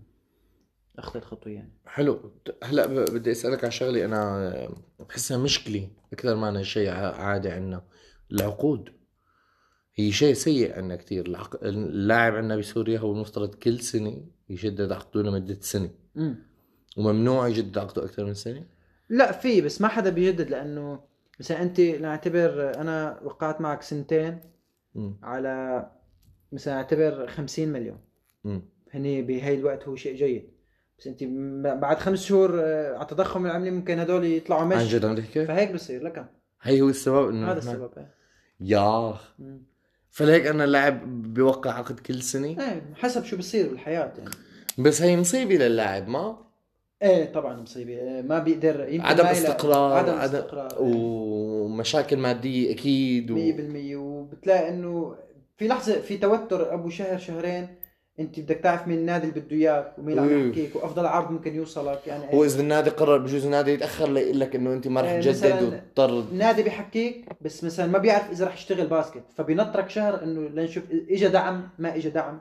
واخذ 0.99 1.17
الخطوه 1.17 1.53
يعني. 1.53 1.73
حلو. 1.87 2.33
هلا 2.65 2.87
بدي 2.87 3.31
أسألك 3.31 3.65
على 3.65 3.71
شغلة 3.73 4.05
أنا 4.05 4.69
بحسها 5.09 5.39
مشكلة 5.39 5.89
أكثر 6.13 6.37
ما 6.37 6.49
انها 6.49 6.63
شيء 6.63 6.91
عادي 6.91 7.49
عندنا 7.49 7.83
العقود. 8.33 8.89
هي 9.95 10.13
شيء 10.13 10.35
سيء 10.35 10.77
عندنا 10.77 10.97
كثير. 10.97 11.39
اللاعب 11.63 12.35
عندنا 12.35 12.57
بسوريا 12.57 12.99
هو 12.99 13.13
المفترض 13.13 13.55
كل 13.55 13.81
سنة 13.81 14.25
يجدد 14.49 14.93
عقده 14.93 15.23
لمدة 15.23 15.59
سنة. 15.61 15.91
امم 16.17 16.50
وممنوع 16.97 17.49
يجدد 17.49 17.79
عقده 17.79 18.05
أكثر 18.05 18.25
من 18.25 18.35
سنة؟ 18.35 18.65
لا 19.09 19.33
في 19.33 19.61
بس 19.61 19.81
ما 19.81 19.89
حدا 19.89 20.11
بيجدد 20.11 20.51
لأنه 20.51 21.01
مثلا 21.41 21.63
أنت 21.63 21.81
نعتبر 21.81 22.75
أنا 22.81 23.21
وقعت 23.25 23.61
معك 23.61 23.83
سنتين 23.83 24.41
امم 24.97 25.17
على 25.23 25.87
مثلا 26.53 26.75
أعتبر 26.75 27.27
50 27.27 27.69
مليون. 27.69 27.99
هني 28.95 29.23
بهي 29.23 29.55
الوقت 29.55 29.89
هو 29.89 29.97
شيء 29.97 30.17
جيد. 30.17 30.51
بس 30.99 31.07
أنت 31.07 31.23
م- 31.25 31.81
بعد 31.81 31.99
خمس 31.99 32.23
شهور 32.25 32.61
آه، 32.63 32.95
على 32.95 33.03
التضخم 33.03 33.47
العملي 33.47 33.71
ممكن 33.71 33.99
هدول 33.99 34.25
يطلعوا 34.25 34.61
عن 34.63 34.69
مش 34.69 34.95
جد 34.95 35.05
عم 35.05 35.15
تحكي؟ 35.17 35.47
فهيك 35.47 35.73
بصير 35.73 36.03
لكن 36.03 36.25
هي 36.63 36.81
هو 36.81 36.89
السبب 36.89 37.29
إنه 37.29 37.51
هذا 37.51 37.59
السبب 37.59 37.91
إيه. 37.99 38.15
ياخ. 38.61 39.35
فلهيك 40.11 40.47
أنا 40.47 40.65
اللاعب 40.65 41.23
بيوقع 41.35 41.73
عقد 41.73 42.01
كل 42.01 42.23
سنة. 42.23 42.47
إيه 42.49 42.93
حسب 42.95 43.25
شو 43.25 43.37
بصير 43.37 43.69
بالحياة 43.69 44.13
يعني. 44.19 44.31
بس 44.79 45.03
هي 45.03 45.17
مصيبة 45.17 45.55
للاعب 45.55 46.09
ما؟ 46.09 46.50
إيه 47.03 47.33
طبعا 47.33 47.63
مصيبة. 47.63 47.93
إيه، 47.93 48.23
ما 48.23 48.39
بيقدر 48.39 48.89
يمكن 48.89 49.07
عدم 49.07 49.27
استقرار 49.27 49.93
عدم 49.93 50.13
عدم 50.13 50.39
استقرار 50.39 50.71
إيه. 50.73 50.77
ومشاكل 50.81 52.17
مادية 52.17 52.75
أكيد 52.75 53.31
و... 53.31 53.37
100% 53.37 53.97
وبتلاقي 53.97 54.69
إنه 54.69 55.17
في 55.57 55.69
لحظة 55.69 56.01
في 56.01 56.17
توتر 56.19 56.75
أبو 56.75 56.89
شهر 56.89 57.19
شهرين 57.19 57.69
أنت 58.21 58.41
بدك 58.41 58.57
تعرف 58.57 58.89
مين 58.89 58.99
النادي 58.99 59.29
اللي 59.29 59.41
بده 59.41 59.57
إياك 59.57 59.99
ومين 59.99 60.19
عم. 60.19 60.49
يحكيك 60.49 60.77
وأفضل 60.77 61.07
عرض 61.07 61.31
ممكن 61.31 61.55
يوصلك. 61.55 62.07
يعني 62.07 62.35
هو 62.35 62.45
إذا 62.45 62.61
النادي 62.61 62.91
قرر 62.91 63.19
بجوز 63.19 63.45
النادي 63.45 63.73
يتأخر 63.73 64.13
ليقول 64.13 64.41
لك 64.41 64.55
إنه 64.55 64.73
أنت 64.73 64.89
ما 64.89 65.01
رح 65.01 65.09
إيه، 65.11 65.21
تجدد 65.21 65.63
وتضطر. 65.63 66.21
النادي 66.33 66.63
بيحكيك 66.63 67.25
بس 67.41 67.65
مثلا 67.65 67.87
ما 67.87 67.99
بيعرف 67.99 68.31
إذا 68.31 68.47
رح 68.47 68.55
يشتغل 68.55 68.87
باسكت 68.87 69.23
فبينطرك 69.37 69.91
شهر 69.91 70.23
إنه 70.23 70.41
لنشوف 70.41 70.85
اجى 71.11 71.29
دعم 71.29 71.69
ما 71.79 71.97
اجى 71.97 72.11
دعم. 72.11 72.39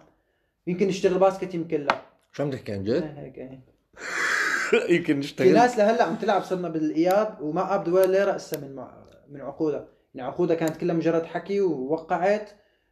يمكن 0.68 0.90
يشتغل 0.90 1.18
باسكت 1.20 1.54
يمكن 1.54 1.82
لا. 1.82 1.96
شو 2.32 2.44
عم 2.44 2.52
تحكي 2.52 2.72
عن 2.72 2.84
جد؟ 2.84 3.14
هيك 3.18 3.60
يمكن 4.90 5.14
في 5.14 5.20
نشتغل 5.20 5.54
ناس 5.54 5.78
لهلا 5.78 6.04
عم 6.04 6.16
تلعب 6.16 6.44
صرنا 6.44 6.70
بالإياب 6.70 7.38
وما 7.42 7.62
قابضوا 7.62 8.00
ولا 8.00 8.12
ليره 8.12 8.32
هسه 8.32 8.62
من 8.62 8.84
من 9.30 9.42
عقودها 9.42 9.88
يعني 10.16 10.30
عقودها 10.30 10.56
كانت 10.56 10.78
كلها 10.78 10.96
مجرد 10.96 11.26
حكي 11.26 11.62
ووقعت 11.62 12.50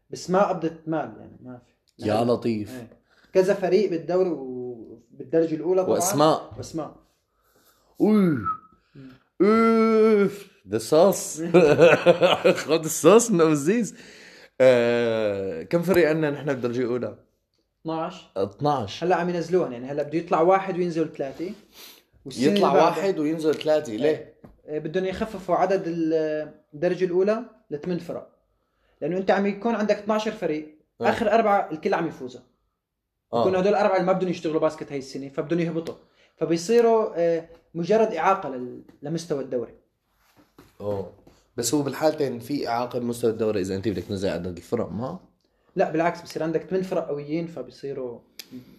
بس 0.09 0.29
ما 0.29 0.43
قبضت 0.43 0.81
مال 0.87 1.13
يعني 1.19 1.37
ما 1.41 1.61
في. 1.65 2.07
يا 2.07 2.23
لطيف. 2.23 2.71
إيه. 2.71 2.99
كذا 3.33 3.53
فريق 3.53 3.89
بالدوري 3.89 4.29
وبالدرجه 4.29 5.55
الأولى 5.55 5.83
طبعا. 5.83 5.95
وأسماء. 5.95 6.53
وأسماء. 6.57 6.95
اوه 8.01 8.37
أوف. 9.41 10.47
ذا 10.69 10.77
صوص 10.77 11.41
خذ 12.65 12.83
الصوص 12.83 13.31
من 13.31 13.41
أبو 13.41 13.51
الزيز. 13.51 13.95
آه، 14.61 15.63
كم 15.63 15.81
فريق 15.81 16.09
عندنا 16.09 16.29
نحن 16.29 16.45
بالدرجة 16.45 16.81
الأولى؟ 16.81 17.26
12 17.81 18.31
12 18.37 19.05
هلا 19.07 19.15
عم 19.15 19.29
ينزلوهم 19.29 19.71
يعني 19.71 19.85
هلا 19.91 20.03
بده 20.03 20.17
يطلع 20.17 20.41
واحد 20.41 20.77
وينزل 20.77 21.13
ثلاثة. 21.13 21.51
يطلع 22.37 22.73
واحد 22.73 23.19
وينزل 23.19 23.55
ثلاثة 23.55 23.93
ليه؟ 23.93 24.33
آه، 24.67 24.79
بدهم 24.79 25.05
يخففوا 25.05 25.55
عدد 25.55 25.83
ال- 25.87 26.53
الدرجة 26.73 27.05
الأولى 27.05 27.43
لثمان 27.71 27.97
فرق. 27.99 28.29
لأنه 29.01 29.17
أنت 29.17 29.31
عم 29.31 29.45
يكون 29.45 29.75
عندك 29.75 29.95
12 29.97 30.31
فريق 30.31 30.77
آه. 31.01 31.09
آخر 31.09 31.31
أربعة 31.31 31.69
الكل 31.71 31.93
عم 31.93 32.07
يفوزوا. 32.07 32.41
يكونوا 33.33 33.57
آه 33.57 33.61
هدول 33.61 33.67
الاربعه 33.73 33.95
اللي 33.95 34.07
ما 34.07 34.13
بدهم 34.13 34.29
يشتغلوا 34.29 34.61
باسكت 34.61 34.91
هاي 34.91 34.97
السنة 34.99 35.29
فبدهم 35.29 35.59
يهبطوا. 35.59 35.95
فبيصيروا 36.37 37.11
آه، 37.15 37.49
مجرد 37.73 38.13
إعاقة 38.13 38.49
لل- 38.49 38.83
لمستوى 39.01 39.43
الدوري. 39.43 39.73
أوه. 40.81 41.11
بس 41.57 41.73
هو 41.73 41.81
بالحالتين 41.81 42.39
في 42.39 42.67
إعاقة 42.67 42.99
بمستوى 42.99 43.31
الدوري 43.31 43.61
إذا 43.61 43.75
أنت 43.75 43.87
بدك 43.87 44.03
تنزل 44.03 44.29
عدد 44.29 44.57
الفرق 44.57 44.89
ما؟ 44.91 45.19
لا 45.77 45.91
بالعكس 45.91 46.21
بصير 46.21 46.43
عندك 46.43 46.63
ثمان 46.63 46.81
فرق 46.81 47.07
قويين 47.07 47.47
فبيصيروا 47.47 48.19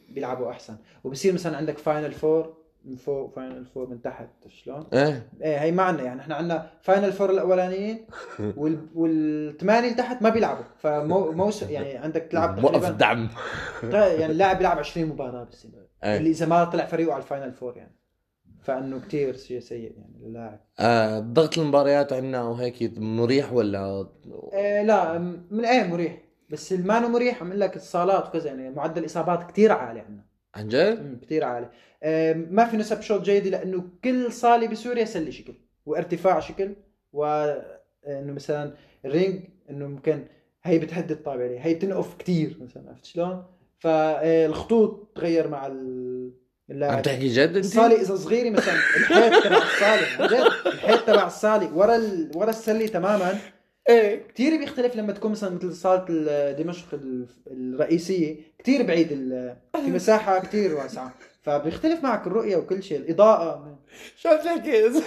بيلعبوا 0.09 0.51
أحسن. 0.51 0.77
وبصير 1.05 1.33
مثلا 1.33 1.57
عندك 1.57 1.79
final 1.79 2.13
four 2.13 2.55
من 2.85 2.97
فوق 2.97 3.35
final 3.35 3.65
four 3.65 3.91
من 3.91 4.03
تحت 4.03 4.29
شلون؟ 4.49 4.87
إيه. 4.93 5.29
إيه 5.43 5.59
هي 5.59 5.73
معنا 5.73 6.03
يعني 6.03 6.21
إحنا 6.21 6.35
عندنا 6.35 6.71
final 6.83 7.13
four 7.13 7.31
الأولانيين 7.31 8.07
وال... 8.57 8.87
والثمانية 8.95 9.89
اللي 9.89 9.99
تحت 10.03 10.23
ما 10.23 10.29
بيلعبوا. 10.29 10.65
فمو 10.79 11.33
موسم 11.33 11.71
يعني 11.71 11.97
عندك 11.97 12.23
تلعب 12.23 12.65
وقف 12.65 12.73
تقريبا 12.73 12.91
دعم. 12.91 13.29
يعني 14.21 14.33
اللاعب 14.33 14.57
بيلعب 14.57 14.79
20 14.79 15.09
مباراة 15.09 15.45
بالسنه 15.45 15.73
اللي 16.05 16.27
إيه. 16.27 16.31
إذا 16.31 16.47
ما 16.47 16.65
طلع 16.65 16.87
فريقه 16.87 17.13
على 17.13 17.23
ال 17.23 17.28
final 17.28 17.53
four 17.53 17.77
يعني. 17.77 17.99
فإنه 18.63 19.01
كثير 19.01 19.37
شيء 19.37 19.61
سيء 19.61 19.93
يعني 19.97 20.19
للاعب. 20.23 20.61
آه 20.79 21.19
ضغط 21.19 21.59
المباريات 21.59 22.13
عندنا 22.13 22.43
وهيك 22.43 22.99
مريح 22.99 23.53
ولا؟ 23.53 24.09
إيه 24.53 24.83
لا 24.83 25.19
من 25.51 25.65
إيه 25.65 25.85
مريح. 25.85 26.28
بس 26.49 26.73
المانو 26.73 27.09
مريح 27.09 27.43
عم 27.43 27.53
لك 27.53 27.77
الصالات 27.77 28.27
وكذا 28.29 28.47
يعني 28.47 28.71
معدل 28.71 29.01
الاصابات 29.01 29.51
كثير 29.51 29.73
عالي 29.73 30.01
عندنا 30.01 30.25
عن 30.55 30.69
جد؟ 30.69 31.21
كثير 31.25 31.45
عالي 31.45 31.71
آه، 32.03 32.33
ما 32.33 32.65
في 32.65 32.77
نسب 32.77 33.01
شوط 33.01 33.23
جيدة 33.23 33.51
لأنه 33.51 33.85
كل 34.05 34.33
صالة 34.33 34.67
بسوريا 34.69 35.05
سله 35.05 35.31
شكل 35.31 35.55
وارتفاع 35.87 36.41
شكل 36.41 36.75
وانه 37.13 38.33
مثلا 38.33 38.75
الرينج 39.05 39.41
إنه 39.71 39.87
ممكن 39.87 40.25
هي 40.65 40.79
بتهدد 40.79 41.23
طابع 41.23 41.45
عليه 41.45 41.61
هي 41.61 41.75
تنقف 41.75 42.15
كثير 42.19 42.59
مثلا 42.61 42.89
عرفت 42.89 43.05
شلون؟ 43.05 43.45
فالخطوط 43.79 45.13
تغير 45.17 45.49
مع 45.49 45.67
ال- 45.67 46.33
عم 46.71 46.75
اللاعب 46.75 47.03
تحكي 47.03 47.29
جد 47.29 47.39
أنت؟ 47.57 47.65
الصالة 47.65 48.01
إذا 48.01 48.17
صغيرة 48.17 48.51
مثلا 48.51 48.75
الحيط 48.75 49.45
تبع 49.45 49.57
الصالة 49.57 50.07
عن 50.23 50.27
جد 50.29 50.53
الحيط 50.67 51.07
تبع 51.07 51.27
الصالة 51.27 51.77
ورا 51.77 51.97
ال... 51.97 52.31
ورا 52.35 52.51
السلة 52.51 52.87
تماما 52.87 53.39
إيه. 53.89 54.29
كثير 54.35 54.59
بيختلف 54.59 54.97
لما 54.97 55.13
تكون 55.13 55.31
مثلا 55.31 55.51
مثل 55.55 55.75
صالة 55.75 56.05
ال- 56.11 56.57
دمشق 56.57 56.87
ال- 56.95 57.27
الرئيسية. 57.47 58.37
كثير 58.59 58.83
بعيد 58.87 59.13
ال- 59.13 59.57
في 59.85 59.91
مساحة 59.91 60.39
كثير 60.39 60.75
واسعة. 60.75 61.15
فبيختلف 61.43 62.03
معك 62.05 62.27
الرؤية 62.27 62.57
وكل 62.57 62.83
شيء. 62.83 62.99
الإضاءة. 62.99 63.79
شو 64.17 64.29
عم 64.29 64.37
تحكي؟ 64.37 65.03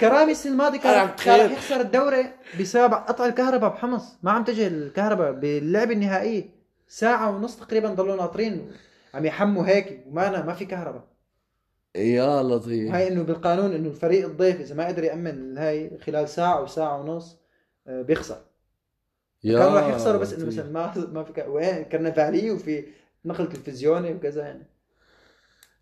كرامي 0.00 0.32
السنة 0.32 0.52
الماضية 0.52 0.78
كان 0.78 1.16
تخيل. 1.16 1.36
كان 1.36 1.52
يخسر 1.52 1.80
الدوري 1.80 2.26
بسبب 2.60 2.94
قطع 2.94 3.26
الكهرباء 3.26 3.70
بحمص. 3.70 4.04
ما 4.22 4.30
عم 4.30 4.44
تجي 4.44 4.66
الكهرباء 4.66 5.32
باللعبة 5.32 5.92
النهائية. 5.92 6.44
ساعة 6.88 7.36
ونص 7.36 7.56
تقريبا 7.56 7.88
ضلوا 7.88 8.16
ناطرين. 8.16 8.72
عم 9.14 9.26
يحموا 9.26 9.66
هيك. 9.66 10.04
وما 10.06 10.42
ما 10.42 10.54
في 10.54 10.64
كهرباء. 10.64 11.04
يا 11.96 12.42
لطيف. 12.42 12.94
هاي 12.94 13.08
إنه 13.08 13.22
بالقانون 13.22 13.72
إنه 13.74 13.88
الفريق 13.88 14.26
الضيف 14.26 14.60
إذا 14.60 14.74
ما 14.74 14.86
قدر 14.86 15.04
يأمن 15.04 15.58
هاي 15.58 15.98
خلال 16.06 16.28
ساعة 16.28 16.58
أو 16.58 16.66
ساعه 16.66 17.00
ونص 17.00 17.39
بيخسر. 18.08 18.36
يا 19.44 19.58
كانوا 19.58 19.80
راح 19.80 19.86
يخسروا 19.88 20.20
بس 20.20 20.32
إنه. 20.32 20.46
مثلا 20.46 20.70
ما 20.70 20.92
ما 21.12 21.24
في 21.24 21.42
وين؟ 21.48 21.82
كرنفالي 21.84 22.50
وفي 22.50 22.84
نقل 23.24 23.48
تلفزيوني 23.48 24.14
وكذا 24.14 24.42
يعني. 24.42 24.66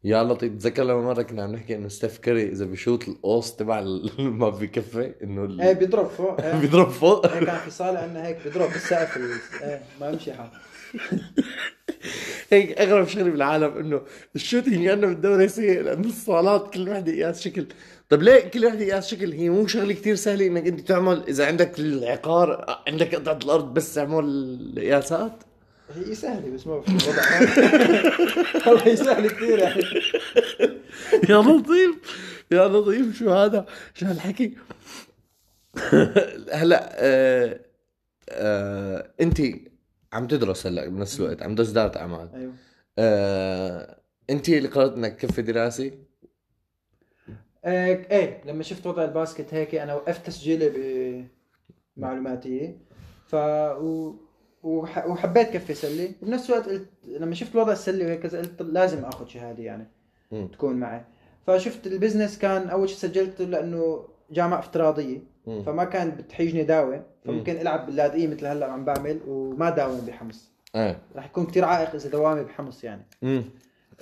يا 0.04 0.24
لطيف 0.24 0.52
بتذكر 0.52 0.82
لما 0.84 1.00
مرة 1.02 1.22
كنا 1.22 1.42
عم 1.42 1.52
نحكي 1.52 1.74
إنه 1.76 1.88
ستيف 1.88 2.18
كيري 2.18 2.48
إذا 2.48 2.64
بيشوط 2.64 3.08
القوس 3.08 3.56
تبع 3.56 3.80
ما 4.18 4.48
بكفي 4.48 5.14
إنه 5.22 5.44
ال- 5.44 5.60
إيه 5.60 5.72
بيضرب 5.72 6.06
فوق. 6.06 6.40
إيه. 6.44 6.60
بيضرب 6.60 6.88
فوق. 6.88 7.26
إيه، 7.32 7.44
كان 7.44 7.56
في 7.58 7.70
صالة 7.70 7.98
عندنا 7.98 8.26
هيك 8.26 8.38
بيضرب 8.44 8.70
بالسقف 8.72 9.16
ال- 9.16 9.62
إيه 9.62 9.82
ما 10.00 10.08
يمشي 10.10 10.32
حال 10.32 10.48
هيك 12.50 12.78
أغرب 12.80 13.06
شغلة 13.08 13.30
بالعالم 13.30 13.76
إنه 13.78 14.02
الشوتينج 14.36 14.88
عندنا 14.88 15.06
بالدوري 15.06 15.48
سيء 15.48 15.82
لأنه 15.82 16.08
الصالات 16.08 16.74
كل 16.74 16.88
وحدة 16.88 17.12
قياس 17.12 17.40
شكل. 17.40 17.66
طب 18.08 18.22
ليه 18.22 18.40
كل 18.40 18.66
وحده 18.66 18.84
قياس 18.84 19.08
شكل؟ 19.08 19.32
هي 19.32 19.48
مو 19.50 19.66
شغلة 19.66 19.94
كتير 19.94 20.14
سهلة 20.14 20.46
إنك 20.46 20.66
أنت 20.66 20.80
تعمل 20.80 21.22
إذا 21.28 21.46
عندك 21.46 21.78
العقار 21.78 22.80
عندك 22.86 23.14
قطعة 23.14 23.38
الأرض 23.44 23.74
بس 23.74 23.94
تعمل 23.94 24.24
القياسات 24.24 25.32
هي 25.94 26.14
سهلة 26.14 26.50
بس 26.54 26.66
ما 26.66 26.80
في 26.80 26.92
وضع 27.08 27.22
والله 28.66 28.86
هي 28.86 28.96
سهلة 28.96 29.28
كثير 29.28 29.58
يعني. 29.58 29.82
يا 31.30 31.36
لطيف 31.36 31.94
يا 32.50 32.68
لطيف 32.68 33.18
شو 33.18 33.30
هذا؟ 33.30 33.66
شو 33.94 34.06
هالحكي؟ 34.06 34.56
هلا 36.52 36.90
آه 36.94 37.60
آه 38.30 39.10
انت 39.20 39.42
عم 40.12 40.26
تدرس 40.26 40.66
هلا 40.66 40.88
بنفس 40.88 41.20
الوقت 41.20 41.42
عم 41.42 41.54
تزداد 41.54 41.96
أعمال. 41.96 42.28
أيوه. 42.34 42.52
آه 42.98 44.00
انت 44.30 44.48
اللي 44.48 44.68
قررت 44.68 44.92
إنك 44.96 45.16
كفي 45.16 45.42
دراسي 45.42 46.07
إيه 47.66 48.06
إيه، 48.10 48.40
لما 48.44 48.62
شفت 48.62 48.86
وضع 48.86 49.04
الباسكت 49.04 49.54
هيك 49.54 49.74
أنا 49.74 49.94
وقفت 49.94 50.26
تسجيلي 50.26 51.26
بمعلوماتية 51.96 52.76
ف 53.26 53.34
و... 53.34 54.14
وح... 54.62 55.06
وحبيت 55.06 55.50
كفي 55.50 55.74
سلة 55.74 56.12
وبنفس 56.22 56.50
الوقت 56.50 56.68
قلت 56.68 56.88
لما 57.06 57.34
شفت 57.34 57.54
الوضع 57.54 57.72
السلي 57.72 58.04
وهيك 58.04 58.26
قلت 58.26 58.62
لازم 58.62 59.04
آخذ 59.04 59.26
شهادة 59.26 59.62
يعني. 59.62 59.86
تكون 60.52 60.74
معي. 60.76 61.04
فشفت 61.46 61.86
البزنس 61.86 62.38
كان 62.38 62.68
أول 62.68 62.88
شيء 62.88 62.98
سجلته 62.98 63.44
لأنه 63.44 64.08
جامعة 64.30 64.58
افتراضية. 64.58 65.18
مم. 65.46 65.62
فما 65.62 65.84
كان 65.84 66.10
بتحيجني 66.10 66.62
داوم 66.62 67.02
فممكن 67.24 67.56
ألعب 67.56 67.86
باللاذقية 67.86 68.26
مثل 68.26 68.46
هلأ 68.46 68.66
عم 68.66 68.84
بعمل 68.84 69.20
وما 69.28 69.70
داوم 69.70 70.00
بحمص. 70.00 70.50
إيه. 70.76 70.98
راح 71.16 71.26
يكون 71.26 71.46
كتير 71.46 71.64
عائق 71.64 71.94
إذا 71.94 72.10
دوامي 72.10 72.44
بحمص 72.44 72.84
يعني. 72.84 73.02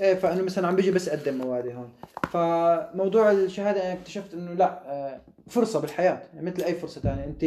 إيه 0.01 0.15
فانه 0.15 0.43
مثلا 0.43 0.69
عم 0.69 0.77
بيجي 0.77 0.91
بس 0.91 1.09
أقدم 1.09 1.35
موادي 1.35 1.75
هون. 1.75 1.91
فموضوع 2.33 3.31
الشهادة 3.31 3.83
أنا 3.85 3.93
اكتشفت 3.93 4.35
إنه 4.35 4.53
لا 4.53 4.83
آه، 4.87 5.21
فرصة 5.49 5.81
بالحياة 5.81 6.23
يعني 6.35 6.47
مثل 6.51 6.63
أي 6.63 6.75
فرصة 6.75 7.01
ثانية 7.01 7.25
أنت 7.25 7.45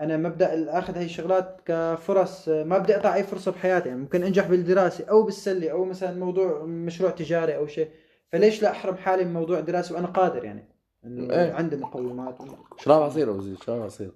أنا 0.00 0.16
مبدأ 0.16 0.78
آخذ 0.78 0.96
هاي 0.96 1.04
الشغلات 1.04 1.60
كفرص 1.66 2.48
آه، 2.48 2.64
ما 2.64 2.78
بدي 2.78 2.96
أقطع 2.96 3.14
أي 3.14 3.22
فرصة 3.24 3.52
بحياتي 3.52 3.88
يعني 3.88 4.00
ممكن 4.00 4.22
أنجح 4.22 4.46
بالدراسة 4.46 5.04
أو 5.04 5.22
بالسلة 5.22 5.70
أو 5.70 5.84
مثلا 5.84 6.18
موضوع 6.18 6.62
مشروع 6.64 7.10
تجاري 7.10 7.56
أو 7.56 7.66
شيء. 7.66 7.88
فليش 8.32 8.62
لا 8.62 8.70
أحرم 8.70 8.96
حالي 8.96 9.24
من 9.24 9.32
موضوع 9.32 9.60
دراسي 9.60 9.94
وأنا 9.94 10.06
قادر 10.06 10.44
يعني؟ 10.44 10.64
إنه 11.04 11.34
إيه. 11.34 11.52
عندي 11.52 11.76
مقومات 11.76 12.38
شراب 12.78 13.02
عصير 13.02 13.30
أبو 13.30 13.40
زيد 13.40 13.62
شراب 13.62 13.82
عصير. 13.82 14.10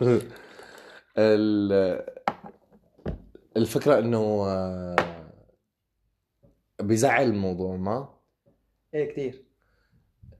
ال- 1.18 2.04
الفكرة 3.56 3.98
إنه 3.98 4.44
آه، 4.46 4.96
بيزعل 6.80 7.26
الموضوع 7.28 7.76
ما. 7.76 8.08
إيه 8.94 9.12
كثير 9.12 9.42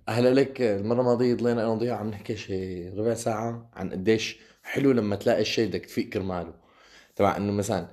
هلا 0.08 0.34
لك. 0.34 0.62
المرة 0.62 1.00
الماضية 1.00 1.34
ضلينا 1.34 1.62
أنا 1.62 1.68
وضياء 1.68 1.94
عم 1.94 2.08
نحكي 2.10 2.36
شي 2.36 2.88
ربع 2.88 3.14
ساعة 3.14 3.70
عن 3.74 3.90
قديش 3.90 4.38
حلو 4.62 4.92
لما 4.92 5.16
تلاقي 5.16 5.40
الشيء 5.40 5.68
بدك 5.68 5.86
تفيق 5.86 6.08
كرماله 6.08 6.54
تبع 7.16 7.36
إنه 7.36 7.52
مثلا 7.52 7.88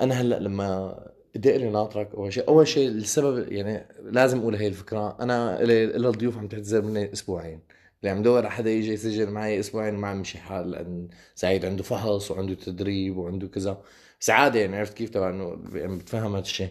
أنا 0.00 0.14
هلأ 0.14 0.38
لما 0.38 0.98
بدي 1.34 1.50
اقري 1.50 1.70
ناطرك 1.70 2.14
أول 2.14 2.32
شيء 2.32 2.48
أول 2.48 2.68
شيء 2.68 2.88
السبب 2.88 3.52
يعني 3.52 3.86
لازم 4.02 4.40
أقول 4.40 4.54
هي 4.56 4.66
الفكرة. 4.68 5.16
أنا 5.20 5.58
لي 5.62 5.86
لي 5.86 6.08
ضيوف 6.08 6.38
عم 6.38 6.48
تعتذر 6.48 6.82
مني 6.82 7.12
أسبوعين. 7.12 7.60
اللي 8.00 8.10
عم 8.10 8.22
دور 8.22 8.38
على 8.38 8.50
حدا 8.50 8.70
يجي 8.70 8.92
يسجل 8.92 9.30
معي 9.30 9.60
أسبوعين 9.60 9.94
ما 9.94 10.08
عم 10.08 10.16
يمشي 10.18 10.38
حال 10.38 10.70
لأن 10.70 11.08
سعيد 11.34 11.64
عنده 11.64 11.82
فحص 11.82 12.30
وعنده 12.30 12.54
تدريب 12.54 13.16
وعنده 13.16 13.48
كذا. 13.48 13.82
سعاده 14.20 14.60
يعني 14.60 14.76
عرفت 14.78 14.94
كيف؟ 14.94 15.10
تبع 15.10 15.30
إنه 15.30 15.64
يعني 15.74 15.96
بتفهم 15.98 16.32
هذا 16.36 16.42
الشيء 16.44 16.70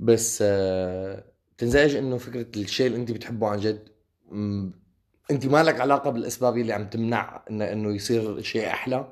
بس 0.00 0.38
آه 0.46 1.24
تنزعج 1.58 1.94
إنه 1.96 2.18
فكرة 2.18 2.46
الشيء 2.60 2.86
اللي 2.86 2.98
أنت 2.98 3.12
بتحبه 3.12 3.48
عن 3.48 3.60
جد. 3.60 3.88
م- 4.30 4.70
أنت 5.30 5.46
ما 5.46 5.62
لك 5.62 5.80
علاقة 5.80 6.10
بالأسباب 6.10 6.58
اللي 6.58 6.72
عم 6.72 6.86
تمنع 6.86 7.42
انه 7.50 7.72
إنه 7.72 7.94
يصير 7.94 8.42
شيء 8.42 8.66
أحلى؟ 8.66 9.08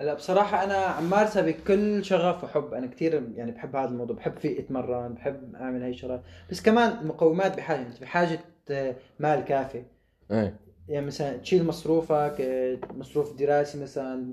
هلا 0.00 0.14
بصراحة 0.14 0.64
أنا 0.64 0.74
عم 0.74 1.10
مارسها 1.10 1.42
بكل 1.42 2.04
شغف 2.04 2.44
وحب، 2.44 2.74
أنا 2.74 2.86
كثير 2.86 3.28
يعني 3.34 3.50
بحب 3.50 3.76
هذا 3.76 3.88
الموضوع، 3.88 4.16
بحب 4.16 4.36
فيه 4.38 4.60
أتمرن، 4.60 5.14
بحب 5.14 5.54
أعمل 5.54 5.82
هاي 5.82 5.90
الشغلات، 5.90 6.22
بس 6.50 6.62
كمان 6.62 6.98
المقومات 6.98 7.56
بحاجة، 7.56 7.80
أنت 7.86 8.00
بحاجة 8.00 8.40
آه، 8.70 8.96
مال 9.18 9.44
كافي، 9.44 9.82
إيه. 10.30 10.56
يعني 10.88 11.06
مثلا 11.06 11.36
تشيل 11.36 11.64
مصروفك، 11.64 12.36
آه، 12.40 12.78
مصروف 12.94 13.32
دراسي 13.36 13.78
مثلا، 13.82 14.32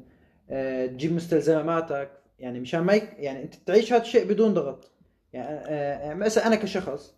آه، 0.49 0.85
تجيب 0.85 1.13
مستلزماتك، 1.13 2.09
يعني 2.39 2.59
مشان 2.59 2.79
ما. 2.79 2.93
يعني 3.17 3.43
أنت 3.43 3.55
تعيش 3.55 3.93
هذا 3.93 4.01
الشيء 4.01 4.25
بدون 4.25 4.53
ضغط، 4.53 4.91
يعني 5.33 5.57
آه، 5.57 5.99
يعني 5.99 6.19
مثلا 6.19 6.47
أنا 6.47 6.55
كشخص. 6.55 7.15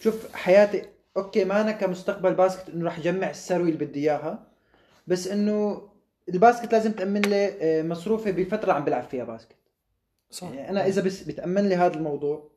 شوف 0.00 0.34
حياتي 0.34 0.82
okay 1.16 1.44
ما 1.44 1.60
أنا 1.60 1.72
كمستقبل 1.72 2.34
basket 2.34 2.68
إنه 2.68 2.84
راح 2.84 2.98
اجمع 2.98 3.30
الثروه 3.30 3.68
اللي 3.68 3.86
بدي 3.86 4.00
إياها 4.00 4.46
بس 5.06 5.28
إنه 5.28 5.88
ال 6.28 6.34
basket 6.34 6.72
لازم 6.72 6.92
تأمن 6.92 7.20
لي 7.20 7.52
آه، 7.60 7.82
مصروفي 7.82 8.32
بفترة 8.32 8.72
عم 8.72 8.84
بلعب 8.84 9.02
فيها 9.02 9.24
basket. 9.24 9.56
صح. 10.30 10.50
يعني 10.50 10.70
أنا 10.70 10.86
إذا 10.86 11.02
بس 11.02 11.22
بتأمن 11.22 11.68
لي 11.68 11.74
هذا 11.74 11.94
الموضوع 11.94 12.50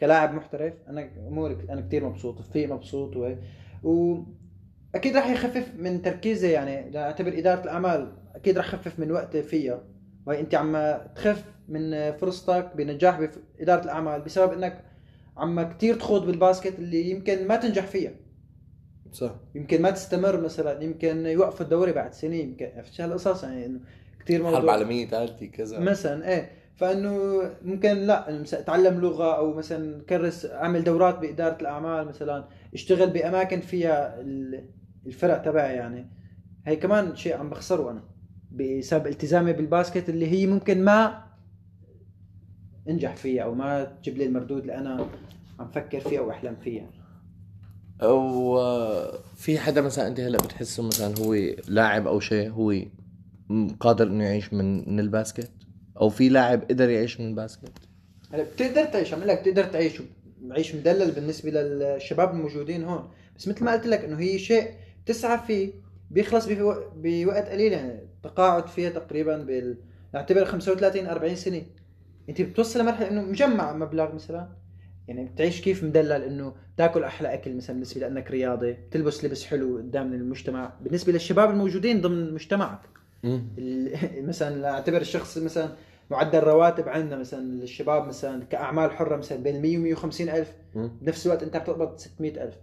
كلاعب 0.00 0.34
محترف 0.34 0.74
أنا 0.88 1.10
أموري 1.28 1.66
أنا 1.70 1.80
كثير 1.80 2.04
مبسوط 2.04 2.42
في 2.42 2.66
مبسوط 2.66 3.16
وهيك 3.16 3.38
واكيد 3.82 5.16
راح 5.16 5.30
يخفف 5.30 5.74
من 5.76 6.02
تركيزي 6.02 6.50
يعني 6.50 6.98
أعتبر 6.98 7.38
إدارة 7.38 7.64
الأعمال 7.64 8.12
أكيد 8.34 8.58
راح 8.58 8.66
يخفف 8.66 8.98
من 8.98 9.12
وقتي 9.12 9.42
فيها. 9.42 9.84
وهي 10.26 10.40
أنت 10.40 10.54
عم 10.54 10.98
تخف 11.14 11.44
من 11.68 12.12
فرصتك 12.12 12.70
بنجاح 12.76 13.20
باداره 13.20 13.84
الأعمال 13.84 14.20
بسبب 14.20 14.52
إنك 14.52 14.84
عم 15.36 15.62
كثير 15.62 15.94
تخوض 15.94 16.26
بال 16.26 16.39
basket 16.39 16.78
اللي 16.78 17.10
يمكن 17.10 17.46
ما 17.48 17.56
تنجح 17.56 17.86
فيها. 17.86 18.12
صح. 19.12 19.34
يمكن 19.54 19.82
ما 19.82 19.90
تستمر 19.90 20.40
مثلا 20.40 20.82
يمكن 20.82 21.26
يوقف 21.26 21.60
الدوري 21.62 21.92
بعد 21.92 22.12
سنه 22.12 22.34
يمكن 22.36 22.68
عرفت 22.76 23.00
هالقصص 23.00 23.44
يعني 23.44 23.66
إنه 23.66 23.80
كثير 24.24 24.44
حرب 24.46 24.68
عالمية 24.68 25.06
ثالثة 25.06 25.46
كذا. 25.46 25.80
مثلا 25.80 26.28
إيه. 26.28 26.50
فإنه 26.76 27.42
ممكن 27.62 27.92
لا 27.94 28.40
مثلا 28.40 28.60
أتعلم 28.60 29.00
لغة 29.00 29.36
أو 29.36 29.54
مثلا 29.54 30.02
كرس 30.08 30.46
أعمل 30.46 30.84
دورات 30.84 31.18
بإدارة 31.18 31.60
الأعمال 31.60 32.06
مثلا 32.08 32.48
أشتغل 32.74 33.10
بأماكن 33.10 33.60
فيها 33.60 34.20
ال- 34.20 34.68
الفرق 35.06 35.42
تبعي 35.42 35.74
يعني. 35.74 36.10
هي 36.66 36.76
كمان 36.76 37.16
شيء 37.16 37.36
عم 37.36 37.50
بخسره 37.50 37.90
أنا 37.90 38.02
بسبب 38.52 39.06
التزامي 39.06 39.52
بالباسكت 39.52 40.08
اللي 40.08 40.26
هي 40.26 40.46
ممكن 40.46 40.84
ما 40.84 41.24
انجح 42.88 43.16
فيها 43.16 43.42
أو 43.42 43.54
ما 43.54 43.84
تجيب 43.84 44.18
لي 44.18 44.26
المردود 44.26 44.60
اللي 44.60 44.74
أنا 44.74 45.06
عم 45.60 45.68
فكر 45.68 46.00
فيه 46.00 46.18
أو 46.18 46.30
أحلم 46.30 46.56
فيه. 46.64 46.90
أو 48.02 48.58
في 49.36 49.58
حدا 49.58 49.80
مثلا 49.80 50.08
أنت 50.08 50.20
هلأ 50.20 50.38
بتحسه 50.38 50.82
مثلا 50.82 51.14
هو 51.18 51.34
لاعب 51.68 52.06
أو 52.06 52.20
شيء 52.20 52.50
هو 52.50 52.74
قادر 53.80 54.06
إنه 54.06 54.24
يعيش 54.24 54.52
من 54.52 54.90
من 54.92 55.00
ال 55.00 55.06
basket؟ 55.06 55.50
أو 56.00 56.08
في 56.08 56.28
لاعب 56.28 56.62
قدر 56.62 56.90
يعيش 56.90 57.20
من 57.20 57.28
ال 57.28 57.34
basket؟ 57.34 57.72
هلأ 58.32 58.42
بتقدر 58.42 58.84
تعيش 58.84 59.14
عم 59.14 59.24
لك 59.24 59.40
بتقدر 59.40 59.64
تعيش 59.64 60.02
عيش 60.50 60.74
مدلل 60.74 61.10
بالنسبة 61.10 61.50
للشباب 61.50 62.30
الموجودين 62.30 62.84
هون. 62.84 63.08
بس 63.36 63.48
مثل 63.48 63.64
ما 63.64 63.72
قلت 63.72 63.86
لك 63.86 64.04
إنه 64.04 64.18
هي 64.18 64.38
شيء 64.38 64.70
تسعى 65.06 65.38
فيه 65.46 65.72
بيخلص 66.10 66.46
بوقت 66.96 67.48
قليل 67.48 67.72
يعني 67.72 68.00
تقاعد 68.22 68.66
فيها 68.66 68.90
تقريبا 68.90 69.36
بال 69.36 69.76
نعتبر 70.14 70.44
35 70.44 71.06
40 71.06 71.36
سنة. 71.36 71.62
انت 72.28 72.42
بتوصل 72.42 72.80
لمرحلة 72.80 73.08
انه 73.10 73.22
مجمع 73.22 73.72
مبلغ 73.72 74.14
مثلا. 74.14 74.48
يعني 75.08 75.24
بتعيش 75.24 75.60
كيف 75.60 75.84
مدلل 75.84 76.22
انه 76.22 76.54
تاكل 76.76 77.04
أحلى 77.04 77.34
أكل 77.34 77.56
مثلا 77.56 77.74
بالنسبة 77.74 78.00
لأنك 78.00 78.30
رياضي 78.30 78.72
بتلبس 78.72 79.24
لبس 79.24 79.44
حلو 79.44 79.76
قدام 79.76 80.12
المجتمع. 80.12 80.72
بالنسبة 80.80 81.12
للشباب 81.12 81.50
الموجودين 81.50 82.00
ضمن 82.00 82.34
مجتمعك. 82.34 82.80
مثلا 84.28 84.70
أعتبر 84.70 85.00
الشخص 85.00 85.38
مثلا 85.38 85.68
معدل 86.10 86.40
رواتب 86.40 86.88
عندنا 86.88 87.16
مثلا 87.16 87.40
للشباب 87.40 88.06
مثلا 88.08 88.44
كأعمال 88.44 88.90
حرة 88.90 89.16
مثلا 89.16 89.38
بين 89.38 89.62
100 89.62 89.78
و 89.78 89.80
150 89.80 90.28
ألف. 90.28 90.52
بنفس 90.74 91.26
الوقت 91.26 91.42
أنت 91.42 91.56
بتقبض 91.56 91.96
600 91.98 92.44
ألف. 92.44 92.54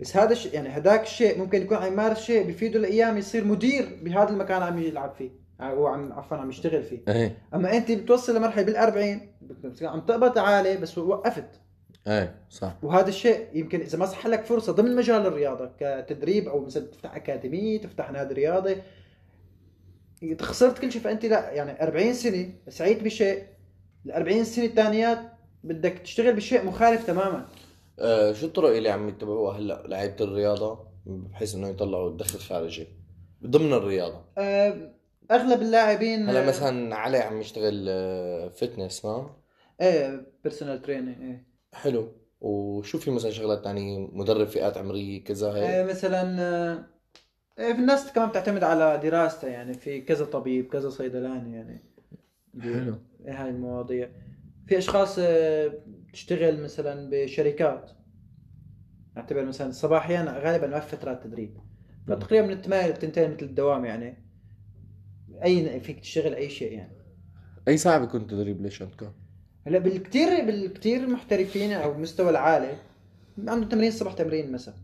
بس 0.00 0.16
هذا 0.16 0.32
الشيء 0.32 0.54
يعني 0.54 0.68
هذاك 0.68 1.02
الشيء 1.02 1.38
ممكن 1.38 1.62
يكون 1.62 1.76
عم 1.76 1.92
يمارس 1.92 2.20
شيء 2.20 2.46
بيفيده 2.46 2.78
الأيام 2.78 3.18
يصير 3.18 3.44
مدير 3.44 3.98
بهذا 4.02 4.30
المكان 4.30 4.62
عم 4.62 4.78
يلعب 4.78 5.14
فيه. 5.18 5.30
أو 5.60 5.86
عم 5.86 6.12
عفوا 6.12 6.36
عم 6.36 6.48
يشتغل 6.48 6.82
فيه. 6.82 7.02
إيه. 7.08 7.38
أما 7.54 7.76
أنت 7.76 7.92
بتوصل 7.92 8.36
لمرحلة 8.36 8.66
بال40 8.66 9.84
عم 9.84 10.00
تقبض 10.00 10.38
عالي 10.38 10.76
بس 10.76 10.98
وقفت. 10.98 11.60
إيه 12.06 12.34
صح. 12.50 12.76
وهذا 12.82 13.08
الشيء 13.08 13.46
يمكن 13.54 13.80
إذا 13.80 13.98
ما 13.98 14.06
صح 14.06 14.26
لك 14.26 14.44
فرصة 14.44 14.72
ضمن 14.72 14.96
مجال 14.96 15.26
الرياضة 15.26 15.70
كتدريب 15.80 16.48
أو 16.48 16.64
مثلا 16.64 16.86
تفتح 16.86 17.16
أكاديمية 17.16 17.80
تفتح 17.80 18.10
نادي 18.10 18.34
رياضي. 18.34 18.76
خسرت 20.40 20.78
كل 20.78 20.92
شيء 20.92 21.02
فأنت 21.02 21.24
لا 21.24 21.50
يعني 21.50 21.82
40 21.82 22.14
سنة 22.14 22.52
سعيت 22.68 23.02
بشيء. 23.02 23.42
ال 24.06 24.12
40 24.12 24.44
سنة 24.44 24.64
الثانيات 24.64 25.18
بدك 25.64 25.98
تشتغل 25.98 26.32
بشيء 26.32 26.64
مخالف 26.64 27.06
تماما. 27.06 27.46
آه 27.98 28.32
شو 28.32 28.46
الطرق 28.46 28.76
اللي 28.76 28.90
عم 28.90 29.08
يتبعوها 29.08 29.58
هلأ 29.58 29.82
لعيبة 29.86 30.16
الرياضة 30.20 30.86
بحيث 31.06 31.54
إنه 31.54 31.68
يطلعوا 31.68 32.16
دخل 32.16 32.38
خارجي 32.38 32.86
ضمن 33.46 33.72
الرياضة؟ 33.72 34.24
آه، 34.38 34.92
أغلب 35.30 35.62
اللاعبين 35.62 36.28
هلا 36.28 36.46
مثلا 36.46 36.96
علي 36.96 37.18
عم 37.18 37.40
يشتغل 37.40 37.86
آه، 37.88 38.48
fitness 38.48 39.04
ما؟ 39.04 39.36
إيه 39.80 40.26
personal 40.44 40.82
trainer 40.82 41.14
إيه. 41.22 41.46
حلو. 41.72 42.12
وشو 42.40 42.98
في 42.98 43.10
مثلا 43.10 43.30
شغلات 43.30 43.64
تانية؟ 43.64 44.08
مدرب 44.12 44.46
فئات 44.46 44.76
عمرية 44.76 45.24
كذا 45.24 45.52
هيك؟ 45.52 45.64
آه، 45.64 45.84
مثلا 45.84 46.42
آه، 46.42 46.86
إيه، 47.58 47.72
في 47.72 47.78
الناس 47.78 48.12
كمان 48.12 48.28
بتعتمد 48.28 48.64
على 48.64 49.00
دراستها 49.02 49.50
يعني 49.50 49.74
في 49.74 50.00
كذا 50.00 50.24
طبيب 50.24 50.68
كذا 50.68 50.90
صيدلاني 50.90 51.56
يعني. 51.56 51.84
حلو. 52.60 52.94
إيه 53.26 53.44
هاي 53.44 53.50
المواضيع. 53.50 54.10
في 54.66 54.78
أشخاص 54.78 55.16
آه، 55.18 55.72
بتشتغل 55.86 56.62
مثلا 56.62 57.10
بشركات. 57.10 57.90
أعتبر 59.16 59.44
مثلا 59.44 59.72
صباحيا 59.72 60.40
غالبا 60.44 60.66
ما 60.66 60.80
في 60.80 60.96
فترات 60.96 61.24
تدريب. 61.24 61.58
فتقريبا 62.08 62.46
من 62.46 62.52
الثمانية 62.52 62.86
للتنتين 62.86 63.30
مثل 63.30 63.46
الدوام 63.46 63.84
يعني. 63.84 64.29
أي 65.44 65.80
فيك 65.80 66.00
تشتغل 66.00 66.34
أي 66.34 66.48
شيء 66.48 66.72
يعني. 66.72 66.92
أي 67.68 67.76
ساعة 67.76 67.98
بيكون 67.98 68.26
تدريب 68.26 68.62
ليش 68.62 68.82
عندكم؟ 68.82 69.12
هلا 69.66 69.78
بالكثير 69.78 70.46
بالكثير 70.46 71.06
محترفين 71.06 71.72
أو 71.72 71.92
المستوى 71.92 72.30
العالي 72.30 72.76
عنده 73.38 73.66
تمرين 73.66 73.88
الصبح 73.88 74.12
تمرين 74.12 74.52
مساء. 74.52 74.74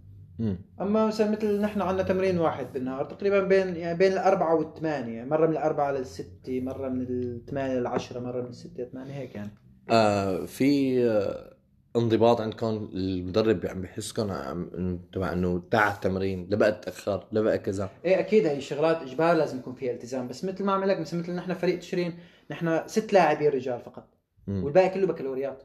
أما 0.81 1.07
مثلا 1.07 1.31
مثل 1.31 1.61
نحن 1.61 1.81
عندنا 1.81 2.09
تمرين 2.09 2.39
واحد 2.39 2.73
بالنهار 2.73 3.05
تقريبا 3.05 3.41
بين 3.41 3.77
يعني 3.77 3.99
بين 3.99 4.13
الأربعة 4.13 4.55
والثمانية 4.55 5.25
مرة 5.25 5.47
من 5.47 5.53
الأربعة 5.53 5.93
للستة 5.93 6.61
مرة 6.61 6.89
من 6.89 7.07
الثمانية 7.09 7.75
للعشرة 7.75 8.21
مرة 8.21 8.43
من 8.43 8.49
الستة 8.49 8.83
للثمانية 8.83 9.15
هيك 9.15 9.35
يعني. 9.35 9.51
آه 9.91 10.45
في 10.45 11.01
آه 11.05 11.56
انضباط 11.97 12.41
عندكم 12.41 12.91
المدرب 12.95 13.67
عم 13.67 13.81
بحسكم 13.83 14.31
عم 14.31 14.99
تبع 15.13 15.33
إنه 15.33 15.63
تعب 15.71 16.01
تمرين 16.01 16.47
لا 16.51 16.57
بقى 16.57 16.73
تأخر 16.73 17.27
لا 17.33 17.41
بقى 17.41 17.59
كذا. 17.59 17.91
إيه 18.05 18.21
أكيد 18.21 18.47
هي 18.47 18.61
شغلات 18.61 19.03
إجبار 19.03 19.37
لازم 19.37 19.59
يكون 19.59 19.75
فيها 19.75 19.93
التزام. 19.93 20.29
بس 20.29 20.45
مثل 20.45 20.65
ما 20.65 20.73
عم 20.73 20.85
لك 20.85 21.01
مثل 21.01 21.31
نحن 21.35 21.55
فريق 21.55 21.79
تشرين 21.79 22.19
نحن 22.51 22.81
ست 22.87 23.13
لاعبين 23.13 23.49
رجال 23.49 23.81
فقط. 23.81 24.09
مم. 24.47 24.65
والباقي 24.65 24.89
كله 24.89 25.07
بكالوريات. 25.07 25.63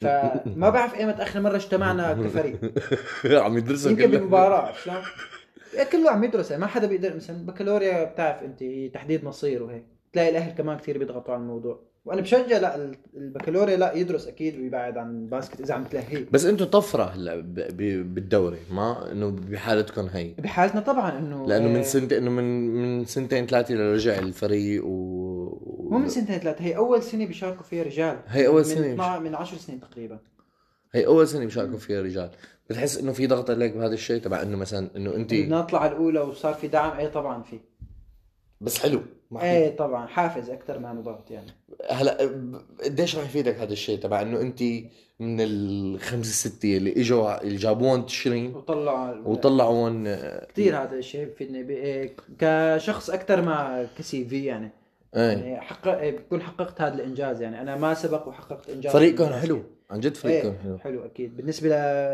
فما 0.00 0.70
بعرف 0.74 0.94
إيمت 0.94 1.20
آخر 1.20 1.40
مرة 1.40 1.56
اجتمعنا 1.56 2.12
كفريق 2.24 2.56
عم 3.24 3.58
يدرسوا 3.58 3.90
يمكن 3.90 4.34
عرفت 4.34 4.84
شلون؟ 4.84 5.02
كله 5.92 6.10
عم 6.10 6.24
يدرس 6.24 6.52
ما 6.52 6.66
حدا 6.66 6.86
بيقدر 6.86 7.16
مثلا 7.16 7.46
بكالوريا 7.46 8.04
بتعرف 8.04 8.42
أنت 8.42 8.64
تحديد 8.94 9.24
مصير 9.24 9.62
وهيك. 9.62 9.84
تلاقي 10.12 10.30
الأهل 10.30 10.52
كمان 10.56 10.78
كثير 10.78 10.98
بيضغطوا 10.98 11.34
على 11.34 11.42
الموضوع. 11.42 11.95
وأنا 12.06 12.20
بشجع 12.20 12.58
لا 12.58 12.76
ال- 12.76 12.96
البكالوريا 13.16 13.76
لا 13.76 13.92
يدرس 13.92 14.26
أكيد 14.28 14.58
ويبعد 14.60 14.98
عن 14.98 15.10
الباسكت 15.10 15.60
إذا 15.60 15.74
عم 15.74 15.84
تلهيه 15.84 16.26
بس 16.32 16.44
أنتم 16.44 16.64
طفرة 16.64 17.04
هلأ 17.04 17.36
بالدوري 18.02 18.58
ما 18.72 19.12
إنه 19.12 19.30
بحالتكم 19.30 20.06
هي؟ 20.06 20.32
بحالتنا 20.38 20.80
طبعا 20.80 21.18
إنه 21.18 21.46
لأنه 21.46 21.68
من 21.68 21.82
سنه 21.82 22.08
إنه 22.18 22.30
من 22.30 22.68
من 22.74 23.04
سنتين 23.04 23.46
ثلاثة 23.46 23.74
رجع 23.92 24.18
الفريق 24.18 24.84
و 24.86 25.26
مو 25.90 25.98
من 25.98 26.08
سنتين 26.08 26.38
ثلاثة 26.38 26.64
هي 26.64 26.76
أول 26.76 27.02
سنة 27.02 27.26
بيشاركوا 27.26 27.62
فيها 27.62 27.82
رجال. 27.84 28.16
هي 28.26 28.46
أول 28.46 28.56
من 28.58 28.64
سنة. 28.64 28.92
12 28.92 29.20
من 29.22 29.34
10 29.34 29.58
سنين 29.58 29.80
تقريبا. 29.80 30.18
هي 30.92 31.06
أول 31.06 31.28
سنة 31.28 31.44
بيشاركوا 31.44 31.78
فيها 31.78 32.02
رجال. 32.02 32.30
بتحس 32.70 32.98
إنه 32.98 33.12
في 33.12 33.26
ضغط 33.26 33.50
عليك 33.50 33.72
بهذا 33.76 33.94
الشيء 33.94 34.20
تبع 34.20 34.42
إنه 34.42 34.56
مثلا 34.56 34.90
إنه 34.96 35.14
انت 35.14 35.34
بدنا 35.34 35.58
نطلع 35.60 35.86
الأولى 35.86 36.20
وصار 36.20 36.54
في 36.54 36.68
دعم. 36.68 36.98
إيه 36.98 37.08
طبعا 37.08 37.42
في. 37.42 37.58
بس 38.60 38.78
حلو 38.78 39.00
في- 39.30 39.42
إيه 39.42 39.76
طبعا. 39.76 40.06
حافز 40.06 40.50
أكثر 40.50 40.78
ما 40.78 40.92
ضغط 40.94 41.30
يعني. 41.30 41.50
هلأ 41.90 42.18
قديش 42.84 43.16
راح 43.16 43.24
يفيدك 43.24 43.54
هذا 43.56 43.72
الشيء؟ 43.72 43.98
تبع 43.98 44.22
إنه 44.22 44.40
أنت 44.40 44.62
من 45.20 45.36
الخمسة 45.40 46.48
ستة 46.48 46.76
اللي 46.76 46.92
إجوا 47.00 47.42
اللي 47.42 47.56
جابوهم 47.56 48.02
تشرين 48.02 48.54
وطلع 48.56 49.10
وطلعوهم 49.24 50.04
كثير 50.48 50.82
هذا 50.82 50.94
الشيء 50.96 51.24
بفيدني. 51.26 51.70
إيه، 51.70 52.16
كشخص 52.38 53.10
أكثر 53.10 53.42
ما 53.42 53.86
كسي 53.98 54.24
في 54.24 54.44
يعني. 54.44 54.70
إيه. 55.16 55.22
يعني 55.22 55.60
حقق 55.60 55.98
إيه، 55.98 56.18
بكون 56.18 56.42
حققت 56.42 56.80
هذا 56.80 56.94
الإنجاز 56.94 57.42
يعني. 57.42 57.60
أنا 57.60 57.76
ما 57.76 57.94
سبق 57.94 58.28
وحققت 58.28 58.70
إنجاز. 58.70 58.92
فريقكم. 58.92 59.26
حلو. 59.32 59.62
عن 59.90 60.00
جد 60.00 60.14
فريقكم 60.14 60.48
إيه 60.48 60.58
حلو. 60.62 60.78
حلو 60.78 61.04
أكيد. 61.04 61.36
بالنسبة 61.36 61.68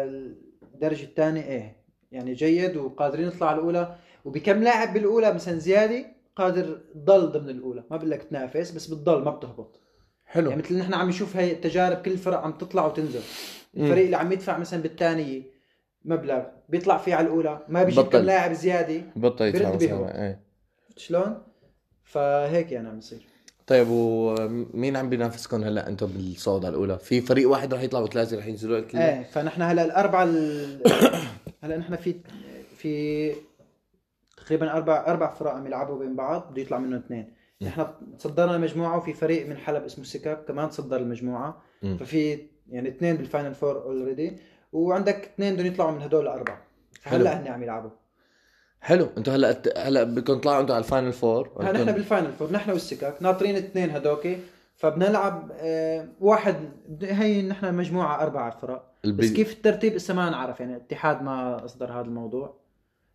للدرجة 0.05 1.03
الثانية 1.05 1.43
إيه 1.43 1.77
يعني 2.13 2.33
جيد 2.35 2.77
وقادرين 2.77 3.27
نطلع 3.27 3.47
على 3.49 3.59
الأولى. 3.59 3.97
وبكم 4.25 4.63
لاعب 4.63 4.95
بالأولى 4.95 5.33
مثلا 5.35 5.59
زيادة 5.59 6.05
قادر 6.37 6.81
تضل 6.95 7.33
ضمن 7.33 7.51
الأولى 7.51 7.85
ما 7.91 7.97
بقول 7.97 8.11
لك 8.11 8.23
تنافس 8.23 8.71
بس 8.71 8.87
بتضل 8.87 9.23
ما 9.23 9.31
بتهبط 9.31 9.81
حلو 10.25 10.51
يعني 10.51 10.63
مثل 10.63 10.79
نحن 10.79 10.95
عم 10.95 11.09
نشوف 11.09 11.37
هي 11.37 11.53
التجارب 11.53 11.97
كل 11.97 12.13
الفرق 12.13 12.39
عم 12.39 12.53
تطلع 12.53 12.87
وتنزل. 12.87 13.21
الفريق 13.77 14.05
اللي 14.05 14.17
عم 14.17 14.33
يدفع 14.33 14.59
مثلا 14.59 14.83
بالثانيه 14.83 15.43
مبلغ 16.05 16.43
بيطلع 16.69 16.99
فيه 16.99 17.15
على 17.15 17.27
الأولى 17.27 17.61
ما 17.69 17.83
بيجيب. 17.83 18.05
كم 18.05 18.19
لاعب 18.19 18.53
زيادة 18.53 19.03
بطل 19.17 19.45
يدفع 19.45 19.69
إيه 20.15 20.41
شلون؟ 20.97 21.43
فهيك 22.05 22.73
يعني 22.73 22.89
عم 22.89 22.99
يصير 22.99 23.27
طيب 23.67 23.87
ومين 23.91 24.97
عم 24.97 25.11
بينافسكم 25.11 25.65
هلأ 25.65 25.89
أنتم 25.89 26.07
بالصعود 26.07 26.65
على 26.65 26.73
الأولى؟ 26.73 26.99
في 26.99 27.21
فريق 27.21 27.51
واحد 27.51 27.75
رح 27.75 27.83
يطلع 27.83 28.01
وثلاثة 28.01 28.39
رح 28.39 28.47
ينزلوا؟ 28.47 28.79
إيه 28.95 29.23
فنحن 29.23 29.63
هلأ 29.63 29.85
الأربعة 29.85 30.25
ال... 30.25 30.83
هلأ 31.63 31.77
نحن 31.77 31.97
في 31.97 32.15
في 32.77 33.33
تقريبا 34.45 34.73
أربع 34.73 35.05
أربع 35.07 35.31
فرق 35.35 35.51
عم 35.51 35.67
يلعبوا 35.67 35.99
بين 35.99 36.17
بعض 36.17 36.51
بده 36.51 36.63
يطلع 36.63 36.79
منهم 36.79 36.95
اثنين. 36.99 37.35
نحن 37.63 37.87
تصدرنا 38.19 38.57
المجموعه 38.57 38.97
وفي 38.99 39.13
فريق 39.13 39.49
من 39.49 39.57
حلب 39.57 39.85
اسمه 39.85 40.05
سكك 40.05 40.45
كمان 40.49 40.71
تصدر 40.71 40.97
المجموعة. 40.97 41.63
مم. 41.83 41.97
ففي 41.97 42.39
يعني 42.69 42.89
اثنين 42.89 43.17
بال 43.17 43.28
final 43.28 43.55
four 43.55 43.83
already 43.83 44.39
وعندك 44.73 45.15
اثنين 45.35 45.55
بدهم 45.55 45.67
يطلعوا 45.67 45.91
من 45.91 46.03
هدول 46.03 46.23
الأربعة. 46.23 46.63
هلا 47.05 47.41
هن 47.43 47.49
عم 47.49 47.63
يلعبوا. 47.63 47.91
حلو. 48.81 49.09
أنتوا 49.19 49.35
هلأ 49.35 49.63
هلأ 49.77 50.03
بدكم 50.05 50.39
تطلعوا 50.39 50.61
أنتوا 50.61 50.75
على 50.75 50.85
ال 50.85 50.89
final 50.89 51.13
four 51.13 51.51
نحن 51.63 51.73
بدكم- 51.73 51.93
بال 51.93 52.04
final 52.04 52.33
four 52.33 52.53
نحن 52.53 52.71
والسكك 52.71 53.23
ناطرين 53.23 53.57
اثنين 53.57 53.91
هدوكي. 53.91 54.39
فبنلعب 54.77 55.53
آه، 55.55 56.09
واحد 56.21 56.57
هي 57.03 57.43
نحن 57.43 57.75
مجموعة 57.75 58.23
أربع 58.23 58.51
فرق 58.51 58.93
البي- 59.05 59.23
بس 59.23 59.33
كيف 59.33 59.53
الترتيب؟ 59.53 59.95
لسه 59.95 60.15
ما 60.15 60.31
نعرف. 60.31 60.61
يعني 60.61 60.77
الاتحاد 60.77 61.23
ما 61.23 61.65
أصدر 61.65 61.93
هذا 61.93 62.01
الموضوع. 62.01 62.62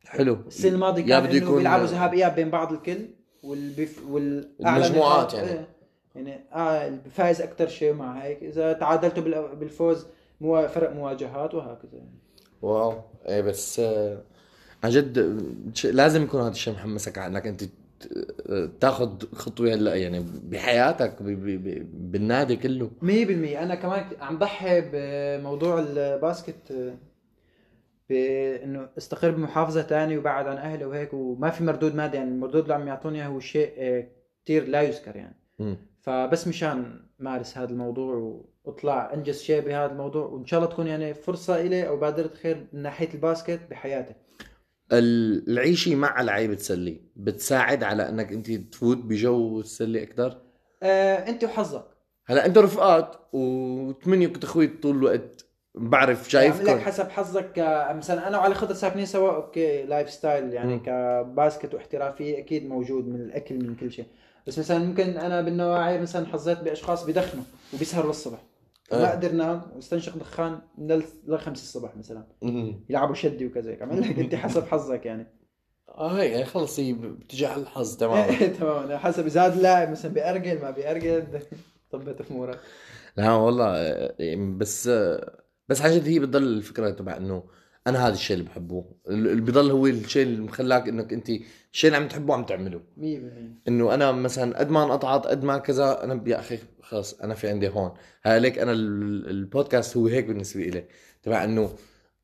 حلو. 0.08 0.38
السنة 0.48 0.72
الماضيه 0.72 1.06
كان 1.06 1.24
بده 1.24 1.34
يكون- 1.38 1.58
بيلعبوا 1.58 1.86
ذهاب 1.86 2.14
إياب 2.14 2.36
بين 2.36 2.50
بعض 2.50 2.74
الكل 2.74 2.98
والبف... 3.44 4.02
والأعلى 4.10 4.86
المجموعات 4.86 5.26
نقاط- 5.28 5.34
يعني. 5.34 5.50
إيه. 5.52 5.68
يعني 6.16 6.40
آه 6.54 6.88
الفائز 6.88 7.42
أكثر 7.42 7.68
شيء 7.68 7.94
مع 7.94 8.20
هيك. 8.24 8.44
إذا 8.44 8.74
تعادلتوا 8.74 9.24
بال- 9.24 9.56
بالفوز 9.56 10.06
مو 10.42 10.68
فرق 10.68 10.94
مواجهات 10.96 11.54
وهكذا. 11.54 11.94
يعني. 11.94 12.20
wow. 12.62 12.94
إيه 13.28 13.42
بس 13.42 13.80
آه، 13.80 14.22
عن 14.84 14.90
جد 14.90 15.18
لازم 15.86 16.24
يكون 16.24 16.42
هذا 16.42 16.52
الشيء 16.52 16.74
محمسك 16.74 17.18
على 17.18 17.32
انك 17.34 17.48
أنت 17.48 17.64
تاخذ 18.82 19.10
خطوة 19.36 19.74
هلأ 19.74 19.96
يعني 19.96 20.26
بحياتك 20.44 21.22
ب- 21.22 21.26
ب- 21.26 21.64
ب- 21.68 22.12
بالنادي 22.12 22.56
كله. 22.56 22.90
100% 23.02 23.06
أنا 23.64 23.76
كمان 23.76 24.06
عم 24.22 24.38
ضحي 24.40 24.82
بموضوع 24.94 25.80
ال 25.80 25.93
basket 25.93 26.72
آه، 26.72 26.94
بإنه 28.10 28.90
استقر 28.98 29.32
بمحافظة 29.32 29.82
ثانية 29.82 30.18
وبعد 30.18 30.48
عن 30.48 30.58
أهلي 30.58 30.86
وهيك 30.86 31.14
وما 31.14 31.50
في 31.50 31.64
مردود 31.64 31.96
مادي 31.96 32.18
يعني 32.18 32.30
المردود 32.30 32.62
اللي 32.62 32.74
عم 32.74 32.88
يعطوني 32.88 33.18
إياه 33.22 33.28
هو 33.28 33.40
شيء 33.40 33.74
آه، 33.78 34.08
كثير 34.46 34.68
لا 34.68 34.82
يذكر 34.82 35.16
يعني. 35.16 35.36
مم. 35.60 35.78
فبس 36.02 36.48
مشان 36.48 37.00
مارس 37.20 37.58
هذا 37.58 37.70
الموضوع 37.72 38.42
وأطلع 38.66 39.14
أنجز 39.14 39.42
شيء 39.42 39.62
بهذا 39.62 39.92
الموضوع 39.92 40.26
وإن 40.26 40.46
شاء 40.46 40.60
الله 40.60 40.72
تكون 40.72 40.88
يعني 40.88 41.14
فرصة 41.14 41.62
إلي 41.62 41.88
أو 41.88 41.98
بادرة 41.98 42.28
خير 42.42 42.68
من 42.74 42.82
ناحية 42.82 43.14
ال 43.14 43.20
basket 43.20 43.60
بحياتي. 43.70 44.14
ال- 44.92 45.50
العيشة 45.50 45.96
مع 45.96 46.22
لعيبه 46.22 46.56
سله 46.56 47.00
بتساعد 47.16 47.84
على 47.84 48.10
إنك 48.10 48.32
أنت 48.32 48.52
تفوت 48.52 48.98
بجو 48.98 49.60
السله 49.60 50.04
أكثر 50.04 50.42
آه 50.84 51.16
أنت 51.16 51.44
وحظك. 51.44 51.86
هلا 52.26 52.46
أنت 52.46 52.58
رفقات 52.58 53.16
وثمانية 53.34 54.34
أخوي 54.44 54.68
طول 54.68 54.96
الوقت. 54.98 55.46
بعرف 55.78 56.24
لك 56.24 56.30
شايفكم. 56.30 56.80
حسب 56.80 57.10
حظك 57.10 57.52
مثلا 57.96 58.28
أنا 58.28 58.38
وعلي 58.38 58.56
خضر 58.56 58.74
ساكنين 58.74 59.06
سوا 59.06 59.36
okay 59.36 59.84
lifestyle 59.84 60.54
يعني 60.54 60.74
مم. 60.74 60.84
ك 60.84 60.97
basket 60.97 61.74
واحترافيه 61.74 62.38
أكيد 62.40 62.66
موجود 62.70 63.08
من 63.08 63.22
الأكل 63.22 63.56
من 63.56 63.76
كل 63.76 63.92
شيء. 63.92 64.06
بس 64.48 64.60
مثلا 64.60 64.80
ممكن 64.80 65.18
أنا 65.18 65.42
بالنواعير 65.42 66.02
مثلا 66.02 66.26
حظيت 66.26 66.60
بأشخاص 66.60 67.04
بدخنوا 67.06 67.44
وبيسهروا 67.74 68.08
للصبح. 68.08 68.38
آه. 68.92 68.98
ما 69.02 69.10
أقدر 69.10 69.32
نام 69.32 69.62
واستنشق 69.76 70.18
دخان 70.18 70.60
لل- 70.78 71.04
للخمس 71.28 71.62
الصبح 71.64 71.96
مثلا. 71.98 72.24
يلعبوا 72.90 73.16
شدي 73.16 73.46
وكذا 73.46 73.72
هيك. 73.72 73.82
عمل 73.82 74.02
لك 74.02 74.20
أنت 74.20 74.36
حسب 74.46 74.66
حظك 74.68 75.06
يعني. 75.06 75.28
آه 75.90 76.20
هي 76.22 76.46
خلص 76.46 76.80
هي 76.80 76.94
بتجي 76.94 77.46
على 77.46 77.62
الحظ 77.62 77.98
تماما. 77.98 78.48
تمام 78.60 78.98
حسب 78.98 79.26
إذا 79.26 79.46
هذا 79.46 79.54
اللاعب 79.56 79.90
مثلا 79.92 80.14
بيأرجل 80.14 80.62
ما 80.62 80.72
بيأرجل 80.72 81.24
طبت 81.92 82.22
في 82.22 82.32
أمورك. 82.32 82.60
لا 83.18 83.32
والله 83.32 83.66
آه، 83.78 84.36
بس 84.58 84.88
آه، 84.88 85.40
بس 85.70 85.82
عن 85.82 85.92
جد 85.92 86.08
هي 86.08 86.20
بتضل 86.20 86.44
الفكرة 86.44 86.90
تبع 86.90 87.18
إنه 87.18 87.44
أنا 87.88 88.08
هذا 88.08 88.14
الشيء 88.14 88.38
اللي 88.38 88.50
بحبه. 88.50 88.86
اللي 89.10 89.42
بضل 89.42 89.72
هو 89.72 89.88
الشيء 89.88 90.24
اللي 90.24 90.42
مخلاك 90.42 90.88
إنك 90.90 91.14
أنت 91.14 91.30
الشيء 91.74 91.88
اللي 91.88 91.98
عم 91.98 92.08
تحبه 92.08 92.34
عم 92.34 92.44
تعمله. 92.46 92.82
100% 92.98 93.02
إنه 93.68 93.94
أنا 93.94 94.12
مثلا 94.12 94.60
قد 94.60 94.70
ما 94.70 94.84
انقطعت 94.84 95.28
قد 95.28 95.44
ما 95.44 95.58
كذا 95.58 96.04
أنا 96.04 96.24
يا 96.28 96.40
أخي 96.40 96.60
خلص 96.82 97.14
أنا 97.22 97.34
في 97.34 97.50
عندي 97.50 97.70
هون. 97.70 97.92
هاليك 98.26 98.60
أنا 98.60 98.72
ال- 98.72 99.30
البودكاست 99.30 99.98
هو 99.98 100.08
هيك 100.08 100.26
بالنسبة 100.26 100.64
لي 100.64 100.84
تبع 101.24 101.44
إنه 101.44 101.70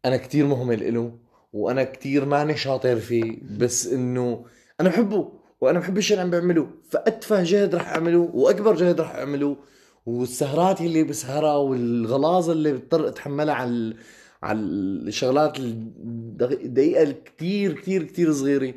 أنا 0.05 0.17
كتير 0.17 0.45
مهمل 0.45 0.93
له 0.93 1.17
وأنا 1.53 1.83
كتير 1.83 2.25
ماني 2.25 2.57
شاطر 2.57 2.95
فيه 2.95 3.37
بس 3.57 3.87
إنه 3.87 4.45
أنا 4.81 4.89
بحبه 4.89 5.31
وأنا 5.61 5.79
بحب 5.79 5.97
الشيء 5.97 6.17
اللي 6.21 6.35
عم 6.35 6.41
بعمله. 6.41 6.67
فأتفه 6.89 7.43
جهد 7.43 7.75
رح 7.75 7.89
أعمله 7.89 8.29
وأكبر 8.33 8.75
جهد 8.75 9.01
رح 9.01 9.15
أعمله. 9.15 9.57
والسهرات 10.05 10.81
اللي 10.81 11.03
بسهرها 11.03 11.55
والغلاظة 11.55 12.51
اللي 12.51 12.73
بضطر 12.73 13.07
اتحملها 13.07 13.53
على 13.53 13.95
على 14.43 14.59
الشغلات 14.59 15.59
الدقيقة 15.59 17.03
الكتير 17.03 17.73
كتير 17.73 18.03
كتير 18.03 18.33
صغيرة 18.33 18.73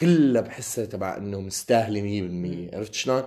كلها 0.00 0.42
بحسها 0.42 0.84
تبع 0.84 1.16
إنه 1.16 1.40
مستاهلة 1.40 2.00
100% 2.70 2.74
عرفت 2.76 2.94
شلون؟ 2.94 3.22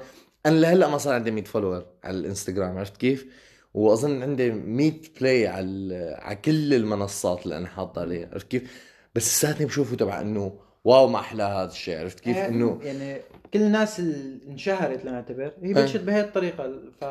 أنا 0.46 0.60
لهلأ 0.60 0.88
ما 0.88 0.98
صار 0.98 1.14
عندي 1.14 1.32
100 1.32 1.44
follower 1.44 1.86
على 2.04 2.18
الإنستغرام 2.18 2.78
عرفت 2.78 2.98
كيف؟ 2.98 3.26
وأظن 3.74 4.22
عندي 4.22 4.52
100 4.52 4.94
play 5.20 5.48
على 5.48 6.16
على 6.22 6.36
كل 6.36 6.74
المنصات 6.74 7.44
اللي 7.44 7.58
أنا 7.58 7.68
حاطه 7.68 8.02
عليها 8.02 8.30
عرفت 8.32 8.48
كيف؟ 8.48 8.82
بس 9.16 9.28
لساتني 9.28 9.66
بشوفه 9.66 9.96
تبع 9.96 10.22
إنه 10.22 10.60
wow 10.84 11.08
ما 11.08 11.20
أحلى 11.20 11.44
هذا 11.44 11.72
الشيء 11.72 12.00
عرفت 12.00 12.20
كيف؟ 12.20 12.38
آه، 12.38 12.48
إنه 12.48 12.80
يعني 12.84 13.22
كل 13.56 13.62
الناس 13.62 14.00
اللي 14.00 14.40
انشهرت 14.48 15.06
لنعتبر 15.06 15.52
هي 15.62 15.68
إيه. 15.68 15.74
بلشت 15.74 16.02
بهي 16.02 16.22
الطريقة 16.22 16.82
ف 17.02 17.06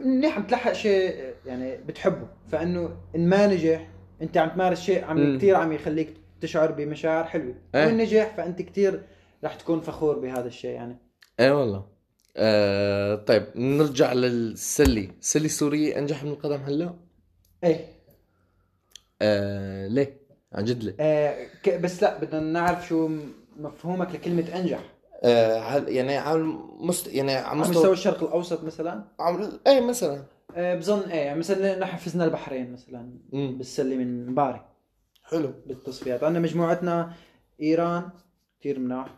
منيح 0.00 0.36
عم 0.36 0.46
تلحق 0.46 0.72
شيء 0.72 1.34
يعني 1.46 1.76
بتحبه 1.76 2.28
فإنه 2.48 2.96
إن 3.16 3.28
ما 3.28 3.46
نجح 3.46 3.88
أنت 4.22 4.36
عم 4.36 4.48
تمارس 4.48 4.80
شيء. 4.80 5.04
عم 5.04 5.36
كثير 5.36 5.56
عم 5.56 5.72
يخليك 5.72 6.14
تشعر 6.40 6.70
بمشاعر 6.70 7.24
حلوة 7.24 7.54
إيه. 7.74 7.86
وإن 7.86 7.96
نجح 7.96 8.34
فأنت 8.36 8.62
كثير 8.62 9.02
رح 9.44 9.54
تكون 9.54 9.80
فخور 9.80 10.18
بهذا 10.18 10.46
الشيء 10.46 10.70
يعني 10.70 10.96
إيه 11.40 11.60
والله 11.60 11.86
آه 12.36 13.14
طيب 13.14 13.46
نرجع 13.56 14.12
للسلي 14.12 15.10
السلي 15.20 15.46
السورية 15.46 15.98
أنجح 15.98 16.24
من 16.24 16.30
القدم 16.30 16.60
هلا؟ 16.60 16.94
إيه 17.64 17.86
آه 19.22 19.86
ليه؟ 19.88 20.20
عن 20.52 20.64
جد 20.64 20.82
ليه؟ 20.84 20.94
آه 21.00 21.46
بس 21.78 22.02
لا 22.02 22.18
بدنا 22.18 22.40
نعرف 22.40 22.88
شو 22.88 23.10
مفهومك 23.56 24.14
لكلمة 24.14 24.56
أنجح 24.56 24.95
آه 25.24 25.78
يعني 25.78 26.16
على 26.16 26.38
مست... 26.80 27.14
يعني 27.14 27.34
على 27.34 27.58
مستوى 27.58 27.76
مستوى 27.76 27.92
الشرق 27.92 28.22
الأوسط 28.22 28.64
مثلا؟ 28.64 29.04
عم... 29.20 29.48
إيه 29.66 29.80
مثلا. 29.80 30.22
آه 30.56 30.74
بظن 30.74 31.00
إيه 31.00 31.20
يعني 31.20 31.38
مثلا 31.38 31.78
نحن 31.78 31.96
فزنا 31.96 32.24
البحرين 32.24 32.72
مثلا 32.72 33.18
مم. 33.32 33.58
بالسلة 33.58 33.96
من 33.96 34.26
مباري. 34.26 34.66
حلو. 35.22 35.52
بالتصفيات. 35.66 36.24
عندنا 36.24 36.42
مجموعتنا 36.42 37.12
إيران 37.62 38.10
كثير 38.60 38.78
مناح. 38.78 39.14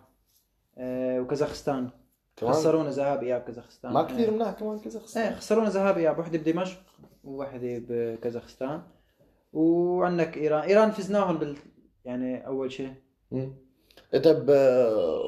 آه 0.78 1.20
وكازاخستان. 1.20 1.90
كمان؟ 2.36 2.52
خسرونا 2.52 2.90
ذهاب 2.90 3.22
إياب 3.22 3.40
كازاخستان. 3.40 3.92
ما 3.92 4.02
كثير 4.02 4.28
آه. 4.28 4.32
مناح 4.32 4.50
كمان 4.50 4.78
كازاخستان. 4.78 5.22
إيه 5.22 5.34
خسرونا 5.34 5.68
ذهاب 5.68 5.98
إياب. 5.98 6.18
وحده 6.18 6.38
بدمشق 6.38 6.80
ووحده 7.24 7.82
بكازاخستان. 7.88 8.82
وعندك 9.52 10.36
إيران. 10.36 10.62
إيران 10.62 10.90
فزناهم 10.90 11.38
بال 11.38 11.56
يعني 12.04 12.46
أول 12.46 12.72
شيء. 12.72 12.92
طيب 14.12 14.50
آه، 14.50 15.22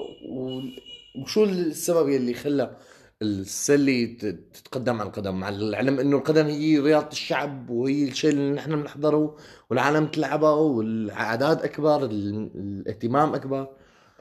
وشو 1.22 1.44
السبب 1.44 2.08
يلي 2.08 2.34
خلى 2.34 2.76
السلة 3.22 4.04
ت- 4.20 4.24
تتقدم 4.54 5.00
على 5.00 5.08
القدم؟ 5.08 5.34
مع 5.40 5.48
العلم 5.48 6.00
إنه 6.00 6.16
القدم 6.16 6.46
هي 6.46 6.78
رياضة 6.78 7.08
الشعب 7.12 7.70
وهي 7.70 8.04
الشيء 8.04 8.30
اللي 8.30 8.50
نحن 8.52 8.82
بنحضره 8.82 9.36
والعالم 9.70 10.06
تلعبه 10.06 10.52
والاعداد 10.52 11.62
أكبر 11.62 12.04
ال- 12.04 12.50
الاهتمام 12.54 13.34
أكبر. 13.34 13.68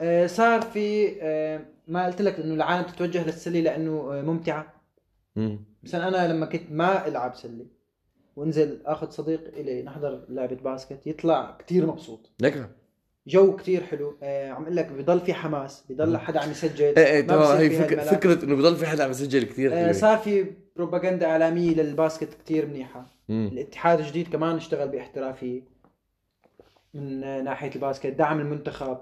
آه 0.00 0.26
صار 0.26 0.62
في 0.62 1.16
آه 1.22 1.60
ما 1.88 2.06
قلت 2.06 2.22
لك 2.22 2.40
إنه 2.40 2.54
العالم 2.54 2.86
تتوجه 2.86 3.26
للسلة 3.26 3.60
لأنه 3.60 4.02
ممتعة. 4.22 4.74
مم. 5.36 5.64
مثلا 5.82 6.08
أنا 6.08 6.32
لما 6.32 6.46
كنت 6.46 6.62
ما 6.70 7.08
ألعب 7.08 7.34
سلة 7.34 7.66
وأنزل 8.36 8.78
أخذ 8.86 9.10
صديق 9.10 9.40
إلي 9.56 9.82
نحضر 9.82 10.24
لعبة 10.28 10.56
باسكت 10.56 11.06
يطلع 11.06 11.56
كتير 11.58 11.86
مبسوط. 11.86 12.30
لك 12.40 12.70
جو 13.26 13.56
كتير 13.56 13.82
حلو. 13.82 14.18
آه 14.22 14.50
عم 14.50 14.62
أقول 14.62 14.76
لك 14.76 14.92
بضل 14.92 15.20
في 15.20 15.34
حماس 15.34 15.84
بضل 15.90 16.18
حدا 16.18 16.40
عم 16.40 16.50
يسجل. 16.50 16.84
إيه 16.84 16.98
إيه 16.98 17.58
هي 17.58 17.70
فك... 17.70 18.00
فكرة 18.00 18.44
إنه 18.44 18.56
بضل 18.56 18.76
في 18.76 18.86
حدا 18.86 19.04
عم 19.04 19.10
يسجل 19.10 19.42
كثير 19.42 19.72
آه 19.74 19.92
صار 19.92 20.18
في 20.18 20.46
بروباغندا 20.76 21.26
إعلامية 21.26 21.74
للباسكت 21.74 22.34
كتير 22.34 22.66
منيحة. 22.66 23.06
مم. 23.28 23.50
الاتحاد 23.52 24.00
الجديد 24.00 24.28
كمان 24.28 24.56
اشتغل 24.56 24.88
باحترافية 24.88 25.62
من 26.94 27.24
آه، 27.24 27.40
ناحية 27.42 27.70
الباسكت 27.74 28.06
دعم 28.06 28.40
المنتخب. 28.40 28.98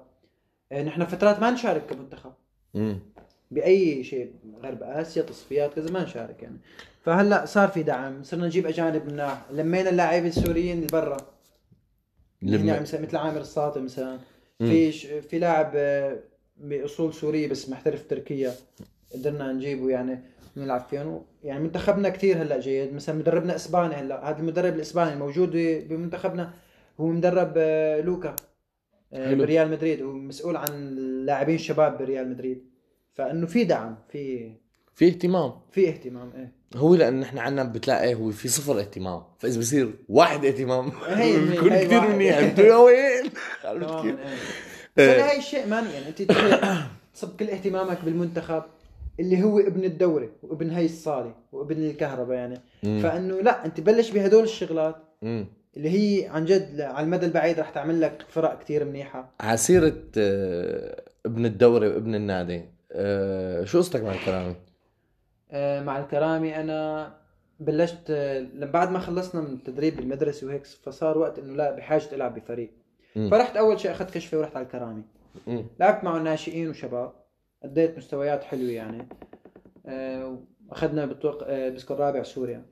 آه 0.73 0.83
نحن 0.83 1.05
فترات 1.05 1.41
ما 1.41 1.51
نشارك 1.51 1.87
كمنتخب. 1.87 2.33
مم. 2.75 2.99
بأي 3.51 4.05
شيء 4.05 4.33
غرب 4.63 4.83
آسيا 4.83 5.23
تصفيات 5.23 5.75
كذا 5.75 5.91
ما 5.91 6.03
نشارك 6.03 6.43
يعني. 6.43 6.57
فهلأ 7.03 7.45
صار 7.45 7.69
في 7.69 7.83
دعم 7.83 8.23
صرنا 8.23 8.47
نجيب 8.47 8.67
أجانب 8.67 9.13
مناح. 9.13 9.43
لمينا 9.53 9.91
اللاعبين 9.91 10.29
السوريين 10.29 10.77
اللي 10.77 10.87
برا 10.93 11.17
لما- 12.43 12.67
يعني 12.67 12.81
مثل 12.81 13.03
مثل 13.03 13.17
عامر 13.17 13.41
الساطي 13.41 13.81
مثلا. 13.81 14.19
في 14.59 14.93
في 15.23 15.39
لاعب 15.39 15.73
آه، 15.75 16.19
بأصول 16.57 17.15
سورية 17.15 17.49
بس 17.49 17.69
محترف 17.69 18.07
تركيا 18.09 18.53
قدرنا 19.15 19.53
نجيبه 19.53 19.91
يعني 19.91 20.19
نلعب 20.57 20.81
فيهم 20.81 21.23
يعني 21.45 21.61
منتخبنا 21.65 22.09
كثير 22.09 22.43
هلأ 22.43 22.61
جيد. 22.61 22.95
مثلا 22.95 23.15
مدربنا 23.15 23.55
إسباني 23.55 23.95
هلأ. 23.95 24.31
هذا 24.31 24.39
المدرب 24.39 24.75
الإسباني 24.75 25.13
الموجود 25.13 25.51
بمنتخبنا 25.89 26.53
هو 27.01 27.07
مدرب 27.07 27.53
آه، 27.57 28.01
لوكا 28.01 28.37
آه، 29.13 29.29
حلو. 29.29 29.39
بريال 29.39 29.71
مدريد. 29.71 30.03
هو 30.03 30.13
مسؤول 30.13 30.57
عن 30.57 30.69
اللاعبين 30.71 31.55
الشباب 31.55 31.99
بريال 31.99 32.31
مدريد. 32.31 32.65
فإنه 33.15 33.47
في 33.47 33.65
دعم 33.65 33.97
في 34.09 34.53
في 34.95 35.07
اهتمام. 35.09 35.53
في 35.71 35.89
اهتمام 35.89 36.31
إيه. 36.37 36.53
هو 36.77 36.95
لأن 36.95 37.23
إحنا 37.23 37.41
عنا 37.41 37.63
بتلاقي 37.65 38.15
هو 38.15 38.31
في 38.31 38.49
صفر 38.49 38.79
اهتمام 38.81 39.23
فإذا 39.39 39.61
بصير 39.61 39.95
واحد 40.09 40.45
اهتمام 40.45 40.93
بيكون 41.51 41.69
كثير. 41.69 42.01
منيح 42.01 42.39
أنتوا 42.39 42.65
يا 42.65 42.77
وين 42.77 43.31
عرفت 43.65 44.03
كيف؟ 44.03 44.17
إيه. 44.99 45.15
إيه. 45.15 45.31
هاي 45.31 45.39
الشيء 45.39 45.67
مان 45.67 45.85
يعني 45.85 46.09
أنت 46.09 46.23
تصب 47.15 47.37
كل 47.37 47.51
اهتمامك 47.51 47.99
بالمنتخب 48.05 48.63
اللي 49.21 49.43
هو 49.43 49.59
ابن 49.59 49.85
الدوري 49.85 50.31
وابن 50.43 50.71
هي 50.71 50.85
الصالة 50.85 51.35
وابن 51.53 51.77
الكهرباء 51.77 52.37
يعني 52.37 52.61
مم. 52.83 53.01
فإنه 53.03 53.41
لا 53.41 53.65
أنت 53.67 53.81
بلش 53.81 54.11
بهدول 54.11 54.45
الشغلات 54.45 54.97
مم. 55.23 55.47
اللي 55.77 55.91
هي 55.91 56.29
عن 56.29 56.45
جد 56.45 56.81
على 56.81 57.05
المدى 57.05 57.27
البعيد 57.27 57.61
رح 57.61 57.71
تعمل 57.71 58.01
لك 58.01 58.23
فرق 58.29 58.59
كتير 58.63 58.85
منيحة 58.85 59.33
عسيرة 59.41 60.03
آه، 60.19 61.03
ابن 61.27 61.47
الدوري 61.47 61.89
وابن 61.89 62.15
النادي 62.15 62.63
آه، 62.93 63.65
شو 63.65 63.79
قصتك 63.79 64.03
مع 64.03 64.13
الكلام؟ 64.13 64.55
آه، 65.51 65.83
مع 65.83 65.99
الكرامي 65.99 66.57
أنا 66.57 67.13
بلشت 67.61 68.11
آه، 68.11 68.39
لما 68.41 68.71
بعد 68.71 68.91
ما 68.91 68.99
خلصنا 68.99 69.41
من 69.41 69.55
التدريب 69.55 69.97
بالمدرسة 69.97 70.47
وهيك 70.47 70.65
فصار 70.65 71.19
وقت 71.19 71.39
إنه 71.39 71.57
لا 71.57 71.71
بحاجة 71.71 72.03
ألعب 72.13 72.35
بفريق. 72.35 72.71
مم. 73.17 73.31
فرحت 73.31 73.57
أول 73.57 73.81
شيء 73.81 73.91
أخذت 73.91 74.15
كشفة 74.15 74.39
ورحت 74.39 74.57
على 74.57 74.67
الكرامي. 74.67 75.03
لعبت 75.81 76.05
معه 76.05 76.19
ناشئين 76.19 76.69
وشباب 76.71 77.13
اديت 77.63 77.97
مستويات 77.99 78.45
حلوة 78.45 78.71
يعني. 78.71 79.09
آه، 79.87 80.39
وأخذنا 80.69 81.07
بتوق... 81.07 81.43
آه، 81.47 81.69
بسكور 81.69 81.99
رابع 82.01 82.23
سوريا. 82.23 82.63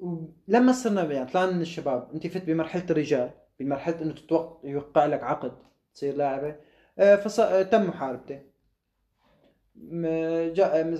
ولما 0.00 0.72
صرنا 0.72 1.12
يعني 1.12 1.30
طلعنا 1.30 1.52
من 1.52 1.60
الشباب. 1.60 2.08
أنت 2.14 2.26
فت 2.26 2.44
بمرحلة 2.44 2.84
الرجال 2.90 3.30
بمرحلة 3.60 4.02
إنه 4.02 4.12
تتوقع 4.12 4.68
يوقع 4.68 5.06
لك 5.06 5.22
عقد 5.22 5.52
تصير 5.94 6.16
لاعبة. 6.16 6.56
آه، 6.98 7.16
فص... 7.16 7.40
آه، 7.40 7.62
تم 7.62 7.86
محاربته 7.88 8.34
م- 8.34 8.40
جا... 10.54 10.94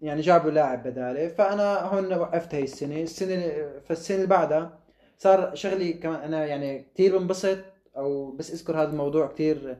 يعني 0.00 0.20
جابوا 0.20 0.50
لاعب 0.50 0.82
بداله 0.88 1.28
فأنا 1.28 1.80
هون 1.80 2.12
وقفت 2.14 2.54
هاي 2.54 2.62
السنة. 2.62 3.02
السنة 3.02 3.52
فالسنة 3.84 4.16
اللي 4.16 4.26
بعدها 4.28 4.78
صار 5.18 5.54
شغلي 5.54 5.92
كمان 5.92 6.20
أنا 6.20 6.46
يعني 6.46 6.86
كثير 6.94 7.18
بنبسط 7.18 7.58
أو 7.96 8.30
بس 8.32 8.52
أذكر 8.52 8.76
هذا 8.82 8.90
الموضوع 8.90 9.26
كثير 9.26 9.76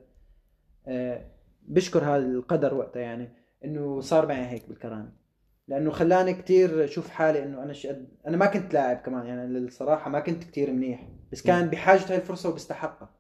آه، 0.89 1.27
بشكر 1.63 2.05
هذا 2.05 2.17
القدر 2.27 2.75
وقتها 2.75 3.03
يعني 3.03 3.29
إنه 3.65 4.01
صار 4.01 4.27
معي 4.27 4.47
هيك 4.47 4.69
بالكرامة. 4.69 5.13
لأنه 5.69 5.91
خلاني 5.91 6.35
كتير 6.35 6.85
أشوف 6.85 7.09
حالي 7.11 7.43
إنه 7.43 7.63
أنا 7.63 7.73
شقد 7.73 8.09
أنا 8.27 8.37
ما 8.37 8.47
كنت 8.47 8.75
لاعب 8.75 8.97
كمان 8.97 9.27
يعني 9.27 9.47
للصراحة 9.47 10.11
ما 10.11 10.21
كنت 10.21 10.45
كتير 10.45 10.71
منيح. 10.73 11.09
بس 11.33 11.43
كان 11.43 11.69
بحاجة 11.71 12.11
هاي 12.11 12.17
الفرصة 12.17 12.49
وبستحقها. 12.49 13.11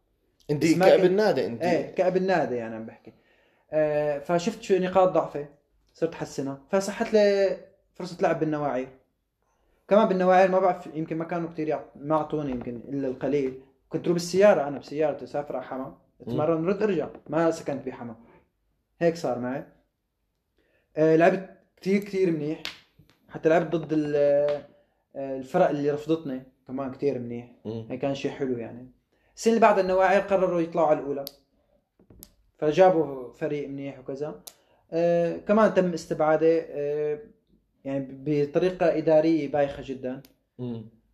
أنت 0.51 0.65
بس 0.65 0.77
ما 0.77 0.89
كابن 0.89 1.03
كنت- 1.09 1.13
نادي 1.17 1.47
أنت. 1.47 1.63
إيه 1.63 1.95
كابن 1.95 2.27
نادي 2.27 2.55
يعني 2.55 2.75
عم 2.77 2.87
بحكي. 2.87 3.13
فشفت 4.25 4.63
شو 4.63 4.75
نقاط 4.75 5.09
ضعفي 5.09 5.47
صرت 5.95 6.15
أحسنها. 6.15 6.61
فسحت 6.71 7.13
لي 7.13 7.57
فرصة 7.95 8.23
لعب 8.23 8.41
بالنواعي 8.41 8.89
كمان 9.89 10.09
بالنواعي 10.09 10.49
ما 10.49 10.59
بعرف 10.59 10.87
يمكن 10.87 11.17
ما 11.17 11.25
كانوا 11.25 11.49
يعط... 11.59 11.85
ما 11.97 12.17
أعطوني 12.17 12.51
يمكن 12.51 12.77
إلا 12.77 13.09
القليل. 13.09 13.61
كنت 13.89 14.07
روح 14.07 14.13
بالسياره 14.13 14.69
أنا 14.69 14.79
بسيارتي 14.79 15.25
اسافر 15.25 15.57
على 15.57 15.65
حما 15.65 15.99
أتمرن 16.21 16.67
رد 16.67 16.83
أرجع. 16.83 17.09
ما 17.29 17.51
سكنت 17.51 17.87
بحما 17.87 18.17
هيك 18.99 19.17
صار 19.17 19.39
معي. 19.39 19.65
آه 20.97 21.17
لعبت 21.17 21.51
كتير 21.77 22.01
كتير 22.05 22.31
منيح. 22.31 22.63
حتى 23.29 23.49
لعبت 23.49 23.77
ضد 23.77 24.13
آه، 24.17 24.67
الفرق 25.17 25.69
اللي 25.69 25.91
رفضتني 25.91 26.43
كمان 26.67 26.93
كتير 26.93 27.19
منيح. 27.19 27.51
هي 27.67 27.97
كان 27.97 28.15
شيء 28.15 28.31
حلو 28.31 28.59
يعني. 28.59 28.91
السنة 29.37 29.55
اللي 29.55 29.61
بعد 29.67 29.79
النواعي 29.79 30.21
قرروا 30.21 30.61
يطلعوا 30.61 30.87
على 30.87 30.99
الأولى. 30.99 31.25
فجابوا 32.59 33.33
فريق 33.33 33.69
منيح 33.69 33.99
وكذا. 33.99 34.41
آه 34.93 35.37
كمان 35.37 35.75
تم 35.75 35.93
استبعادي 35.93 36.61
آه 36.61 37.19
يعني 37.85 38.07
بطريقة 38.11 38.99
إدارية 38.99 39.53
بايخة 39.53 39.83
جدا. 39.87 40.23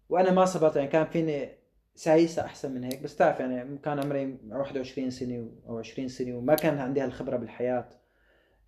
وأنا 0.08 0.30
ما 0.30 0.44
صبرت 0.44 0.76
يعني 0.76 0.88
كان 0.88 1.06
فيني 1.06 1.48
سايسة 1.94 2.44
أحسن 2.44 2.74
من 2.74 2.84
هيك. 2.84 3.02
بس 3.02 3.16
تعرف 3.16 3.40
يعني 3.40 3.78
كان 3.78 3.98
عمري 3.98 4.38
21 4.50 5.10
سنة 5.10 5.48
أو 5.68 5.78
20 5.78 6.08
سنة 6.08 6.36
وما 6.36 6.54
كان 6.54 6.78
عندي 6.78 7.00
هالخبرة 7.00 7.36
بالحياة. 7.36 7.88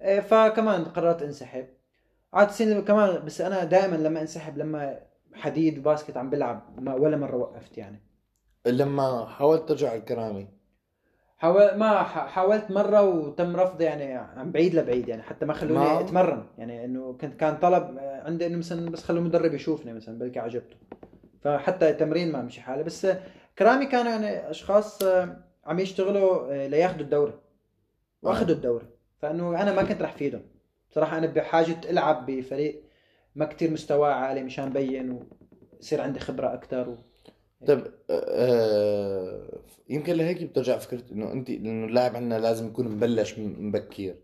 آه، 0.01 0.21
فكمان 0.21 0.85
قررت 0.85 1.23
أنسحب. 1.23 1.67
قعدت 2.33 2.51
سنة 2.51 2.81
كمان 2.81 3.25
بس 3.25 3.41
أنا 3.41 3.65
دائما 3.65 3.97
لما 3.97 4.21
أنسحب 4.21 4.59
لما 4.59 4.99
حديد 5.35 5.79
وباسكت 5.79 6.17
عم 6.17 6.31
بلعب 6.31 6.81
ما 6.81 6.95
ولا 6.95 7.17
مرة 7.17 7.37
وقفت 7.37 7.79
يعني. 7.79 8.01
لما 8.67 9.27
حاولت 9.27 9.69
ترجع 9.69 9.95
الكرامي 9.95 10.49
حاول 11.43 11.75
ما 11.79 12.03
حاولت 12.03 12.71
مرة 12.71 13.03
وتم 13.03 13.57
رفضي 13.57 13.85
يعني 13.85 14.15
عن 14.15 14.53
بعيد 14.53 14.75
لبعيد 14.75 15.09
يعني 15.09 15.23
حتى 15.23 15.47
ما 15.47 15.53
خلوني 15.53 15.79
ما- 15.85 16.01
أتمرن. 16.01 16.45
يعني 16.59 16.85
إنه 16.85 17.13
كنت 17.21 17.35
كان 17.41 17.57
طلب 17.57 17.99
عندي 17.99 18.47
إنه 18.47 18.57
مثلا 18.59 18.91
بس 18.91 19.05
خلوا 19.05 19.21
المدرب 19.21 19.55
يشوفني 19.55 19.93
مثلا 19.93 20.19
بلكي 20.19 20.39
عجبته 20.39 20.77
فحتى 21.41 21.91
التمرين 21.91 22.33
ما 22.33 22.43
مشي 22.43 22.61
حالي. 22.61 22.83
بس 22.83 23.07
كرامي 23.59 23.87
كانوا 23.87 24.11
يعني 24.13 24.51
أشخاص 24.51 25.03
عم 25.67 25.79
يشتغلوا 25.79 26.53
آه، 26.53 26.67
لياخذوا 26.67 27.01
الدوري. 27.01 27.35
واخذوا 28.23 28.55
الدوري. 28.57 28.87
فإنه 29.19 29.63
أنا 29.63 29.73
ما 29.73 29.83
كنت 29.83 30.03
رح 30.03 30.13
فيدهم. 30.13 30.43
بصراحه 30.91 31.19
أنا 31.19 31.27
بحاجة 31.27 31.77
ألعب 31.91 32.27
بفريق 32.27 32.83
ما 33.35 33.45
كتير 33.45 33.71
مستواه 33.71 34.13
عالي 34.13 34.43
مشان 34.43 34.71
بين 34.71 35.23
ويصير 35.79 36.01
عندي 36.01 36.21
خبرة 36.21 36.55
أكثر 36.55 36.89
و... 36.89 36.97
طيب 37.67 37.85
آه 38.11 39.59
يمكن 39.89 40.13
لهيك 40.17 40.43
بترجع 40.43 40.79
فكرة 40.79 41.03
إنه 41.13 41.33
أنت 41.33 41.51
إنه 41.51 41.87
اللاعب 41.87 42.17
عندنا 42.17 42.39
لازم 42.39 42.67
يكون 42.67 42.89
مبلش 42.89 43.39
م- 43.39 43.67
مبكر 43.69 44.15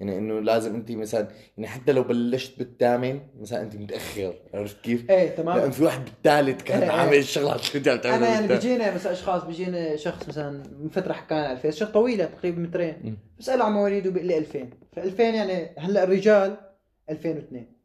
يعني 0.00 0.18
إنه 0.18 0.40
لازم 0.40 0.74
أنت 0.74 0.90
مثلا 0.90 1.28
يعني 1.56 1.68
حتى 1.68 1.92
لو 1.92 2.02
بلشت 2.02 2.58
بالثامن 2.58 3.20
مثلا 3.40 3.62
أنت 3.62 3.76
متأخر 3.76 4.34
عرفت 4.54 4.80
كيف؟ 4.80 5.10
إيه 5.10 5.26
لأن 5.26 5.36
تمام 5.36 5.70
في 5.70 5.84
واحد 5.84 6.04
بالثالث 6.04 6.62
كان 6.62 6.82
إيه، 6.82 6.90
إيه. 6.90 6.96
عامل 6.96 7.14
انت 7.76 7.88
عم 7.88 7.98
تعملها 7.98 8.18
أنا 8.28 8.34
يعني. 8.34 8.46
بيجينا 8.48 8.94
مثلا 8.94 9.12
أشخاص 9.12 9.44
بيجينا 9.44 9.96
شخص 9.96 10.28
مثلا 10.28 10.62
من 10.80 10.88
فترة 10.88 11.12
حكانا 11.12 11.40
على 11.44 11.52
الفيس 11.52 11.76
شغله 11.76 11.92
طويلة 11.92 12.24
تقريبا. 12.24 12.60
مترين 12.60 13.18
بسأله 13.38 13.64
عن 13.64 13.72
مواليده 13.72 14.10
بيقول 14.10 14.28
لي 14.28 14.38
2000 14.38 14.68
ف 14.92 14.98
2000 14.98 15.22
يعني 15.22 15.70
هلأ 15.78 16.04
الرجال 16.04 16.56
2002 17.10 17.62
مم. 17.62 17.81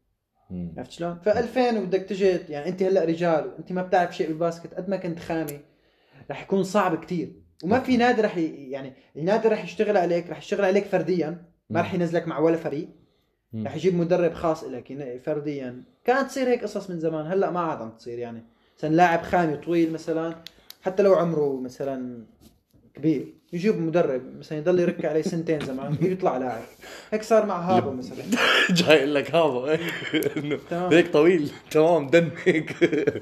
عرفت 0.78 0.92
شلون؟ 0.92 1.20
ف 1.26 1.28
2000 1.30 1.80
وبدك 1.80 2.02
تجي 2.02 2.26
يعني 2.50 2.70
أنت 2.70 2.84
هلأ 2.84 3.04
رجال 3.06 3.48
وأنت 3.48 3.72
ما 3.72 3.82
بتعرف 3.82 4.16
شيء 4.16 4.28
بالباسكت 4.28 4.74
قد 4.74 4.90
ما 4.90 4.98
كنت 4.98 5.20
خامي 5.20 5.60
رح 6.32 6.42
يكون 6.44 6.64
صعب 6.64 7.04
كتير. 7.06 7.34
وما 7.64 7.80
في 7.80 7.98
نادي 7.98 8.22
رح 8.22 8.38
ي... 8.38 8.70
يعني 8.72 8.94
النادي 9.16 9.48
رح 9.48 9.64
يشتغل 9.64 9.98
عليك 9.98 10.30
رح 10.30 10.38
يشتغل 10.38 10.66
عليك 10.66 10.86
فرديا 10.86 11.46
ما 11.70 11.82
رح 11.82 11.94
ينزلك 11.94 12.28
مع 12.28 12.40
ولا 12.40 12.58
فريق. 12.58 12.90
رح 13.56 13.76
يجيب 13.76 13.96
مدرب 13.96 14.34
خاص 14.34 14.64
لك 14.64 14.92
ين- 14.92 15.20
فرديا. 15.20 15.84
كانت 16.06 16.28
تصير 16.30 16.48
هيك 16.48 16.64
قصص 16.64 16.90
من 16.90 17.00
زمان 17.00 17.26
هلأ 17.32 17.52
ما 17.52 17.60
عاد 17.60 17.82
عم 17.82 17.90
تصير 17.92 18.20
يعني 18.20 18.44
مثلا 18.78 18.96
لاعب 18.96 19.22
خامي 19.22 19.58
طويل 19.58 19.94
مثلا 19.94 20.36
حتى 20.82 21.04
لو 21.04 21.14
عمره 21.16 21.62
مثلا 21.62 22.26
كبير. 22.98 23.34
يجيب 23.54 23.78
مدرب 23.82 24.38
مثلا 24.40 24.58
يضل 24.58 24.80
يرك 24.80 25.06
عليه 25.06 25.22
سنتين 25.22 25.60
زمان 25.60 25.98
يطلع 26.02 26.38
لاعب. 26.38 26.62
هيك 27.12 27.24
صار 27.24 27.46
مع 27.46 27.62
هابو 27.62 27.92
مثلا. 27.92 28.24
جاي 28.80 28.98
أقول 29.00 29.16
لك 29.16 29.36
هذا 29.36 29.80
إنه 30.38 30.60
تمام. 30.70 30.94
هيك 30.94 31.14
طويل. 31.14 31.50
تمام 31.72 32.08
dunk 32.08 32.30
هيك. 32.46 32.76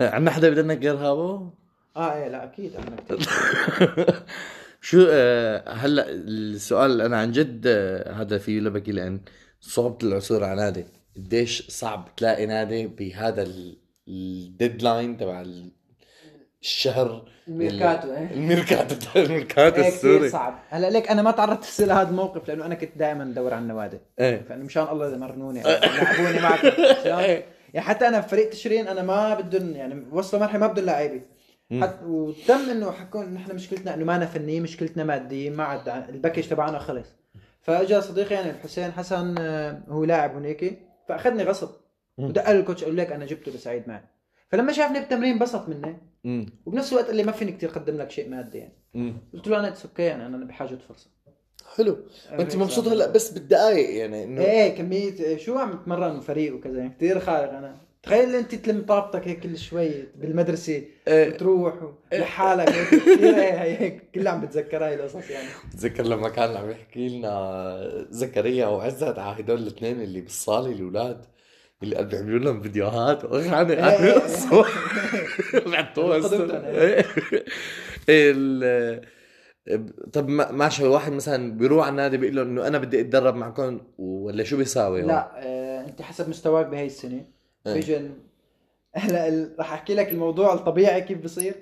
عندنا 0.00 0.30
حدا 0.30 0.50
ب 0.50 0.56
dunk 0.56 0.78
غير 0.84 0.94
هابو؟ 0.96 1.50
آه 1.96 2.14
إيه 2.14 2.28
لا 2.28 2.44
أكيد 2.44 2.72
عندنا 2.76 2.96
كتير. 2.96 3.18
شو 4.80 5.06
آه، 5.10 5.70
هلأ 5.72 6.06
السؤال 6.10 7.00
أنا 7.00 7.16
عن 7.16 7.32
جد 7.32 7.62
آه، 7.66 8.12
هذا 8.12 8.38
فيه 8.38 8.60
لبكي 8.60 8.92
لأن 8.92 9.20
صعوبة 9.60 10.08
العثور 10.08 10.44
على 10.44 10.60
نادي. 10.60 10.84
قديش 11.16 11.66
صعب 11.68 12.08
تلاقي 12.16 12.46
نادي 12.46 12.86
بهذا 12.86 13.42
ال- 13.42 13.76
ال 14.08 14.20
deadline 14.20 15.16
تبع 15.16 15.44
الشهر 16.62 17.24
الميركاتو 17.48 18.12
إيه. 18.12 18.30
الميركاتو 18.30 18.94
الميركاتو 19.20 19.82
إيه 19.82 19.90
كثير 19.90 20.10
السوري. 20.10 20.28
صعب. 20.28 20.58
هلا 20.70 20.90
ليك 20.90 21.10
أنا 21.10 21.22
ما 21.22 21.30
تعرضت 21.30 21.80
لهذا 21.80 22.08
الموقف 22.08 22.48
لأنه 22.48 22.66
أنا 22.66 22.74
كنت 22.74 22.90
دائما 22.96 23.22
أدور 23.22 23.54
على 23.54 23.62
النوادي. 23.62 23.98
إيه. 24.20 24.42
فإنه 24.48 24.64
مشان 24.64 24.82
الله 24.92 25.08
إذا 25.08 25.16
مرنوني 25.16 25.62
لعبوني 25.96 26.40
معكم؟ 26.42 26.68
إيه. 27.06 27.44
يعني 27.74 27.86
حتى 27.86 28.08
أنا 28.08 28.20
بفريق 28.20 28.50
تشرين 28.50 28.88
أنا 28.88 29.02
ما 29.02 29.34
بدهم 29.34 29.76
يعني 29.76 30.06
وصلوا 30.12 30.42
مرحلة 30.42 30.58
ما 30.58 30.66
بدهم. 30.66 31.22
حتى 31.82 32.04
وتم 32.04 32.70
إنه 32.70 32.90
حكون 32.90 33.34
نحن 33.34 33.54
مشكلتنا 33.54 33.94
إنه 33.94 34.04
ما 34.04 34.16
أنا 34.16 34.26
فنيه 34.26 34.60
مشكلتنا 34.60 35.04
مادية 35.04 35.50
ما 35.50 35.64
عاد 35.64 35.88
الباكج 36.08 36.48
تبعنا 36.48 36.78
خلص. 36.78 37.06
فإجا 37.60 38.00
صديقي 38.00 38.34
يعني 38.34 38.50
الحسين 38.50 38.92
حسن 38.92 39.34
آه، 39.38 39.82
هو 39.88 40.04
لاعب 40.04 40.36
هنيك 40.36 40.78
فأخذني 41.08 41.42
غصب. 41.44 41.68
ودق 42.18 42.48
الكوتش 42.48 42.84
قال 42.84 42.96
لك 42.96 43.12
أنا 43.12 43.26
جبته 43.26 43.52
لسعيد 43.52 43.88
معي 43.88 44.00
فلما 44.52 44.72
شافني 44.72 45.00
بالتمرين 45.00 45.32
انبسط 45.32 45.68
مني. 45.68 45.96
مم. 46.24 46.46
وبنفس 46.66 46.92
الوقت 46.92 47.06
قال 47.06 47.16
لي 47.16 47.22
ما 47.22 47.32
فيني 47.32 47.52
كثير 47.52 47.70
اقدم 47.70 47.96
لك 47.96 48.10
شيء 48.10 48.28
مادي 48.28 48.58
يعني. 48.58 48.72
مم. 48.94 49.16
قلت 49.34 49.48
له 49.48 49.58
أنا 49.58 49.68
it's 49.68 49.86
okay 49.86 50.02
يعني 50.02 50.26
أنا 50.26 50.44
بحاجة 50.44 50.78
فرصة. 50.88 51.10
حلو. 51.76 51.98
أنت 52.32 52.56
مبسوط 52.56 52.88
هلأ 52.88 53.06
بس 53.06 53.30
بالدقائق 53.30 53.96
يعني 53.96 54.24
إنه 54.24 54.40
إيه 54.42 54.74
كمية 54.76 55.36
شو 55.36 55.58
عم 55.58 55.78
تمرن 55.84 56.20
فريق 56.20 56.54
وكذا 56.54 56.78
يعني؟ 56.78 56.94
كثير 56.96 57.20
خارق 57.20 57.52
أنا. 57.52 57.76
تخيل 58.02 58.34
إنت 58.34 58.54
تلم 58.54 58.82
طابتك 58.82 59.28
هيك 59.28 59.40
كل 59.40 59.58
شوي 59.58 59.90
بالمدرسة 60.16 60.82
إيه. 61.08 61.28
وتروح 61.28 61.74
لحالك 62.12 62.68
هيك. 62.68 62.88
كثير 63.18 63.34
هيك. 63.38 64.10
كلها 64.14 64.32
عم 64.32 64.40
بتذكر 64.40 64.84
هاي 64.84 64.94
القصص 64.94 65.30
يعني. 65.30 65.48
بتذكر 65.74 66.02
لما 66.02 66.28
كان 66.28 66.56
عم 66.56 66.70
يحكي 66.70 67.08
لنا 67.08 68.06
زكريا 68.10 68.66
وعزت 68.66 69.18
على 69.18 69.40
هدول 69.42 69.58
الاثنين 69.58 70.00
اللي 70.00 70.20
بالصالة 70.20 70.72
الأولاد. 70.72 71.24
اللي 71.82 71.94
قاعد 71.94 72.08
بيعملوا 72.08 72.38
لهم 72.38 72.60
فيديوهات 72.60 73.24
واغاني 73.30 73.72
إيه،. 73.72 74.22
ال 78.08 79.00
طب 80.12 80.28
ما- 80.28 80.52
ماشي 80.52 80.86
واحد 80.86 81.12
مثلا 81.12 81.52
بيروح 81.56 81.84
على 81.86 81.90
النادي 81.90 82.16
بيقول 82.16 82.36
له 82.36 82.42
إنه 82.42 82.66
أنا 82.66 82.78
بدي 82.78 83.00
أتدرب 83.00 83.34
معكم 83.34 83.80
ولا 83.98 84.44
شو 84.44 84.56
بيساوي؟ 84.56 85.02
لا 85.02 85.32
آه، 85.36 85.80
أنت 85.80 86.02
حسب 86.02 86.28
مستواك 86.28 86.66
بهي 86.66 86.86
السنة. 86.86 87.24
بيجن 87.66 88.10
هلا 88.94 89.48
رح 89.60 89.72
أحكي 89.72 89.94
لك 89.94 90.08
الموضوع 90.08 90.54
الطبيعي 90.54 91.00
كيف 91.00 91.18
بصير. 91.18 91.54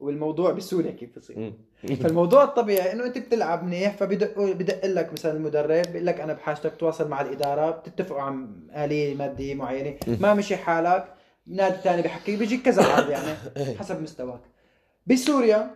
والموضوع 0.00 0.52
بسوريا 0.52 0.90
كيف 0.90 1.18
بصير. 1.18 1.52
فالموضوع 2.02 2.44
الطبيعي 2.44 2.92
إنه 2.92 3.04
أنت 3.04 3.18
بتلعب 3.18 3.64
منيح 3.64 3.96
فبدق 3.96 4.40
بدق 4.40 4.86
لك 4.86 5.12
مثلا 5.12 5.32
المدرب 5.32 5.82
بيقول 5.92 6.06
لك 6.06 6.20
أنا 6.20 6.32
بحاجتك 6.32 6.72
تواصل 6.78 7.08
مع 7.08 7.20
الإدارة 7.20 7.70
بتتفقوا 7.70 8.20
عن 8.20 8.66
آلية 8.76 9.14
مادية 9.14 9.54
معينة 9.54 9.96
ما 10.20 10.34
مشي 10.34 10.56
حالك 10.56 11.04
نادي 11.46 11.76
ثاني 11.76 12.02
بحكي 12.02 12.36
بيجيك 12.36 12.62
كذا 12.62 12.82
عرض 12.84 13.10
يعني 13.10 13.36
حسب 13.78 14.02
مستواك 14.02 14.40
بسوريا. 15.06 15.70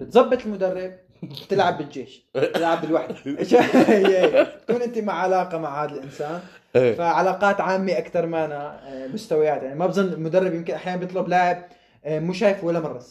بتظبط 0.00 0.44
المدرب 0.46 0.92
بتلعب 1.22 1.78
بالجيش 1.78 2.26
بتلعب 2.34 2.80
بالوحدة. 2.80 3.14
تكون 4.66 4.82
أنت 4.82 4.98
مع 4.98 5.12
علاقة 5.12 5.58
مع 5.58 5.84
هذا 5.84 5.94
الإنسان 5.94 6.40
إيه. 6.76 6.94
فعلاقات 6.94 7.60
عامة 7.60 7.98
أكثر 7.98 8.26
ما 8.26 8.44
أنا 8.44 8.80
آه، 8.88 9.06
مستويات 9.06 9.62
يعني 9.62 9.78
ما 9.78 9.86
بظن 9.86 10.12
المدرب 10.12 10.54
يمكن 10.54 10.74
أحيانا 10.74 11.00
بيطلب 11.00 11.28
لاعب 11.28 11.64
مو 12.06 12.32
شايفه 12.32 12.66
ولا 12.66 12.80
مرة 12.80 13.02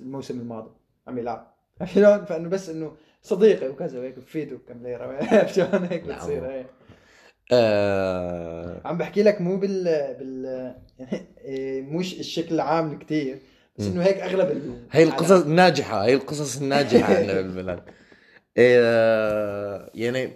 الموسم 0.00 0.40
الماضي. 0.40 0.70
عم 1.06 1.18
يلعب. 1.18 1.54
عرفت 1.80 1.94
شلون؟ 1.94 2.24
فإنه 2.24 2.48
بس 2.48 2.68
إنه 2.70 2.92
صديقي 3.22 3.68
وكذا 3.68 3.98
وهيك 3.98 4.16
بفيده 4.18 4.58
كم 4.68 4.82
ليرة. 4.82 5.04
عرفت 5.32 5.54
شلون 5.54 5.84
هيك 5.84 6.06
نعم. 6.06 6.16
بتصير 6.18 6.46
هيك. 6.50 6.66
آه، 7.52 8.80
عم 8.84 8.98
بحكي 8.98 9.22
لك 9.22 9.40
مو 9.40 9.56
بال 9.56 9.84
بال 10.18 10.44
يعني 10.98 11.80
مش 11.98 12.20
الشكل 12.20 12.54
العام 12.54 12.98
كتير 12.98 13.38
بس 13.78 13.86
إنه 13.86 14.02
هيك 14.02 14.16
أغلب 14.16 14.50
ال- 14.50 14.86
هي 14.90 15.02
القصص 15.02 15.42
الناجحة 15.44 16.04
هي 16.04 16.14
القصص 16.14 16.60
الناجحة 16.60 17.14
عندنا 17.16 17.40
بالبلد 17.40 17.80
آه، 18.56 19.90
يعني 19.94 20.30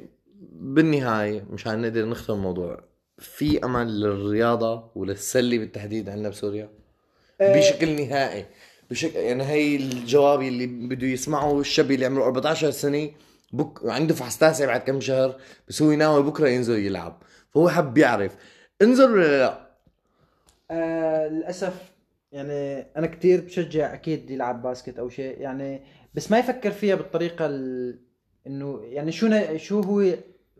بالنهاية 0.52 1.44
مشان 1.50 1.82
نقدر 1.82 2.04
نختم 2.08 2.34
الموضوع 2.34 2.80
في 3.18 3.64
أمل 3.64 4.00
للرياضة 4.00 4.90
وللسلة 4.94 5.58
بالتحديد 5.58 6.08
عندنا 6.08 6.28
بسوريا؟ 6.28 6.64
آه، 6.64 6.70
بشكل 7.40 7.96
نهائي. 7.96 8.46
بشكل 8.90 9.18
يعني 9.18 9.44
هي 9.44 9.76
الجواب 9.76 10.42
اللي 10.42 10.66
بده 10.66 11.06
يسمعه 11.06 11.60
الشاب 11.60 11.90
اللي 11.90 12.06
عمره 12.06 12.24
14 12.24 12.70
سنة 12.70 13.10
بك 13.52 13.78
عنده 13.84 14.14
فحص 14.14 14.38
تاسع 14.38 14.66
بعد 14.66 14.80
كم 14.80 15.00
شهر 15.00 15.36
بس 15.68 15.82
هو 15.82 15.92
ناوي 15.92 16.22
بكرة 16.22 16.48
ينزل 16.48 16.78
يلعب. 16.78 17.22
فهو 17.50 17.68
حب 17.68 17.98
يعرف. 17.98 18.36
انزل 18.82 19.10
ولا 19.12 19.38
لا؟ 19.38 19.66
آه 20.70 21.28
للأسف 21.28 21.92
يعني 22.32 22.86
أنا 22.96 23.06
كتير 23.06 23.40
بشجع 23.40 23.94
أكيد 23.94 24.30
يلعب 24.30 24.62
باسكت 24.62 24.98
أو 24.98 25.08
شيء 25.08 25.40
يعني 25.40 25.82
بس 26.14 26.30
ما 26.30 26.38
يفكر 26.38 26.70
فيها 26.70 26.94
بالطريقة 26.94 27.46
ال... 27.46 27.98
إنه 28.46 28.80
يعني 28.84 29.12
شو 29.12 29.26
ن... 29.26 29.58
شو 29.58 29.80
هو 29.80 30.14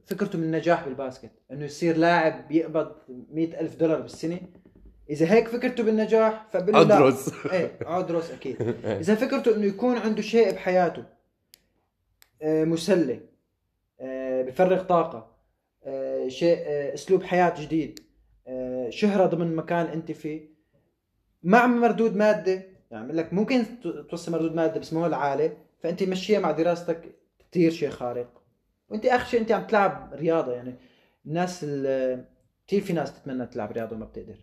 فكرته 0.07 0.39
من 0.39 0.45
النجاح 0.45 0.85
بالباسكت؟ 0.85 1.31
إنه 1.53 1.65
يصير 1.65 1.97
لاعب 1.97 2.51
يقبض 2.53 2.93
مئة 3.09 3.61
ألف 3.61 3.77
دولار 3.77 4.01
بالسنة؟ 4.01 4.41
إذا 5.11 5.33
هيك 5.33 5.49
فكرته 5.49 5.83
بالنجاح 5.83 6.47
فبقول 6.53 6.89
له 6.89 6.97
ادرس 7.09 7.33
إيه 7.53 7.79
ادرس 7.83 8.31
أكيد. 8.31 8.63
إذا 8.85 9.15
فكرته 9.15 9.57
إنه 9.57 9.65
يكون 9.67 9.97
عنده 9.99 10.23
شيء 10.23 10.53
بحياته 10.53 11.05
آه، 12.43 12.65
مسلي 12.65 13.21
آه، 14.01 14.43
بفرغ 14.43 14.83
طاقة 14.83 15.37
آه، 15.85 16.29
شيء 16.29 16.59
أسلوب 16.95 17.23
حياة 17.23 17.55
جديد 17.63 18.01
شهرة 18.89 19.27
ضمن 19.27 19.57
مكان 19.57 19.87
أنت 19.87 20.13
فيه 20.13 20.49
مع 21.43 21.67
مردود 21.67 22.17
مادة 22.17 22.63
يعني 22.91 23.13
لك 23.13 23.33
ممكن 23.33 23.65
توصل 24.11 24.33
مردود 24.33 24.55
مادة 24.55 24.81
بس 24.81 24.93
ما 24.93 25.01
هو 25.01 25.07
العالي 25.07 25.57
فأنت 25.83 26.03
مشيها 26.03 26.41
مع 26.41 26.51
دراستك 26.51 27.03
كثير 27.51 27.71
شيء 27.71 27.91
خارق. 27.91 28.43
وأنت 28.89 29.07
آخر 29.07 29.25
شيء 29.31 29.41
أنت 29.41 29.53
عم 29.53 29.67
تلعب 29.67 30.11
رياضة 30.15 30.53
يعني 30.53 30.75
الناس 31.27 31.61
ال- 31.65 32.25
كثير 32.67 32.81
في 32.81 32.93
ناس 32.93 33.21
تتمنى 33.23 33.47
تلعب 33.47 33.73
رياضة 33.73 33.97
وما 33.97 34.05
بتقدر. 34.05 34.37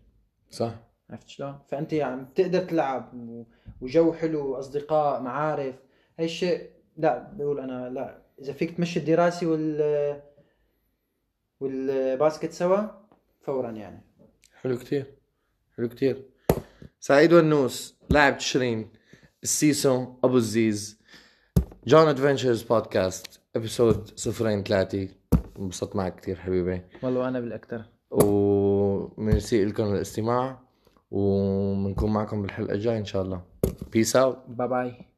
صح. 0.54 0.74
عرفت 1.10 1.28
شلون؟ 1.30 1.60
فأنت 1.70 1.94
عم 1.94 2.26
تقدر 2.36 2.60
تلعب 2.60 3.14
و- 3.14 3.44
وجو 3.82 4.14
حلو 4.14 4.56
أصدقاء 4.56 5.22
معارف. 5.22 5.76
هاي 6.20 6.26
الشيء 6.26 6.70
لا 6.98 7.32
بقول 7.34 7.60
أنا 7.60 7.90
لا. 7.90 8.22
إذا 8.42 8.54
فيك 8.54 8.78
تمشي 8.78 9.00
الدراسي 9.00 9.46
وال 9.46 10.22
وال 11.60 11.83
basket 11.83 12.52
سوا 12.52 12.82
فورا 13.42 13.72
يعني. 13.72 14.02
حلو 14.62 14.78
كتير. 14.78 15.06
حلو 15.78 15.90
كتير. 15.90 16.26
سعيد 17.00 17.34
ونوس 17.34 17.98
لاعب 18.10 18.38
تشرين. 18.38 18.90
السيسو 19.44 20.14
أبو 20.24 20.38
الزيز. 20.38 21.00
John 21.88 22.08
Adventures 22.08 22.64
podcast 22.64 23.42
episode 23.56 24.08
صفرين 24.16 24.64
ثلاثة. 24.64 25.08
انبسطت 25.60 25.96
معك 25.96 26.16
كتير 26.16 26.36
حبيبي. 26.36 26.82
والله 27.04 27.28
أنا 27.28 27.40
بالأكثر. 27.40 27.86
وميرسي 29.18 29.66
لكم 29.66 29.84
الاستماع 29.84 30.60
وبنكون 31.12 32.14
معكم 32.14 32.42
بالحلقة 32.42 32.74
الجاية 32.74 32.98
إن 32.98 33.06
شاء 33.06 33.22
الله. 33.22 33.42
peace 33.92 34.16
out 34.16 34.38
bye 34.48 34.68
bye 34.68 35.13